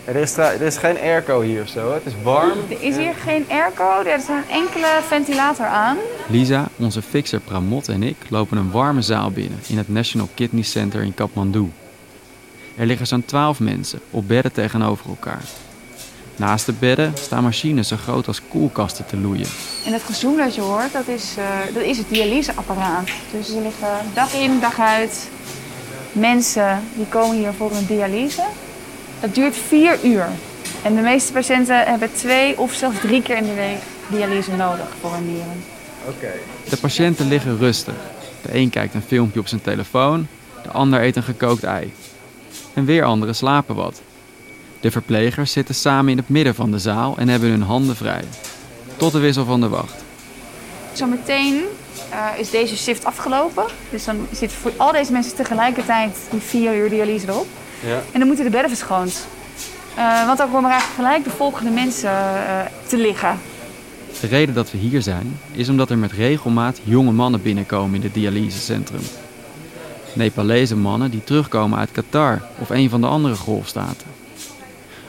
Er 0.04 0.16
is, 0.16 0.36
er 0.36 0.62
is 0.62 0.76
geen 0.76 0.98
airco 0.98 1.40
hier 1.40 1.62
of 1.62 1.68
zo, 1.68 1.92
het 1.92 2.06
is 2.06 2.12
warm. 2.22 2.58
Er 2.70 2.82
is 2.82 2.96
hier 2.96 3.14
geen 3.14 3.44
airco, 3.50 4.02
er 4.04 4.16
is 4.16 4.28
een 4.28 4.48
enkele 4.50 5.00
ventilator 5.02 5.66
aan. 5.66 5.96
Lisa, 6.28 6.68
onze 6.76 7.02
fixer 7.02 7.40
Pramot 7.40 7.88
en 7.88 8.02
ik 8.02 8.16
lopen 8.28 8.56
een 8.56 8.70
warme 8.70 9.02
zaal 9.02 9.30
binnen 9.30 9.58
in 9.68 9.78
het 9.78 9.88
National 9.88 10.28
Kidney 10.34 10.62
Center 10.62 11.02
in 11.02 11.14
Kathmandu. 11.14 11.70
Er 12.76 12.86
liggen 12.86 13.06
zo'n 13.06 13.24
12 13.24 13.60
mensen 13.60 14.00
op 14.10 14.28
bedden 14.28 14.52
tegenover 14.52 15.08
elkaar. 15.08 15.42
Naast 16.38 16.66
de 16.66 16.72
bedden 16.72 17.12
staan 17.16 17.42
machines 17.42 17.88
zo 17.88 17.96
groot 17.96 18.26
als 18.26 18.40
koelkasten 18.48 19.06
te 19.06 19.16
loeien. 19.16 19.46
En 19.86 19.92
het 19.92 20.02
gezoem 20.02 20.36
dat 20.36 20.54
je 20.54 20.60
hoort, 20.60 20.92
dat 20.92 21.08
is, 21.08 21.34
uh, 21.38 21.74
dat 21.74 21.82
is 21.82 21.98
het 21.98 22.08
dialyseapparaat. 22.08 23.08
Dus 23.32 23.48
er 23.48 23.62
liggen 23.62 23.88
dag 24.14 24.34
in, 24.34 24.60
dag 24.60 24.78
uit 24.78 25.28
mensen 26.12 26.82
die 26.94 27.06
komen 27.06 27.36
hier 27.36 27.52
voor 27.52 27.72
een 27.72 27.86
dialyse. 27.86 28.44
Dat 29.20 29.34
duurt 29.34 29.56
vier 29.56 29.98
uur. 30.04 30.26
En 30.82 30.94
de 30.94 31.00
meeste 31.00 31.32
patiënten 31.32 31.86
hebben 31.86 32.12
twee 32.12 32.58
of 32.58 32.72
zelfs 32.72 33.00
drie 33.00 33.22
keer 33.22 33.36
in 33.36 33.44
de 33.46 33.54
week 33.54 33.78
dialyse 34.08 34.50
nodig 34.50 34.88
voor 35.00 35.12
hun 35.12 35.26
nieren. 35.26 35.62
Oké. 36.08 36.32
De 36.68 36.76
patiënten 36.76 37.28
liggen 37.28 37.58
rustig. 37.58 37.94
De 38.42 38.54
een 38.54 38.70
kijkt 38.70 38.94
een 38.94 39.02
filmpje 39.02 39.40
op 39.40 39.48
zijn 39.48 39.62
telefoon, 39.62 40.26
de 40.62 40.68
ander 40.68 41.02
eet 41.02 41.16
een 41.16 41.22
gekookt 41.22 41.64
ei. 41.64 41.92
En 42.74 42.84
weer 42.84 43.04
anderen 43.04 43.34
slapen 43.34 43.74
wat. 43.74 44.00
De 44.80 44.90
verplegers 44.90 45.52
zitten 45.52 45.74
samen 45.74 46.10
in 46.10 46.16
het 46.16 46.28
midden 46.28 46.54
van 46.54 46.70
de 46.70 46.78
zaal 46.78 47.14
en 47.16 47.28
hebben 47.28 47.50
hun 47.50 47.62
handen 47.62 47.96
vrij. 47.96 48.24
Tot 48.96 49.12
de 49.12 49.18
wissel 49.18 49.44
van 49.44 49.60
de 49.60 49.68
wacht. 49.68 50.04
Zometeen 50.92 51.62
uh, 52.12 52.26
is 52.38 52.50
deze 52.50 52.76
shift 52.76 53.04
afgelopen. 53.04 53.64
Dus 53.90 54.04
dan 54.04 54.26
zit 54.32 54.52
voor 54.52 54.72
al 54.76 54.92
deze 54.92 55.12
mensen 55.12 55.36
tegelijkertijd 55.36 56.16
die 56.30 56.40
vier 56.40 56.76
uur 56.76 56.90
dialyse 56.90 57.28
erop. 57.28 57.46
Ja. 57.86 58.02
En 58.12 58.18
dan 58.18 58.26
moeten 58.26 58.44
de 58.44 58.50
bedden 58.50 58.70
verschoond. 58.70 59.26
Uh, 59.98 60.26
want 60.26 60.38
dan 60.38 60.50
komen 60.50 60.70
er 60.70 60.76
eigenlijk 60.76 61.08
gelijk 61.08 61.24
de 61.24 61.36
volgende 61.36 61.70
mensen 61.70 62.10
uh, 62.10 62.60
te 62.86 62.96
liggen. 62.96 63.38
De 64.20 64.26
reden 64.26 64.54
dat 64.54 64.70
we 64.70 64.78
hier 64.78 65.02
zijn, 65.02 65.38
is 65.52 65.68
omdat 65.68 65.90
er 65.90 65.98
met 65.98 66.12
regelmaat 66.12 66.80
jonge 66.84 67.12
mannen 67.12 67.42
binnenkomen 67.42 67.94
in 67.94 68.02
het 68.02 68.14
dialysecentrum. 68.14 69.00
Nepalese 70.12 70.76
mannen 70.76 71.10
die 71.10 71.24
terugkomen 71.24 71.78
uit 71.78 71.92
Qatar 71.92 72.42
of 72.58 72.70
een 72.70 72.90
van 72.90 73.00
de 73.00 73.06
andere 73.06 73.34
golfstaten. 73.34 74.06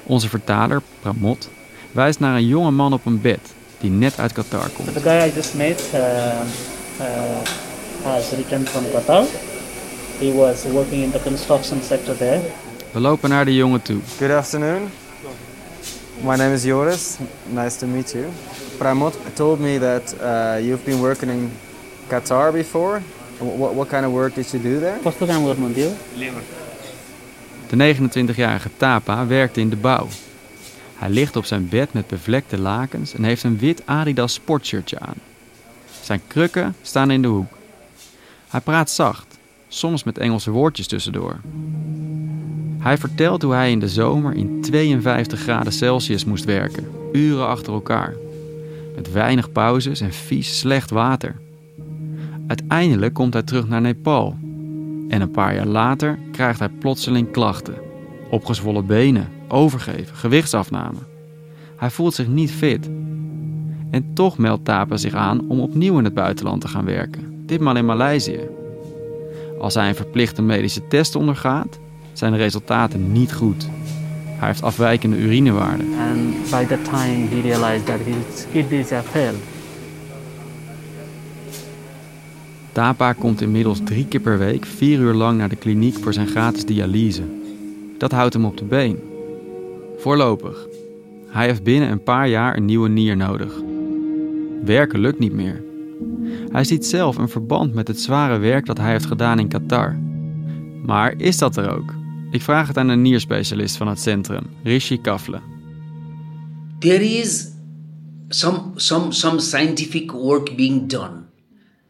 Onze 0.10 0.30
vertaler, 0.30 0.82
Pramod, 1.02 1.50
wijst 1.92 2.20
naar 2.20 2.36
een 2.36 2.48
jonge 2.48 2.72
man 2.72 2.94
op 2.94 3.06
een 3.06 3.22
bed 3.22 3.40
die 3.80 3.90
net 3.90 4.20
uit 4.20 4.34
Qatar 4.34 4.70
komt. 4.70 4.94
The 4.94 5.00
guy 5.00 5.28
I 5.28 5.32
just 5.36 5.54
met 5.54 5.90
uh, 5.94 6.00
uh, 6.00 7.06
has 8.04 8.32
returned 8.32 8.70
from 8.70 8.84
Qatar. 8.92 9.24
He 10.20 10.34
was 10.34 10.64
working 10.64 11.04
in 11.04 11.12
the 11.12 11.22
construction 11.24 11.82
sector 11.84 12.18
there. 12.18 12.40
We 12.92 13.00
lopen 13.00 13.30
naar 13.30 13.46
de 13.46 13.56
jongen 13.56 13.82
toe. 13.82 14.00
Good 14.18 14.32
afternoon. 14.32 14.90
My 16.22 16.36
name 16.36 16.54
is 16.54 16.64
Joris. 16.64 17.18
Nice 17.46 17.78
to 17.78 17.88
meet 17.88 18.12
you. 18.12 18.26
Pramod 18.78 19.18
told 19.34 19.60
me 19.60 19.80
that 19.80 20.16
uh, 20.22 20.66
you've 20.66 20.84
been 20.84 21.00
working 21.00 21.32
in 21.32 21.52
Qatar 22.08 22.52
before. 22.52 23.02
What, 23.38 23.74
what 23.74 23.88
kind 23.88 24.06
of 24.06 24.12
work 24.12 24.36
did 24.36 24.52
you 24.52 24.64
do 24.64 24.80
there? 24.80 24.98
De 27.70 27.96
29-jarige 27.96 28.70
Tapa 28.78 29.28
werkte 29.28 29.60
in 29.60 29.70
de 29.70 29.76
bouw. 29.76 30.08
Hij 30.96 31.10
ligt 31.10 31.36
op 31.36 31.46
zijn 31.46 31.70
bed 31.70 31.94
met 31.94 32.08
bevlekte 32.08 32.60
lakens 32.60 33.14
en 33.14 33.24
heeft 33.24 33.44
een 33.44 33.58
wit 33.58 33.82
Adidas 33.86 34.34
sportshirtje 34.34 35.00
aan. 35.00 35.18
Zijn 36.02 36.22
krukken 36.28 36.76
staan 36.82 37.12
in 37.12 37.22
de 37.22 37.28
hoek. 37.28 37.58
Hij 38.48 38.60
praat 38.60 38.90
zacht, 38.90 39.38
soms 39.68 40.04
met 40.04 40.18
Engelse 40.18 40.52
woordjes 40.52 40.88
tussendoor. 40.88 41.40
Hij 42.80 42.98
vertelt 42.98 43.42
hoe 43.42 43.54
hij 43.54 43.72
in 43.72 43.80
de 43.80 43.90
zomer 43.90 44.34
in 44.34 44.62
52 44.62 45.40
graden 45.40 45.74
Celsius 45.74 46.26
moest 46.26 46.46
werken, 46.46 46.88
uren 47.12 47.48
achter 47.48 47.74
elkaar. 47.74 48.16
Met 48.96 49.12
weinig 49.12 49.52
pauzes 49.52 50.02
en 50.02 50.14
vies 50.14 50.60
slecht 50.60 50.90
water. 50.90 51.36
Uiteindelijk 52.48 53.14
komt 53.14 53.34
hij 53.34 53.44
terug 53.44 53.68
naar 53.68 53.82
Nepal. 53.82 54.38
En 55.10 55.22
een 55.22 55.32
paar 55.32 55.56
jaar 55.56 55.66
later 55.66 56.20
krijgt 56.32 56.60
hij 56.60 56.70
plotseling 56.70 57.32
klachten. 57.32 57.74
Opgezwollen 58.30 58.86
benen, 58.86 59.28
overgeven, 59.48 60.16
gewichtsafname. 60.16 60.98
Hij 61.76 61.90
voelt 61.90 62.14
zich 62.14 62.28
niet 62.28 62.52
fit. 62.52 62.90
En 63.92 64.14
toch 64.14 64.38
meldt 64.38 64.66
Tapa 64.66 64.98
zich 64.98 65.14
aan 65.14 65.50
om 65.50 65.60
opnieuw 65.60 65.98
in 65.98 66.04
het 66.04 66.14
buitenland 66.14 66.62
te 66.62 66.68
gaan 66.68 66.86
werken. 66.86 67.44
Ditmaal 67.46 67.76
in 67.76 67.86
Maleisië. 67.86 68.40
Als 69.60 69.74
hij 69.74 69.88
een 69.88 69.96
verplichte 69.96 70.42
medische 70.42 70.88
test 70.88 71.16
ondergaat, 71.16 71.80
zijn 72.14 72.32
de 72.32 72.38
resultaten 72.38 73.12
niet 73.12 73.34
goed. 73.34 73.70
Hij 74.26 74.48
heeft 74.48 74.64
afwijkende 74.64 75.18
urinewaarden. 75.18 75.88
And 76.00 76.50
by 76.50 76.66
that 76.66 76.86
time 76.86 77.28
he 77.30 77.42
realized 77.42 77.86
that 77.86 78.00
his 78.70 78.90
have 78.90 79.10
failed. 79.10 79.59
Tapa 82.72 83.14
komt 83.14 83.42
inmiddels 83.42 83.80
drie 83.84 84.06
keer 84.08 84.20
per 84.20 84.38
week 84.38 84.66
vier 84.66 85.00
uur 85.00 85.14
lang 85.14 85.38
naar 85.38 85.50
de 85.50 85.56
kliniek 85.56 85.98
voor 85.98 86.14
zijn 86.14 86.28
gratis 86.28 86.66
dialyse. 86.66 87.24
Dat 87.98 88.12
houdt 88.12 88.34
hem 88.34 88.46
op 88.46 88.58
de 88.58 88.66
been. 88.66 89.00
Voorlopig. 89.98 90.68
Hij 91.28 91.46
heeft 91.46 91.64
binnen 91.64 91.92
een 91.92 92.04
paar 92.04 92.28
jaar 92.28 92.58
een 92.58 92.66
nieuwe 92.66 92.90
nier 92.90 93.18
nodig. 93.18 93.54
Werken 94.64 95.00
lukt 95.00 95.20
niet 95.20 95.34
meer. 95.34 95.64
Hij 96.52 96.64
ziet 96.64 96.86
zelf 96.86 97.18
een 97.18 97.30
verband 97.30 97.74
met 97.74 97.88
het 97.88 98.00
zware 98.00 98.38
werk 98.38 98.66
dat 98.66 98.78
hij 98.78 98.92
heeft 98.92 99.06
gedaan 99.06 99.40
in 99.40 99.48
Qatar. 99.48 100.00
Maar 100.86 101.14
is 101.18 101.38
dat 101.38 101.58
er 101.58 101.76
ook? 101.76 101.94
Ik 102.32 102.42
vraag 102.42 102.68
het 102.68 102.78
aan 102.78 102.90
een 102.90 103.02
nierspecialist 103.02 103.78
van 103.78 103.88
het 103.88 104.00
centrum, 104.00 104.44
Rishi 104.64 105.02
Kafle. 105.02 105.40
There 106.80 107.04
is 107.04 107.48
some, 108.28 108.60
some, 108.76 109.12
some 109.12 109.40
scientific 109.40 110.12
work 110.12 110.56
being 110.56 110.90
done. 110.90 111.19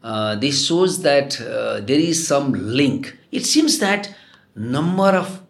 Uh, 0.02 0.34
this 0.36 0.66
shows 0.66 1.02
that 1.02 1.40
uh, 1.40 1.80
there 1.80 1.98
is 1.98 2.26
some 2.26 2.52
link. 2.52 3.16
It 3.30 3.44
seems 3.44 3.78
that 3.78 4.14
number 4.54 5.10
of 5.16 5.42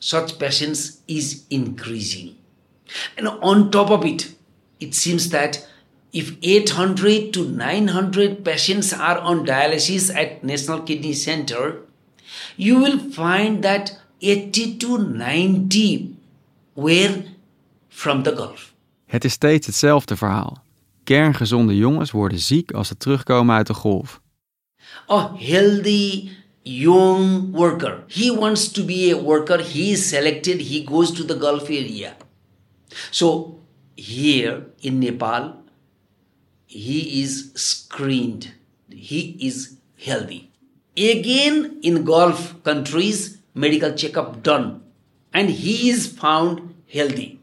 such 0.00 0.38
patients 0.38 1.00
is 1.06 1.44
increasing. 1.50 2.36
And 3.16 3.28
on 3.28 3.70
top 3.70 3.90
of 3.90 4.04
it, 4.04 4.34
it 4.80 4.94
seems 4.94 5.28
that 5.30 5.66
if 6.12 6.36
800 6.42 7.32
to 7.34 7.44
900 7.44 8.44
patients 8.44 8.92
are 8.92 9.18
on 9.18 9.44
dialysis 9.44 10.14
at 10.14 10.42
National 10.42 10.80
Kidney 10.80 11.12
Center, 11.12 11.82
you 12.56 12.78
will 12.78 12.98
find 12.98 13.62
that 13.62 13.98
80 14.22 14.78
to 14.78 14.98
90 14.98 16.16
were 16.74 17.24
from 17.88 18.22
the 18.22 18.32
Gulf. 18.32 18.74
Het 19.06 19.24
is 19.24 19.32
steeds 19.32 19.66
hetzelfde 19.66 20.16
verhaal. 20.16 20.62
Kerngezonde 21.08 21.76
jongens 21.76 22.10
worden 22.10 22.38
ziek 22.38 22.72
als 22.72 22.88
ze 22.88 22.96
terugkomen 22.96 23.56
uit 23.56 23.66
de 23.66 23.74
golf. 23.74 24.20
A 25.10 25.32
healthy 25.36 26.28
young 26.62 27.50
worker. 27.52 28.04
He 28.08 28.34
wants 28.38 28.72
to 28.72 28.84
be 28.84 29.14
a 29.16 29.22
worker. 29.22 29.60
He 29.60 29.90
is 29.90 30.08
selected. 30.08 30.60
He 30.60 30.84
goes 30.84 31.12
to 31.12 31.24
the 31.24 31.36
Gulf 31.36 31.62
area. 31.62 32.16
So 33.10 33.58
here 33.94 34.66
in 34.80 34.98
Nepal, 34.98 35.54
he 36.66 37.20
is 37.22 37.50
screened. 37.54 38.54
He 38.88 39.34
is 39.38 39.76
healthy. 40.04 40.50
Again, 40.94 41.78
in 41.80 42.04
Gulf 42.04 42.54
countries, 42.62 43.38
medical 43.54 43.94
checkup 43.94 44.42
done, 44.42 44.80
and 45.32 45.48
he 45.48 45.88
is 45.88 46.06
found 46.06 46.60
healthy. 46.92 47.37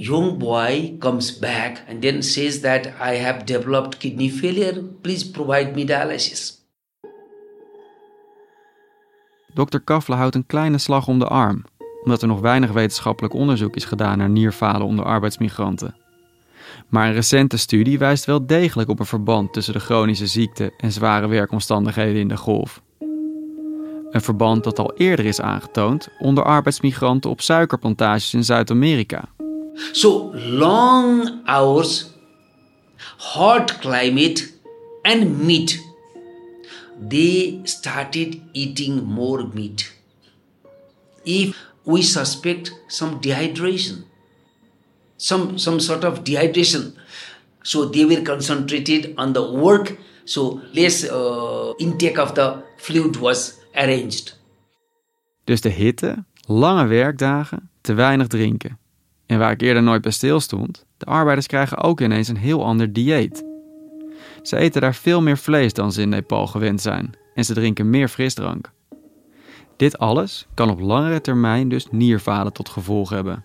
Young 0.00 0.38
boy 0.38 0.96
comes 0.98 1.38
back 1.38 1.82
and 1.88 2.02
then 2.02 2.22
says 2.22 2.60
that 2.60 2.86
I 2.86 3.16
have 3.16 3.44
developed 3.44 3.96
kidney 3.96 4.30
failure. 4.30 4.82
Please 5.00 5.30
provide 5.30 5.74
me 5.74 5.84
dialysis. 5.84 6.66
Dr. 9.54 9.78
Kafle 9.84 10.14
houdt 10.14 10.34
een 10.34 10.46
kleine 10.46 10.78
slag 10.78 11.08
om 11.08 11.18
de 11.18 11.26
arm, 11.26 11.64
omdat 12.04 12.22
er 12.22 12.28
nog 12.28 12.40
weinig 12.40 12.72
wetenschappelijk 12.72 13.34
onderzoek 13.34 13.76
is 13.76 13.84
gedaan 13.84 14.18
naar 14.18 14.28
nierfalen 14.28 14.86
onder 14.86 15.04
arbeidsmigranten. 15.04 15.96
Maar 16.88 17.06
een 17.08 17.14
recente 17.14 17.56
studie 17.56 17.98
wijst 17.98 18.24
wel 18.24 18.46
degelijk 18.46 18.88
op 18.88 19.00
een 19.00 19.06
verband 19.06 19.52
tussen 19.52 19.72
de 19.72 19.80
chronische 19.80 20.26
ziekte 20.26 20.72
en 20.76 20.92
zware 20.92 21.26
werkomstandigheden 21.26 22.20
in 22.20 22.28
de 22.28 22.36
golf. 22.36 22.82
Een 24.10 24.22
verband 24.22 24.64
dat 24.64 24.78
al 24.78 24.92
eerder 24.96 25.24
is 25.24 25.40
aangetoond 25.40 26.08
onder 26.18 26.44
arbeidsmigranten 26.44 27.30
op 27.30 27.40
suikerplantages 27.40 28.34
in 28.34 28.44
Zuid-Amerika. 28.44 29.28
So 29.92 30.32
long 30.34 31.42
hours, 31.46 32.10
hot 33.18 33.80
climate, 33.80 34.40
and 35.04 35.46
meat. 35.46 35.78
They 37.00 37.62
started 37.64 38.40
eating 38.52 39.04
more 39.04 39.46
meat. 39.46 39.92
If 41.24 41.56
we 41.84 42.02
suspect 42.02 42.72
some 42.88 43.20
dehydration, 43.20 44.04
some 45.16 45.58
some 45.58 45.80
sort 45.80 46.04
of 46.04 46.24
dehydration, 46.24 46.96
so 47.62 47.84
they 47.84 48.04
were 48.04 48.22
concentrated 48.22 49.14
on 49.16 49.32
the 49.32 49.42
work. 49.52 49.96
So 50.24 50.60
less 50.74 51.08
uh, 51.08 51.72
intake 51.78 52.18
of 52.18 52.34
the 52.34 52.62
fluid 52.76 53.16
was 53.16 53.58
arranged. 53.74 54.36
Dus 55.44 55.60
de 55.60 55.68
hitte, 55.70 56.24
lange 56.46 56.86
werkdagen, 56.86 57.70
te 57.80 57.94
weinig 57.94 58.26
drinken. 58.26 58.78
En 59.28 59.38
waar 59.38 59.50
ik 59.50 59.60
eerder 59.60 59.82
nooit 59.82 60.02
bij 60.02 60.12
stil 60.12 60.40
stond, 60.40 60.86
de 60.96 61.04
arbeiders 61.04 61.46
krijgen 61.46 61.78
ook 61.78 62.00
ineens 62.00 62.28
een 62.28 62.36
heel 62.36 62.64
ander 62.64 62.92
dieet. 62.92 63.44
Ze 64.42 64.56
eten 64.56 64.80
daar 64.80 64.94
veel 64.94 65.22
meer 65.22 65.38
vlees 65.38 65.72
dan 65.72 65.92
ze 65.92 66.00
in 66.00 66.08
Nepal 66.08 66.46
gewend 66.46 66.80
zijn 66.80 67.10
en 67.34 67.44
ze 67.44 67.54
drinken 67.54 67.90
meer 67.90 68.08
frisdrank. 68.08 68.72
Dit 69.76 69.98
alles 69.98 70.46
kan 70.54 70.70
op 70.70 70.80
langere 70.80 71.20
termijn 71.20 71.68
dus 71.68 71.86
nierfalen 71.90 72.52
tot 72.52 72.68
gevolg 72.68 73.10
hebben. 73.10 73.44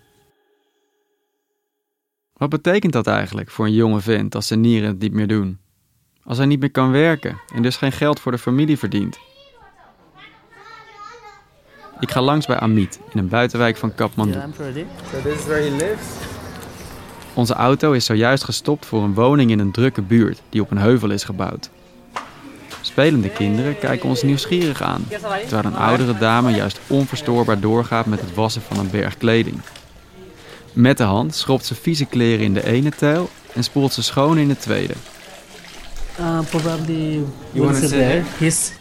Wat 2.34 2.50
betekent 2.50 2.94
dat 2.94 3.08
eigenlijk 3.08 3.50
voor 3.50 3.66
een 3.66 3.74
jonge 3.74 4.02
vent 4.02 4.36
als 4.36 4.48
zijn 4.48 4.62
nieren 4.62 4.90
het 4.90 5.00
niet 5.00 5.14
meer 5.14 5.28
doen? 5.28 5.60
Als 6.24 6.38
hij 6.38 6.48
niet 6.48 6.60
meer 6.60 6.72
kan 6.72 6.92
werken 6.92 7.42
en 7.56 7.62
dus 7.62 7.78
geen 7.78 7.92
geld 7.92 8.20
voor 8.20 8.32
de 8.32 8.38
familie 8.38 8.78
verdient? 8.78 9.20
Ik 12.04 12.12
ga 12.12 12.22
langs 12.22 12.46
bij 12.46 12.60
Amit 12.60 13.00
in 13.14 13.20
een 13.20 13.28
buitenwijk 13.28 13.78
van 13.78 13.96
Kathmandu. 13.96 14.38
Onze 17.34 17.54
auto 17.54 17.92
is 17.92 18.06
zojuist 18.06 18.44
gestopt 18.44 18.86
voor 18.86 19.04
een 19.04 19.14
woning 19.14 19.52
in 19.52 19.60
een 19.60 19.72
drukke 19.72 20.02
buurt 20.02 20.42
die 20.50 20.62
op 20.62 20.72
een 20.72 20.78
heuvel 20.78 21.10
is 21.10 21.24
gebouwd. 21.24 21.70
Spelende 22.82 23.30
kinderen 23.30 23.80
kijken 23.80 24.10
ons 24.10 24.24
nieuwsgierig 24.24 24.82
aan, 24.82 25.06
terwijl 25.48 25.66
een 25.66 25.76
oudere 25.76 26.18
dame 26.18 26.52
juist 26.52 26.80
onverstoorbaar 26.88 27.60
doorgaat 27.60 28.06
met 28.06 28.22
het 28.22 28.34
wassen 28.34 28.62
van 28.62 28.80
een 28.80 28.90
berg 28.90 29.18
kleding. 29.18 29.60
Met 30.74 30.98
de 30.98 31.04
hand 31.04 31.36
schrobt 31.36 31.66
ze 31.66 31.76
vieze 31.76 32.06
kleren 32.06 32.46
in 32.46 32.54
de 32.54 32.66
ene 32.66 32.90
tuil 32.90 33.30
en 33.54 33.64
spoelt 33.64 33.94
ze 33.94 34.04
schoon 34.04 34.38
in 34.38 34.48
de 34.48 34.58
tweede. 34.58 34.94
Uh, 36.20 36.40
probably 36.50 37.26
You 37.52 37.76
here? 37.76 38.22
He's, 38.38 38.72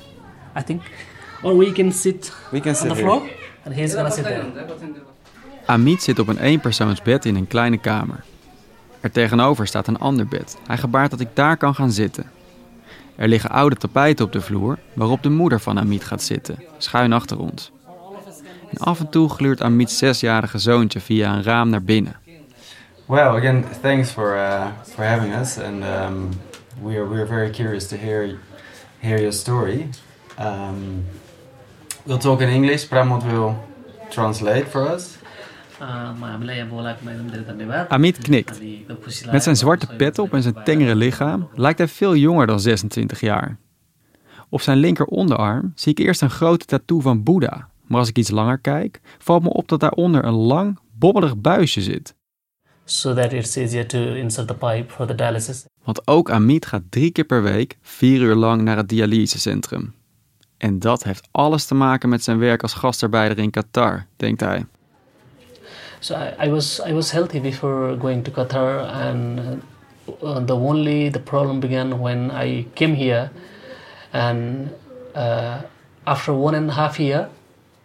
I 0.58 0.62
think, 0.62 0.82
or 1.42 1.56
we 1.56 1.72
can 1.72 1.92
sit 1.92 2.32
We 2.50 2.60
can 2.60 2.74
sit 2.74 2.90
on 2.90 2.96
the 2.96 3.02
here. 3.02 3.10
floor, 3.10 3.30
and 3.64 3.74
he's 3.74 3.94
gonna 3.94 4.10
sit 4.10 4.24
there. 4.24 4.44
Amit 5.66 6.02
zit 6.02 6.18
op 6.18 6.28
een 6.28 6.38
eenpersoonsbed 6.38 7.24
in 7.24 7.36
een 7.36 7.46
kleine 7.46 7.78
kamer. 7.78 8.24
Er 9.00 9.10
tegenover 9.10 9.66
staat 9.66 9.86
een 9.86 9.98
ander 9.98 10.26
bed. 10.26 10.56
Hij 10.66 10.78
gebaart 10.78 11.10
dat 11.10 11.20
ik 11.20 11.28
daar 11.34 11.56
kan 11.56 11.74
gaan 11.74 11.92
zitten. 11.92 12.30
Er 13.16 13.28
liggen 13.28 13.50
oude 13.50 13.76
tapijten 13.76 14.24
op 14.24 14.32
de 14.32 14.40
vloer 14.40 14.78
waarop 14.92 15.22
de 15.22 15.30
moeder 15.30 15.60
van 15.60 15.78
Amit 15.78 16.04
gaat 16.04 16.22
zitten, 16.22 16.62
schuin 16.78 17.12
achter 17.12 17.38
ons. 17.38 17.72
En 18.70 18.78
af 18.78 19.00
en 19.00 19.08
toe 19.08 19.28
gluurt 19.28 19.62
Amit's 19.62 19.98
zesjarige 19.98 20.58
zoontje 20.58 21.00
via 21.00 21.34
een 21.34 21.42
raam 21.42 21.68
naar 21.68 21.82
binnen. 21.82 22.16
Well, 23.06 23.26
again, 23.36 23.64
thanks 23.80 24.10
for 24.10 24.34
uh, 24.36 24.66
for 24.94 25.04
having 25.04 25.34
us, 25.34 25.58
and 25.58 25.82
um, 25.82 26.28
we 26.82 26.96
are 26.96 27.08
we're 27.08 27.26
very 27.26 27.50
curious 27.50 27.86
to 27.88 27.96
hear 27.96 28.38
hear 29.00 29.18
your 29.18 29.32
story. 29.32 29.88
Um, 30.40 31.04
we'll 32.04 32.18
talk 32.18 32.40
in 32.40 32.48
English. 32.48 32.84
Pramod 32.84 33.22
will 33.22 33.54
translate 34.08 34.66
for 34.66 34.94
us. 34.94 35.20
Amit 37.88 38.18
knikt. 38.18 38.60
Met 39.30 39.42
zijn 39.42 39.56
zwarte 39.56 39.86
pet 39.96 40.18
op 40.18 40.34
en 40.34 40.42
zijn 40.42 40.64
tengere 40.64 40.94
lichaam 40.94 41.48
lijkt 41.54 41.78
hij 41.78 41.88
veel 41.88 42.16
jonger 42.16 42.46
dan 42.46 42.60
26 42.60 43.20
jaar. 43.20 43.58
Op 44.48 44.60
zijn 44.60 44.78
linker 44.78 45.06
onderarm 45.06 45.72
zie 45.74 45.92
ik 45.92 45.98
eerst 45.98 46.22
een 46.22 46.30
grote 46.30 46.64
tattoo 46.64 47.00
van 47.00 47.22
Boeddha. 47.22 47.68
Maar 47.86 47.98
als 47.98 48.08
ik 48.08 48.18
iets 48.18 48.30
langer 48.30 48.58
kijk, 48.58 49.00
valt 49.18 49.42
me 49.42 49.48
op 49.48 49.68
dat 49.68 49.80
daaronder 49.80 50.24
een 50.24 50.34
lang, 50.34 50.78
bobbelig 50.92 51.36
buisje 51.36 51.82
zit. 51.82 52.14
So 52.84 53.14
that 53.14 53.32
it's 53.32 53.56
easier 53.56 53.86
to 53.86 53.98
insert 53.98 54.48
the 54.48 54.54
pipe 54.54 54.84
for 54.88 55.06
the 55.06 55.14
dialysis. 55.14 55.64
Want 55.84 56.06
ook 56.06 56.30
Amit 56.30 56.66
gaat 56.66 56.82
drie 56.88 57.10
keer 57.10 57.24
per 57.24 57.42
week 57.42 57.76
vier 57.80 58.20
uur 58.20 58.34
lang 58.34 58.62
naar 58.62 58.76
het 58.76 58.88
dialysecentrum. 58.88 59.94
En 60.62 60.78
dat 60.78 61.02
heeft 61.02 61.28
alles 61.30 61.64
te 61.64 61.74
maken 61.74 62.08
met 62.08 62.22
zijn 62.24 62.38
werk 62.38 62.62
als 62.62 62.74
gastarbeider 62.74 63.38
in 63.38 63.50
Qatar, 63.50 64.06
denkt 64.16 64.40
hij. 64.40 64.66
So 65.98 66.14
I, 66.14 66.46
I 66.46 66.50
was 66.50 66.82
I 66.86 66.92
was 66.92 67.10
healthy 67.10 67.40
before 67.40 67.98
going 67.98 68.24
to 68.24 68.30
Qatar, 68.30 68.90
and 68.92 69.40
uh, 70.22 70.36
the 70.44 70.54
only 70.54 71.10
the 71.10 71.20
problem 71.20 71.60
began 71.60 72.00
when 72.00 72.30
I 72.30 72.66
came 72.74 72.94
here, 72.94 73.30
and 74.10 74.68
uh, 75.16 75.54
after 76.02 76.34
one 76.34 76.56
and 76.56 76.70
a 76.70 76.72
half 76.72 76.96
year, 76.96 77.28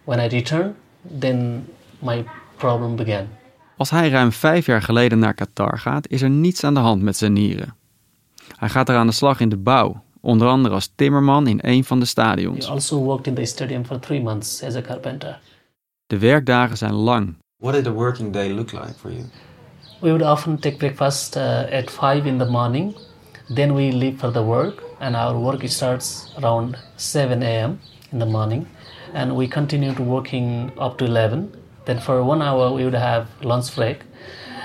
when 0.04 0.20
I 0.20 0.28
returned, 0.28 0.74
then 1.20 1.68
my 2.00 2.26
problem 2.56 2.96
began. 2.96 3.28
Als 3.78 3.90
hij 3.90 4.10
ruim 4.10 4.32
vijf 4.32 4.66
jaar 4.66 4.82
geleden 4.82 5.20
naar 5.20 5.34
Qatar 5.34 5.80
gaat, 5.80 6.08
is 6.10 6.22
er 6.22 6.30
niets 6.30 6.64
aan 6.64 6.74
de 6.74 6.80
hand 6.80 7.02
met 7.02 7.18
zijn 7.18 7.34
nieren. 7.34 7.76
Hij 8.58 8.70
gaat 8.70 8.90
er 8.90 8.96
aan 8.96 9.08
de 9.08 9.14
slag 9.14 9.40
in 9.40 9.50
de 9.50 9.58
bouw, 9.58 10.04
onder 10.28 10.48
andere 10.48 10.74
als 10.74 10.90
timmerman 10.96 11.48
in 11.48 11.60
een 11.62 11.84
van 11.84 12.00
de 12.00 12.06
stadions. 12.06 12.66
I 12.66 12.70
also 12.70 12.98
worked 13.04 13.28
in 13.28 13.34
the 13.34 13.46
stadium 13.46 13.86
for 13.86 14.00
three 14.00 14.22
months 14.22 14.64
as 14.64 14.76
a 14.76 14.82
carpenter. 14.82 15.40
De 16.06 16.18
werkdagen 16.18 16.78
zijn 16.78 16.94
lang. 16.94 17.36
What 17.58 17.74
did 17.74 17.88
a 17.88 17.92
working 17.92 18.34
day 18.34 18.54
look 18.54 18.72
like 18.72 18.94
for 18.98 19.12
you? 19.12 19.24
We 20.00 20.10
would 20.10 20.22
often 20.22 20.60
take 20.60 20.78
breakfast 20.78 21.36
uh, 21.36 21.44
at 21.72 21.90
five 21.90 22.28
in 22.28 22.38
the 22.38 22.46
morning. 22.46 22.96
Then 23.56 23.74
we 23.74 23.92
leave 23.92 24.18
for 24.18 24.32
the 24.32 24.44
work, 24.44 24.84
and 25.00 25.16
our 25.16 25.36
work 25.36 25.68
starts 25.68 26.34
around 26.38 26.78
7 26.96 27.42
a.m. 27.42 27.80
in 28.12 28.20
the 28.20 28.26
morning, 28.26 28.68
and 29.14 29.36
we 29.36 29.48
continue 29.48 29.94
to 29.94 30.04
working 30.04 30.72
up 30.78 30.98
to 30.98 31.06
11. 31.06 31.50
Then 31.86 32.00
for 32.00 32.24
one 32.24 32.42
hour 32.42 32.74
we 32.74 32.84
would 32.84 33.00
have 33.00 33.26
lunch 33.42 33.76
break, 33.76 33.98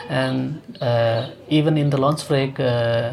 and 0.08 0.60
uh, 0.80 1.30
even 1.48 1.76
in 1.76 1.90
the 1.90 1.96
lunch 1.96 2.28
break, 2.28 2.58
uh, 2.58 3.12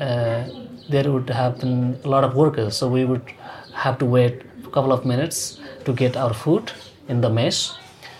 uh, 0.00 0.61
there 0.92 1.10
would 1.10 1.28
happen 1.30 1.98
a 2.04 2.08
lot 2.08 2.24
of 2.24 2.34
workers. 2.34 2.76
So 2.76 2.88
we 2.88 3.04
would 3.04 3.26
have 3.74 3.98
to 3.98 4.06
wait 4.06 4.42
a 4.64 4.70
couple 4.70 4.92
of 4.92 5.04
minutes 5.04 5.58
to 5.84 5.92
get 5.92 6.16
our 6.16 6.34
food 6.34 6.70
in 7.08 7.20
the 7.20 7.30
mess. 7.30 7.76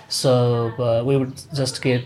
So 0.08 0.32
uh, 0.78 1.02
we 1.04 1.16
would 1.16 1.34
just 1.54 1.82
get 1.82 2.02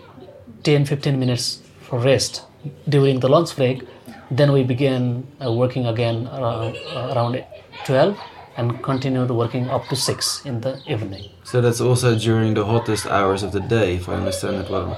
10 0.62 0.85
15 0.85 1.19
minutes 1.19 1.61
for 1.81 1.99
rest 1.99 2.43
during 2.89 3.21
the 3.21 3.29
lunch 3.29 3.57
break. 3.57 3.83
Then 4.31 4.53
we 4.53 4.64
began 4.64 5.25
uh, 5.41 5.53
working 5.53 5.87
again 5.87 6.27
around, 6.27 6.77
uh, 6.95 7.14
around 7.14 7.45
12 7.85 8.19
and 8.57 8.83
continued 8.83 9.31
working 9.31 9.69
up 9.71 9.87
to 9.89 9.97
6 9.97 10.43
in 10.45 10.61
the 10.61 10.79
evening. 10.87 11.31
So 11.45 11.61
that's 11.61 11.81
also 11.81 12.17
during 12.17 12.55
the 12.55 12.64
hottest 12.64 13.07
hours 13.07 13.43
of 13.43 13.53
the 13.53 13.61
day, 13.61 13.95
if 13.95 14.09
I 14.09 14.14
understand 14.14 14.57
it 14.64 14.71
well. 14.71 14.97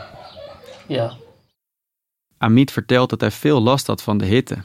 Yeah. 0.87 1.13
Amit 2.39 2.71
vertelt 2.71 3.11
dat 3.11 3.21
hij 3.21 3.31
veel 3.31 3.63
last 3.63 3.87
had 3.87 4.03
van 4.03 4.19
de 4.19 4.25
hitte. 4.25 4.57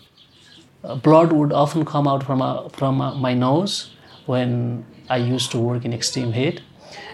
Blood 1.02 1.32
would 1.32 1.54
often 1.54 1.86
come 1.86 2.08
out 2.10 2.24
from, 2.24 2.70
from 2.70 2.98
my 3.22 3.34
nose 3.34 3.92
when 4.26 4.84
I 5.10 5.18
used 5.18 5.52
to 5.52 5.60
work 5.60 5.86
in 5.86 5.94
extreme 5.94 6.34
heat. 6.34 6.62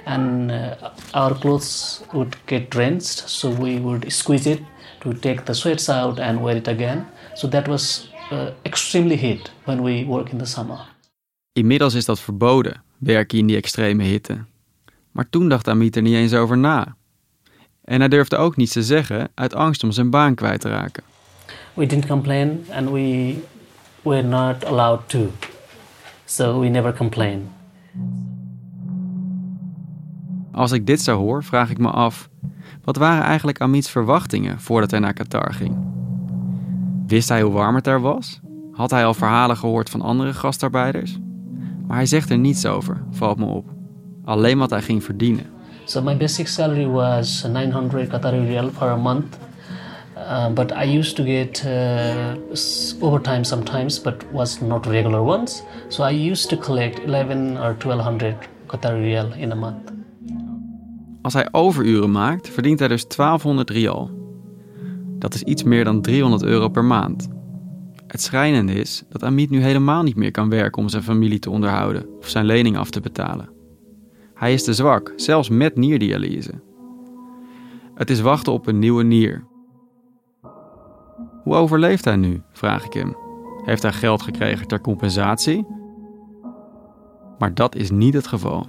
And 0.05 0.51
uh, 0.51 0.75
our 1.13 1.35
clothes 1.35 2.01
would 2.13 2.35
get 2.45 2.69
drenched, 2.69 3.29
so 3.29 3.49
we 3.49 3.79
would 3.79 4.11
squeeze 4.11 4.49
it 4.49 4.61
to 5.01 5.13
take 5.13 5.45
the 5.45 5.53
sweats 5.53 5.89
out 5.89 6.19
and 6.19 6.41
wear 6.41 6.57
it 6.57 6.67
again. 6.67 7.05
So 7.35 7.47
that 7.47 7.67
was 7.67 8.09
uh, 8.31 8.51
extremely 8.65 9.15
heat 9.15 9.51
when 9.65 9.83
we 9.83 10.05
work 10.05 10.31
in 10.31 10.37
the 10.37 10.45
summer. 10.45 10.77
Inmiddels 11.53 11.93
is 11.93 12.05
dat 12.05 12.19
verboden, 12.19 12.81
werken 12.97 13.37
in 13.37 13.47
die 13.47 13.55
extreme 13.55 14.03
hitte. 14.03 14.45
Maar 15.11 15.29
toen 15.29 15.49
dacht 15.49 15.67
Amit 15.67 15.95
er 15.95 16.01
niet 16.01 16.15
eens 16.15 16.33
over 16.33 16.57
na. 16.57 16.95
En 17.83 17.99
hij 17.99 18.09
durfde 18.09 18.37
ook 18.37 18.57
niets 18.57 18.71
te 18.71 18.83
zeggen 18.83 19.29
uit 19.33 19.53
angst 19.53 19.83
om 19.83 19.91
zijn 19.91 20.09
baan 20.09 20.35
kwijt 20.35 20.61
te 20.61 20.69
raken. 20.69 21.03
We 21.73 21.85
didn't 21.85 22.07
complain 22.07 22.65
and 22.71 22.89
we 22.89 23.35
were 24.09 24.23
not 24.23 24.65
allowed 24.65 25.09
to. 25.09 25.31
So 26.25 26.59
we 26.59 26.69
never 26.69 26.93
complained. 26.93 27.47
Als 30.51 30.71
ik 30.71 30.85
dit 30.85 31.01
zo 31.01 31.17
hoor, 31.17 31.43
vraag 31.43 31.69
ik 31.69 31.77
me 31.77 31.89
af: 31.89 32.29
wat 32.83 32.95
waren 32.95 33.23
eigenlijk 33.23 33.61
Amit's 33.61 33.89
verwachtingen 33.89 34.59
voordat 34.59 34.91
hij 34.91 34.99
naar 34.99 35.13
Qatar 35.13 35.53
ging? 35.53 35.75
Wist 37.07 37.29
hij 37.29 37.41
hoe 37.41 37.53
warm 37.53 37.75
het 37.75 37.83
daar 37.83 38.01
was? 38.01 38.39
Had 38.71 38.91
hij 38.91 39.05
al 39.05 39.13
verhalen 39.13 39.57
gehoord 39.57 39.89
van 39.89 40.01
andere 40.01 40.33
gastarbeiders? 40.33 41.19
Maar 41.87 41.97
hij 41.97 42.05
zegt 42.05 42.29
er 42.29 42.37
niets 42.37 42.65
over, 42.65 43.03
valt 43.11 43.37
me 43.37 43.45
op. 43.45 43.65
Alleen 44.25 44.57
wat 44.57 44.69
hij 44.69 44.81
ging 44.81 45.03
verdienen. 45.03 45.45
So 45.85 46.01
my 46.01 46.17
basic 46.17 46.47
salary 46.47 46.87
was 46.87 47.43
900 47.43 48.07
Qatari 48.07 48.45
riyal 48.45 48.69
per 48.69 48.87
a 48.89 48.95
month. 48.95 49.37
Uh, 50.29 50.49
but 50.53 50.71
I 50.71 50.83
used 50.83 51.15
to 51.15 51.23
get 51.23 51.63
uh, 51.65 52.35
overtime 53.01 53.43
sometimes, 53.43 54.01
but 54.01 54.23
was 54.31 54.61
not 54.61 54.85
regular 54.85 55.23
ones. 55.23 55.63
So 55.87 56.03
I 56.03 56.31
used 56.31 56.49
to 56.49 56.57
collect 56.57 56.99
11 56.99 57.57
or 57.57 57.73
1200 57.73 58.35
Qatari 58.67 59.01
riyal 59.01 59.33
in 59.37 59.51
a 59.51 59.55
month. 59.55 59.91
Als 61.21 61.33
hij 61.33 61.47
overuren 61.51 62.11
maakt, 62.11 62.49
verdient 62.49 62.79
hij 62.79 62.87
dus 62.87 63.07
1200 63.07 63.69
rial. 63.69 64.09
Dat 65.19 65.33
is 65.33 65.43
iets 65.43 65.63
meer 65.63 65.83
dan 65.83 66.01
300 66.01 66.43
euro 66.43 66.69
per 66.69 66.85
maand. 66.85 67.27
Het 68.07 68.21
schrijnende 68.21 68.73
is 68.73 69.03
dat 69.09 69.23
Amit 69.23 69.49
nu 69.49 69.61
helemaal 69.61 70.03
niet 70.03 70.15
meer 70.15 70.31
kan 70.31 70.49
werken 70.49 70.81
om 70.81 70.89
zijn 70.89 71.03
familie 71.03 71.39
te 71.39 71.49
onderhouden 71.49 72.05
of 72.19 72.27
zijn 72.27 72.45
lening 72.45 72.77
af 72.77 72.89
te 72.89 72.99
betalen. 72.99 73.49
Hij 74.33 74.53
is 74.53 74.63
te 74.63 74.73
zwak, 74.73 75.13
zelfs 75.15 75.49
met 75.49 75.75
nierdialyse. 75.75 76.61
Het 77.95 78.09
is 78.09 78.21
wachten 78.21 78.53
op 78.53 78.67
een 78.67 78.79
nieuwe 78.79 79.03
nier. 79.03 79.48
Hoe 81.49 81.57
overleeft 81.57 82.05
hij 82.05 82.15
nu? 82.15 82.41
vraag 82.53 82.85
ik 82.85 82.93
hem. 82.93 83.15
Heeft 83.65 83.81
hij 83.81 83.91
geld 83.91 84.21
gekregen 84.21 84.67
ter 84.67 84.81
compensatie? 84.81 85.65
Maar 87.39 87.53
dat 87.53 87.75
is 87.75 87.91
niet 87.91 88.13
het 88.13 88.27
geval. 88.27 88.67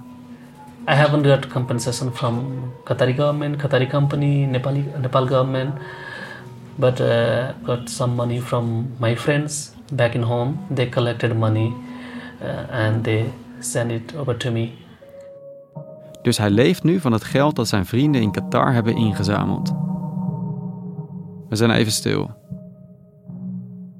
I 0.89 0.93
haven't 0.93 1.25
got 1.25 1.47
compensation 1.47 2.13
from 2.13 2.43
Qatari 2.83 3.15
government, 3.15 3.55
Qatari 3.55 3.87
company, 3.87 4.45
Nepali, 4.45 4.85
Nepal 5.01 5.27
government, 5.27 5.73
but 6.75 6.99
uh, 6.99 7.49
got 7.63 7.89
some 7.89 8.13
money 8.15 8.41
from 8.41 8.91
my 8.97 9.17
friends 9.17 9.71
back 9.93 10.13
in 10.13 10.21
home. 10.21 10.53
They 10.73 10.89
collected 10.89 11.37
money 11.37 11.73
uh, 12.41 12.85
and 12.85 13.03
they 13.03 13.33
sent 13.59 13.91
it 13.91 14.15
over 14.15 14.37
to 14.37 14.51
me. 14.51 14.71
Dus 16.21 16.37
hij 16.37 16.49
leeft 16.49 16.83
nu 16.83 16.99
van 16.99 17.11
het 17.11 17.23
geld 17.23 17.55
dat 17.55 17.67
zijn 17.67 17.85
vrienden 17.85 18.21
in 18.21 18.31
Qatar 18.31 18.73
hebben 18.73 18.95
ingezameld. 18.95 19.73
We 21.49 21.55
zijn 21.55 21.71
even 21.71 21.91
stil. 21.91 22.39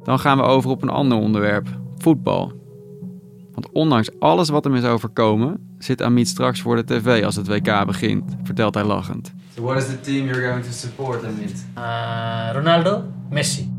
Dan 0.04 0.20
gaan 0.20 0.38
we 0.38 0.44
over 0.44 0.70
op 0.70 0.82
een 0.82 0.90
ander 0.90 1.18
onderwerp: 1.18 1.68
voetbal. 1.98 2.60
Want 3.52 3.70
ondanks 3.72 4.20
alles 4.20 4.50
wat 4.50 4.64
hem 4.64 4.76
is 4.76 4.84
overkomen, 4.84 5.76
zit 5.78 6.02
Amit 6.02 6.28
straks 6.28 6.62
voor 6.62 6.76
de 6.76 6.86
tv 6.86 7.24
als 7.24 7.36
het 7.36 7.48
WK 7.48 7.86
begint, 7.86 8.36
vertelt 8.44 8.74
hij 8.74 8.84
lachend. 8.84 9.34
So 9.56 9.62
what 9.62 9.78
is 9.78 9.86
the 9.86 10.00
team 10.00 10.26
you're 10.26 10.48
going 10.48 10.64
to 10.64 10.72
support, 10.72 11.24
Amit? 11.26 11.66
Uh, 11.78 12.50
Ronaldo, 12.54 13.04
Messi. 13.30 13.72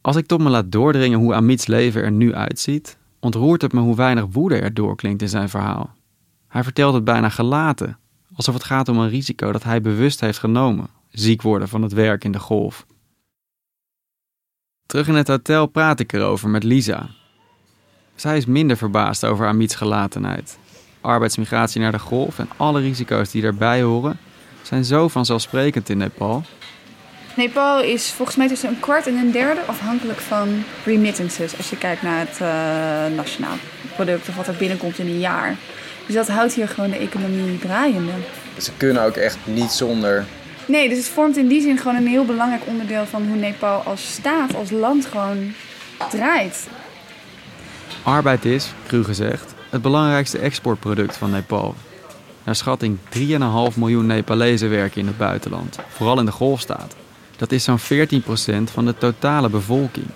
Als 0.00 0.16
ik 0.16 0.26
tot 0.26 0.40
me 0.40 0.48
laat 0.48 0.72
doordringen 0.72 1.18
hoe 1.18 1.34
Amit's 1.34 1.66
leven 1.66 2.02
er 2.02 2.12
nu 2.12 2.34
uitziet, 2.34 2.98
ontroert 3.20 3.62
het 3.62 3.72
me 3.72 3.80
hoe 3.80 3.96
weinig 3.96 4.26
woede 4.30 4.56
er 4.56 4.74
doorklinkt 4.74 5.22
in 5.22 5.28
zijn 5.28 5.48
verhaal. 5.48 5.90
Hij 6.48 6.62
vertelt 6.62 6.94
het 6.94 7.04
bijna 7.04 7.28
gelaten, 7.28 7.98
alsof 8.34 8.54
het 8.54 8.64
gaat 8.64 8.88
om 8.88 8.98
een 8.98 9.08
risico 9.08 9.52
dat 9.52 9.62
hij 9.62 9.80
bewust 9.80 10.20
heeft 10.20 10.38
genomen: 10.38 10.86
ziek 11.14 11.42
worden 11.42 11.68
van 11.68 11.82
het 11.82 11.92
werk 11.92 12.24
in 12.24 12.32
de 12.32 12.38
golf. 12.38 12.86
Terug 14.86 15.08
in 15.08 15.14
het 15.14 15.28
hotel 15.28 15.66
praat 15.66 16.00
ik 16.00 16.12
erover 16.12 16.48
met 16.48 16.62
Lisa. 16.62 17.08
Zij 18.14 18.36
is 18.36 18.46
minder 18.46 18.76
verbaasd 18.76 19.24
over 19.24 19.46
Amit's 19.46 19.74
gelatenheid. 19.74 20.58
arbeidsmigratie 21.00 21.80
naar 21.80 21.92
de 21.92 21.98
golf 21.98 22.38
en 22.38 22.48
alle 22.56 22.80
risico's 22.80 23.30
die 23.30 23.42
daarbij 23.42 23.82
horen, 23.82 24.18
zijn 24.62 24.84
zo 24.84 25.08
vanzelfsprekend 25.08 25.88
in 25.88 25.98
Nepal. 25.98 26.42
Nepal 27.36 27.80
is 27.80 28.10
volgens 28.10 28.36
mij 28.36 28.48
tussen 28.48 28.68
een 28.68 28.80
kwart 28.80 29.06
en 29.06 29.14
een 29.14 29.30
derde 29.30 29.60
afhankelijk 29.60 30.18
van 30.18 30.62
remittances. 30.84 31.56
Als 31.56 31.70
je 31.70 31.78
kijkt 31.78 32.02
naar 32.02 32.18
het 32.18 32.38
uh, 32.40 33.16
nationaal 33.16 33.56
product 33.94 34.28
of 34.28 34.36
wat 34.36 34.46
er 34.46 34.54
binnenkomt 34.54 34.98
in 34.98 35.06
een 35.06 35.18
jaar. 35.18 35.56
Dus 36.06 36.14
dat 36.14 36.28
houdt 36.28 36.54
hier 36.54 36.68
gewoon 36.68 36.90
de 36.90 36.96
economie 36.96 37.58
draaiende. 37.58 38.12
Ze 38.58 38.70
kunnen 38.76 39.02
ook 39.02 39.16
echt 39.16 39.38
niet 39.44 39.70
zonder. 39.70 40.24
Nee, 40.66 40.88
dus 40.88 40.98
het 40.98 41.08
vormt 41.08 41.36
in 41.36 41.48
die 41.48 41.60
zin 41.60 41.78
gewoon 41.78 41.96
een 41.96 42.06
heel 42.06 42.24
belangrijk 42.24 42.62
onderdeel 42.66 43.06
van 43.06 43.26
hoe 43.26 43.36
Nepal 43.36 43.80
als 43.80 44.12
staat, 44.12 44.54
als 44.54 44.70
land 44.70 45.06
gewoon 45.06 45.52
draait. 46.10 46.68
Arbeid 48.02 48.44
is, 48.44 48.72
cru 48.86 49.04
gezegd, 49.04 49.54
het 49.70 49.82
belangrijkste 49.82 50.38
exportproduct 50.38 51.16
van 51.16 51.30
Nepal. 51.30 51.74
Naar 52.44 52.56
schatting 52.56 52.98
3,5 53.18 53.76
miljoen 53.76 54.06
Nepalezen 54.06 54.70
werken 54.70 55.00
in 55.00 55.06
het 55.06 55.18
buitenland, 55.18 55.78
vooral 55.88 56.18
in 56.18 56.24
de 56.24 56.32
golfstaat. 56.32 56.96
Dat 57.36 57.52
is 57.52 57.64
zo'n 57.64 57.78
14% 57.78 57.82
van 58.72 58.84
de 58.84 58.94
totale 58.98 59.48
bevolking. 59.48 60.06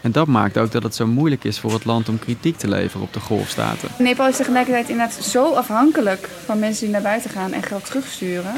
En 0.00 0.12
dat 0.12 0.26
maakt 0.26 0.58
ook 0.58 0.72
dat 0.72 0.82
het 0.82 0.94
zo 0.94 1.06
moeilijk 1.06 1.44
is 1.44 1.58
voor 1.58 1.72
het 1.72 1.84
land 1.84 2.08
om 2.08 2.18
kritiek 2.18 2.58
te 2.58 2.68
leveren 2.68 3.06
op 3.06 3.12
de 3.12 3.20
golfstaten. 3.20 3.88
Nepal 3.98 4.28
is 4.28 4.36
tegelijkertijd 4.36 4.88
inderdaad 4.88 5.24
zo 5.24 5.52
afhankelijk 5.52 6.28
van 6.44 6.58
mensen 6.58 6.84
die 6.84 6.92
naar 6.92 7.02
buiten 7.02 7.30
gaan 7.30 7.52
en 7.52 7.62
geld 7.62 7.86
terugsturen, 7.86 8.54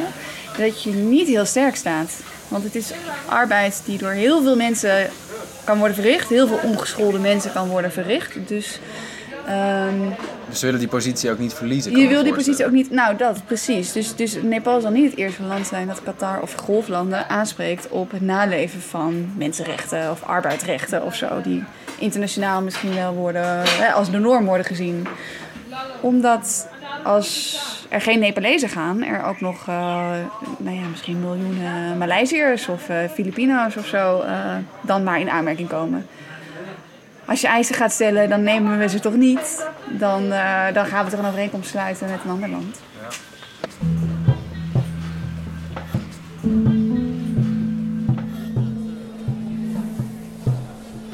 dat 0.57 0.83
je 0.83 0.91
niet 0.91 1.27
heel 1.27 1.45
sterk 1.45 1.77
staat. 1.77 2.21
Want 2.49 2.65
het 2.65 2.75
is 2.75 2.91
arbeid 3.27 3.83
die 3.85 3.99
door 3.99 4.11
heel 4.11 4.43
veel 4.43 4.57
mensen 4.57 5.11
kan 5.65 5.79
worden 5.79 5.97
verricht, 5.97 6.29
heel 6.29 6.47
veel 6.47 6.61
ongeschoolde 6.63 7.19
mensen 7.19 7.53
kan 7.53 7.69
worden 7.69 7.93
verricht. 7.93 8.37
Dus 8.49 8.81
Um, 9.49 10.15
dus 10.49 10.59
ze 10.59 10.65
willen 10.65 10.81
die 10.81 10.89
positie 10.89 11.31
ook 11.31 11.39
niet 11.39 11.55
verliezen? 11.55 11.97
Je 11.97 12.09
wil 12.09 12.23
die 12.23 12.35
positie 12.35 12.65
ook 12.65 12.73
niet... 12.73 12.91
Nou, 12.91 13.17
dat, 13.17 13.47
precies. 13.47 13.93
Dus, 13.93 14.17
dus 14.17 14.37
Nepal 14.43 14.81
zal 14.81 14.91
niet 14.91 15.11
het 15.11 15.19
eerste 15.19 15.43
land 15.43 15.67
zijn 15.67 15.87
dat 15.87 16.03
Qatar 16.03 16.41
of 16.41 16.55
golflanden 16.55 17.29
aanspreekt 17.29 17.89
op 17.89 18.11
het 18.11 18.21
naleven 18.21 18.81
van 18.81 19.33
mensenrechten 19.37 20.11
of 20.11 20.23
arbeidsrechten 20.23 21.05
of 21.05 21.15
zo. 21.15 21.41
Die 21.43 21.65
internationaal 21.99 22.63
misschien 22.63 22.95
wel 22.95 23.15
worden, 23.15 23.63
hè, 23.67 23.93
als 23.93 24.11
de 24.11 24.19
norm 24.19 24.45
worden 24.45 24.67
gezien. 24.67 25.07
Omdat 26.01 26.69
als 27.05 27.61
er 27.89 28.01
geen 28.01 28.19
Nepalezen 28.19 28.69
gaan, 28.69 29.03
er 29.03 29.25
ook 29.25 29.41
nog 29.41 29.69
uh, 29.69 29.75
nou 30.59 30.77
ja, 30.77 30.87
misschien 30.91 31.21
miljoenen 31.21 31.99
Maleisiërs 31.99 32.69
of 32.69 32.89
uh, 32.89 32.97
Filipino's 33.15 33.77
of 33.77 33.87
zo 33.87 34.23
uh, 34.23 34.55
dan 34.81 35.03
maar 35.03 35.21
in 35.21 35.31
aanmerking 35.31 35.69
komen 35.69 36.07
als 37.27 37.41
je 37.41 37.47
eisen 37.47 37.75
gaat 37.75 37.93
stellen, 37.93 38.29
dan 38.29 38.43
nemen 38.43 38.79
we 38.79 38.89
ze 38.89 39.01
toch 39.01 39.17
niet. 39.17 39.69
Dan, 39.99 40.23
uh, 40.23 40.65
dan 40.73 40.87
gaan 40.87 41.05
we 41.05 41.11
toch 41.11 41.21
een 41.21 41.27
overeenkomst 41.27 41.71
sluiten 41.71 42.11
met 42.11 42.19
een 42.25 42.31
ander 42.31 42.49
land. 42.49 42.81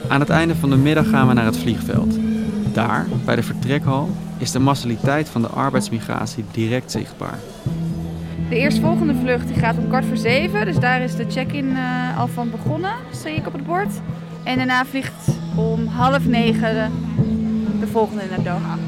Aan 0.08 0.20
het 0.20 0.30
einde 0.30 0.54
van 0.54 0.70
de 0.70 0.76
middag 0.76 1.08
gaan 1.08 1.28
we 1.28 1.34
naar 1.34 1.44
het 1.44 1.58
vliegveld. 1.58 2.18
Daar, 2.72 3.06
bij 3.24 3.36
de 3.36 3.42
vertrekhal, 3.42 4.10
is 4.38 4.52
de 4.52 4.58
massaliteit 4.58 5.28
van 5.28 5.42
de 5.42 5.48
arbeidsmigratie 5.48 6.44
direct 6.52 6.90
zichtbaar. 6.90 7.38
De 8.48 8.56
eerstvolgende 8.56 9.14
vlucht 9.14 9.46
die 9.46 9.56
gaat 9.56 9.78
om 9.78 9.88
kwart 9.88 10.04
voor 10.04 10.16
zeven, 10.16 10.64
dus 10.64 10.78
daar 10.78 11.00
is 11.00 11.16
de 11.16 11.24
check-in 11.28 11.66
uh, 11.66 12.18
al 12.18 12.28
van 12.28 12.50
begonnen, 12.50 12.92
zie 13.12 13.34
ik 13.34 13.46
op 13.46 13.52
het 13.52 13.66
bord. 13.66 13.90
En 14.48 14.56
daarna 14.56 14.84
vliegt 14.84 15.28
om 15.54 15.86
half 15.86 16.26
negen 16.26 16.92
de 17.80 17.86
volgende 17.86 18.22
naar 18.30 18.42
Doha. 18.42 18.78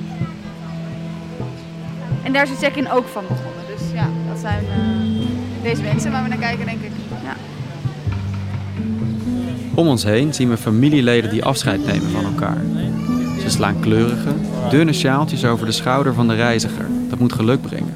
En 2.23 2.33
daar 2.33 2.43
is 2.43 2.51
de 2.51 2.57
check-in 2.57 2.91
ook 2.91 3.07
van 3.07 3.25
begonnen. 3.29 3.65
Dus 3.77 3.93
ja, 3.93 4.09
dat 4.29 4.39
zijn 4.39 4.65
uh, 4.65 5.27
deze 5.63 5.83
mensen 5.83 6.13
waar 6.13 6.23
we 6.23 6.29
naar 6.29 6.39
kijken, 6.39 6.67
denk 6.67 6.81
ik. 6.81 6.91
Ja. 7.23 7.37
Om 9.75 9.89
ons 9.89 10.05
heen 10.05 10.35
zien 10.35 10.49
we 10.49 10.57
familieleden 10.57 11.31
die 11.31 11.45
afscheid 11.45 11.87
nemen 11.87 12.11
van 12.11 12.25
elkaar. 12.25 12.63
Ze 13.41 13.51
slaan 13.51 13.81
kleurige, 13.81 14.35
dunne 14.71 14.93
sjaaltjes 14.93 15.45
over 15.45 15.67
de 15.67 15.73
schouder 15.73 16.15
van 16.15 16.29
de 16.29 16.35
reiziger. 16.35 16.87
Dat 17.09 17.19
moet 17.19 17.33
geluk 17.33 17.61
brengen. 17.61 17.95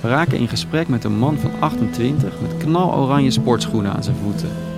We 0.00 0.08
raken 0.08 0.38
in 0.38 0.48
gesprek 0.48 0.88
met 0.88 1.04
een 1.04 1.18
man 1.18 1.38
van 1.38 1.50
28 1.58 2.40
met 2.40 2.56
knaloranje 2.56 3.30
sportschoenen 3.30 3.92
aan 3.92 4.02
zijn 4.02 4.16
voeten. 4.22 4.71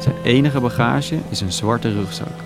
Zijn 0.00 0.14
enige 0.24 0.60
bagage 0.60 1.18
is 1.30 1.40
een 1.40 1.52
zwarte 1.52 1.92
rugzak. 1.92 2.36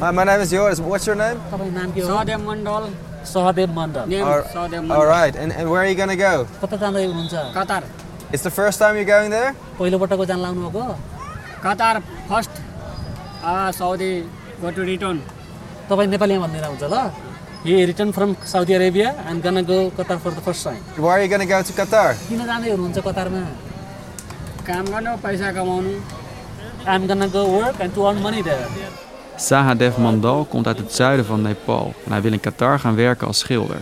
Hi, 0.00 0.10
my 0.12 0.24
name 0.24 0.40
is 0.40 0.50
Joris. 0.50 0.78
What's 0.78 1.04
your 1.04 1.16
name? 1.16 1.38
Sahadev 1.50 2.40
Mandal. 2.42 2.88
Sahadev 3.22 3.68
Mandal. 3.74 4.06
All 4.90 5.06
right. 5.06 5.36
And, 5.36 5.52
and 5.52 5.70
where 5.70 5.82
are 5.82 5.88
you 5.88 5.94
going 5.94 6.10
to 6.10 6.16
go? 6.16 6.46
Qatar. 6.60 7.82
It's 8.32 8.42
the 8.42 8.50
first 8.50 8.78
time 8.80 8.96
you're 8.96 9.04
going 9.04 9.30
there? 9.30 9.54
पहिलोपटकको 9.78 10.24
जान 10.26 10.38
लाग्नु 10.42 10.70
भएको 10.70 10.84
कतार 11.64 11.98
first 12.28 12.50
Saudi 13.78 14.10
go 14.62 14.70
to 14.74 14.82
return 14.90 15.16
तपाईँ 15.90 16.08
नेपालीमा 16.10 16.46
भनिदिँदा 16.46 16.68
हुन्छ 16.72 16.84
ल 16.90 16.96
He 17.64 17.84
returned 17.86 18.14
from 18.14 18.36
Saudi 18.44 18.74
Arabia 18.74 19.14
and 19.28 19.42
gonna 19.42 19.62
go 19.62 19.90
Qatar 19.90 20.18
for 20.18 20.32
the 20.32 20.40
first 20.40 20.64
time. 20.64 20.82
Why 20.98 21.12
are 21.16 21.22
you 21.22 21.28
gonna 21.28 21.46
go 21.46 21.62
to 21.62 21.72
Qatar? 21.72 22.10
किन 22.28 22.42
जाँदै 22.50 22.70
हुनुहुन्छ 22.74 22.98
कतारमा 23.06 23.42
काम 24.66 24.84
गर्नु 24.94 25.16
पैसा 25.22 25.52
कमाउनु 25.56 25.92
I'm 26.89 27.07
gonna 27.07 27.27
go 27.27 27.45
work 27.45 27.79
and 27.79 27.93
to 27.93 28.07
earn 28.07 28.21
money 28.21 28.41
there. 28.41 28.67
Sahadev 29.35 29.97
Mandal 29.97 30.45
komt 30.45 30.67
uit 30.67 30.77
het 30.77 30.93
zuiden 30.93 31.25
van 31.25 31.41
Nepal 31.41 31.93
en 32.05 32.11
hij 32.11 32.21
wil 32.21 32.31
in 32.31 32.39
Qatar 32.39 32.79
gaan 32.79 32.95
werken 32.95 33.27
als 33.27 33.39
schilder. 33.39 33.77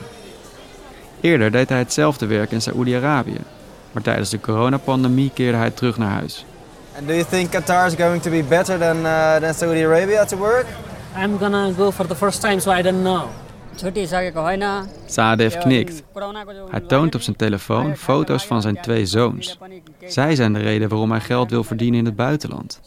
Eerder 1.22 1.52
deed 1.52 1.70
hij 1.70 1.78
hetzelfde 1.78 2.26
werk 2.26 2.52
in 2.52 2.62
Saoedi-Arabië, 2.62 3.40
maar 3.92 4.04
tijdens 4.04 4.30
de 4.30 4.40
coronapandemie 4.40 5.32
keerde 5.34 5.58
hij 5.58 5.72
terug 5.72 5.98
naar 5.98 6.12
huis. 6.12 6.46
And 6.98 7.08
do 7.08 7.14
you 7.14 7.26
think 7.30 7.52
Qatar 7.52 7.86
is 7.86 7.94
going 7.94 8.22
to 8.22 8.30
be 8.30 8.44
better 8.44 8.80
than, 8.80 8.98
uh, 8.98 9.36
than 9.36 9.54
Saudi 9.54 9.86
Arabia 9.86 10.26
to 10.26 10.38
work? 10.38 10.66
I'm 11.18 11.38
gonna 11.38 11.72
go 11.78 11.92
for 11.92 12.08
the 12.08 12.16
first 12.16 12.42
time, 12.42 12.60
so 12.60 12.72
I 12.72 12.82
don't 12.82 13.02
know. 13.02 13.30
Sadev 15.06 15.58
knikt. 15.58 16.04
Hij 16.70 16.80
toont 16.80 17.16
op 17.16 17.22
zijn 17.22 17.36
telefoon 17.36 17.96
foto's 17.96 18.46
van 18.46 18.62
zijn 18.62 18.82
twee 18.82 19.06
zoons. 19.06 19.58
Zij 20.06 20.36
zijn 20.36 20.54
de 20.54 20.60
reden 20.60 20.90
waarom 20.90 21.12
hij 21.12 21.20
geld 21.20 21.50
wil 21.50 21.64
verdienen 21.64 22.00
in 22.00 22.06
het 22.06 22.16
buitenland. 22.16 22.82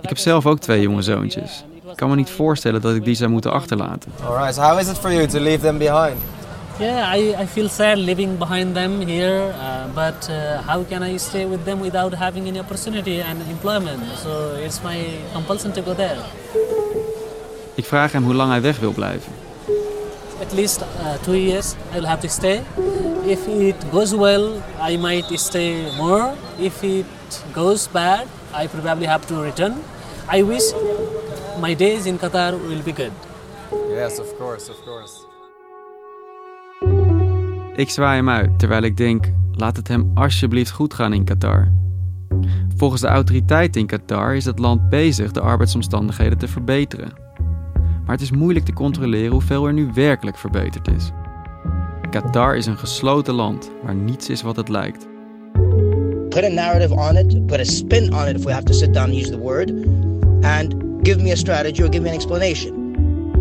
Ik 0.00 0.08
heb 0.08 0.18
zelf 0.18 0.46
ook 0.46 0.58
twee 0.58 0.80
jonge 0.80 1.02
zoontjes. 1.02 1.64
Ik 1.90 1.96
kan 1.96 2.08
me 2.08 2.16
niet 2.16 2.30
voorstellen 2.30 2.80
dat 2.80 2.94
ik 2.94 3.04
die 3.04 3.14
zou 3.14 3.30
moeten 3.30 3.52
achterlaten. 3.52 4.12
Alright, 4.24 4.54
so 4.54 4.60
how 4.60 4.80
is 4.80 4.88
it 4.88 4.98
for 4.98 5.12
you 5.12 5.26
to 5.26 5.38
leave 5.38 5.60
them 5.60 5.78
behind? 5.78 6.16
Yeah, 6.78 7.16
I, 7.16 7.34
I 7.42 7.46
feel 7.46 7.68
sad 7.68 7.96
living 7.96 8.38
behind 8.38 8.74
them 8.74 9.00
here, 9.00 9.48
uh, 9.48 9.94
but 9.94 10.28
uh, 10.28 10.60
how 10.66 10.84
can 10.88 11.02
I 11.02 11.18
stay 11.18 11.46
with 11.48 11.64
them 11.64 11.80
without 11.80 12.14
having 12.14 12.46
any 12.48 12.58
opportunity 12.58 13.20
and 13.20 13.40
employment? 13.50 14.02
So 14.22 14.54
it's 14.64 14.82
my 14.82 15.06
compulsion 15.32 15.72
to 15.72 15.82
go 15.82 15.94
there. 15.94 16.18
Ik 17.74 17.84
vraag 17.84 18.12
hem 18.12 18.24
hoe 18.24 18.34
lang 18.34 18.50
hij 18.50 18.60
weg 18.60 18.78
wil 18.78 18.92
blijven. 18.92 19.32
At 20.40 20.52
least 20.52 20.82
uh, 20.82 21.16
two 21.24 21.34
years 21.34 21.76
I 21.92 21.98
will 21.98 22.06
have 22.06 22.20
to 22.20 22.28
stay. 22.28 22.62
If 23.24 23.48
it 23.48 23.90
goes 23.90 24.14
well, 24.14 24.62
I 24.80 24.96
might 24.96 25.38
stay 25.38 25.90
more. 25.96 26.34
If 26.58 26.82
it 26.82 27.06
goes 27.52 27.88
bad, 27.88 28.26
I 28.54 28.68
probably 28.68 29.06
have 29.06 29.26
to 29.26 29.42
return. 29.42 29.74
I 30.28 30.42
wish 30.42 30.62
my 31.60 31.74
days 31.74 32.06
in 32.06 32.18
Qatar 32.18 32.52
will 32.52 32.82
be 32.82 32.92
good. 32.92 33.12
Yes, 33.88 34.18
of 34.18 34.36
course, 34.38 34.70
of 34.70 34.76
course. 34.84 35.24
Ik 37.76 37.90
zwaai 37.90 38.16
hem 38.16 38.28
uit 38.28 38.58
terwijl 38.58 38.82
ik 38.82 38.96
denk: 38.96 39.32
laat 39.52 39.76
het 39.76 39.88
hem 39.88 40.10
alsjeblieft 40.14 40.70
goed 40.70 40.94
gaan 40.94 41.12
in 41.12 41.24
Qatar. 41.24 41.72
Volgens 42.76 43.00
de 43.00 43.06
autoriteiten 43.06 43.80
in 43.80 43.86
Qatar 43.86 44.36
is 44.36 44.44
het 44.44 44.58
land 44.58 44.88
bezig 44.88 45.32
de 45.32 45.40
arbeidsomstandigheden 45.40 46.38
te 46.38 46.48
verbeteren. 46.48 47.25
Maar 48.06 48.14
het 48.14 48.24
is 48.24 48.30
moeilijk 48.30 48.64
te 48.64 48.72
controleren 48.72 49.32
hoeveel 49.32 49.66
er 49.66 49.72
nu 49.72 49.90
werkelijk 49.94 50.36
verbeterd 50.36 50.88
is. 50.88 51.12
Qatar 52.10 52.56
is 52.56 52.66
een 52.66 52.78
gesloten 52.78 53.34
land 53.34 53.70
waar 53.84 53.94
niets 53.94 54.30
is 54.30 54.42
wat 54.42 54.56
het 54.56 54.68
lijkt. 54.68 55.08
Put 56.28 56.44
a 56.44 56.48
narrative 56.48 56.94
on 56.94 57.16
it, 57.16 57.46
put 57.46 57.58
a 57.58 57.64
spin 57.64 58.14
on 58.14 58.26
it 58.26 58.36
if 58.36 58.44
we 58.44 58.52
have 58.52 58.64
to 58.64 58.72
sit 58.72 58.94
down 58.94 59.04
and 59.04 59.14
use 59.14 59.30
the 59.30 59.38
word, 59.38 59.70
and 60.42 60.74
give 61.02 61.22
me 61.22 61.32
a 61.32 61.36
strategy 61.36 61.82
or 61.82 61.88
give 61.92 62.02
me 62.02 62.08
an 62.08 62.14
explanation. 62.14 62.94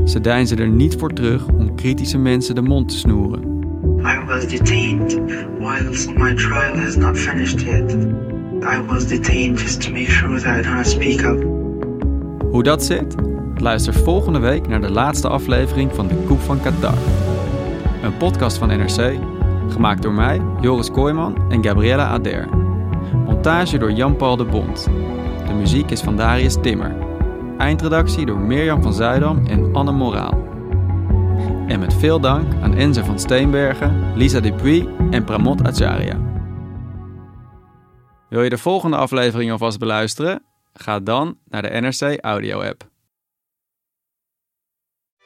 Ze 0.06 0.22
deinzen 0.22 0.60
er 0.60 0.70
niet 0.70 0.96
voor 0.96 1.14
terug 1.14 1.48
om 1.48 1.76
kritische 1.76 2.18
mensen 2.18 2.56
de 2.56 2.62
mond 2.62 2.90
te 2.90 2.98
snoeren. 2.98 3.44
I 4.00 4.26
was 4.28 4.48
detained 4.48 5.20
whilst 5.60 6.14
my 6.16 6.34
trial 6.36 6.78
has 6.78 6.96
not 6.96 7.18
finished 7.18 7.62
yet. 7.62 7.94
I 8.64 8.86
was 8.88 9.08
detained 9.08 9.60
just 9.60 9.82
to 9.82 9.92
make 9.92 10.10
sure 10.10 10.40
that 10.40 10.66
I 10.66 10.70
don't 10.70 10.88
speak 10.88 11.22
up. 11.22 11.44
Hoe 12.52 12.64
dat 12.64 12.84
zit? 12.84 13.16
Luister 13.66 13.94
volgende 13.94 14.40
week 14.40 14.68
naar 14.68 14.82
de 14.82 14.92
laatste 14.92 15.28
aflevering 15.28 15.96
van 15.96 16.08
De 16.08 16.16
Koep 16.28 16.40
van 16.40 16.62
Qatar. 16.62 16.98
Een 18.04 18.18
podcast 18.18 18.58
van 18.58 18.68
NRC, 18.68 19.20
gemaakt 19.70 20.02
door 20.02 20.14
mij, 20.14 20.42
Joris 20.62 20.92
Kooijman 20.92 21.52
en 21.52 21.64
Gabriella 21.64 22.08
Ader. 22.08 22.48
Montage 23.26 23.78
door 23.78 23.92
Jan-Paul 23.92 24.38
de 24.38 24.46
Bond. 24.46 24.84
De 25.48 25.54
muziek 25.54 25.92
is 25.92 26.02
van 26.02 26.16
Darius 26.16 26.56
Timmer. 26.62 26.96
Eindredactie 27.58 28.26
door 28.26 28.40
Mirjam 28.40 28.82
van 28.82 28.94
Zuidam 28.94 29.46
en 29.46 29.74
Anne 29.74 29.92
Moraal. 29.92 30.48
En 31.68 31.80
met 31.80 31.94
veel 31.94 32.20
dank 32.20 32.54
aan 32.62 32.76
Enze 32.76 33.06
van 33.06 33.20
Steenbergen, 33.20 34.12
Lisa 34.16 34.40
Dupuy 34.40 34.88
en 35.12 35.24
Pramod 35.24 35.64
Acharya. 35.64 36.20
Wil 38.30 38.44
je 38.44 38.50
de 38.50 38.58
volgende 38.58 38.98
aflevering 38.98 39.52
alvast 39.52 39.80
beluisteren? 39.80 40.44
Ga 40.74 41.00
dan 41.00 41.38
naar 41.50 41.62
de 41.62 41.80
NRC 41.80 42.18
Audio 42.22 42.62
app. 42.62 42.94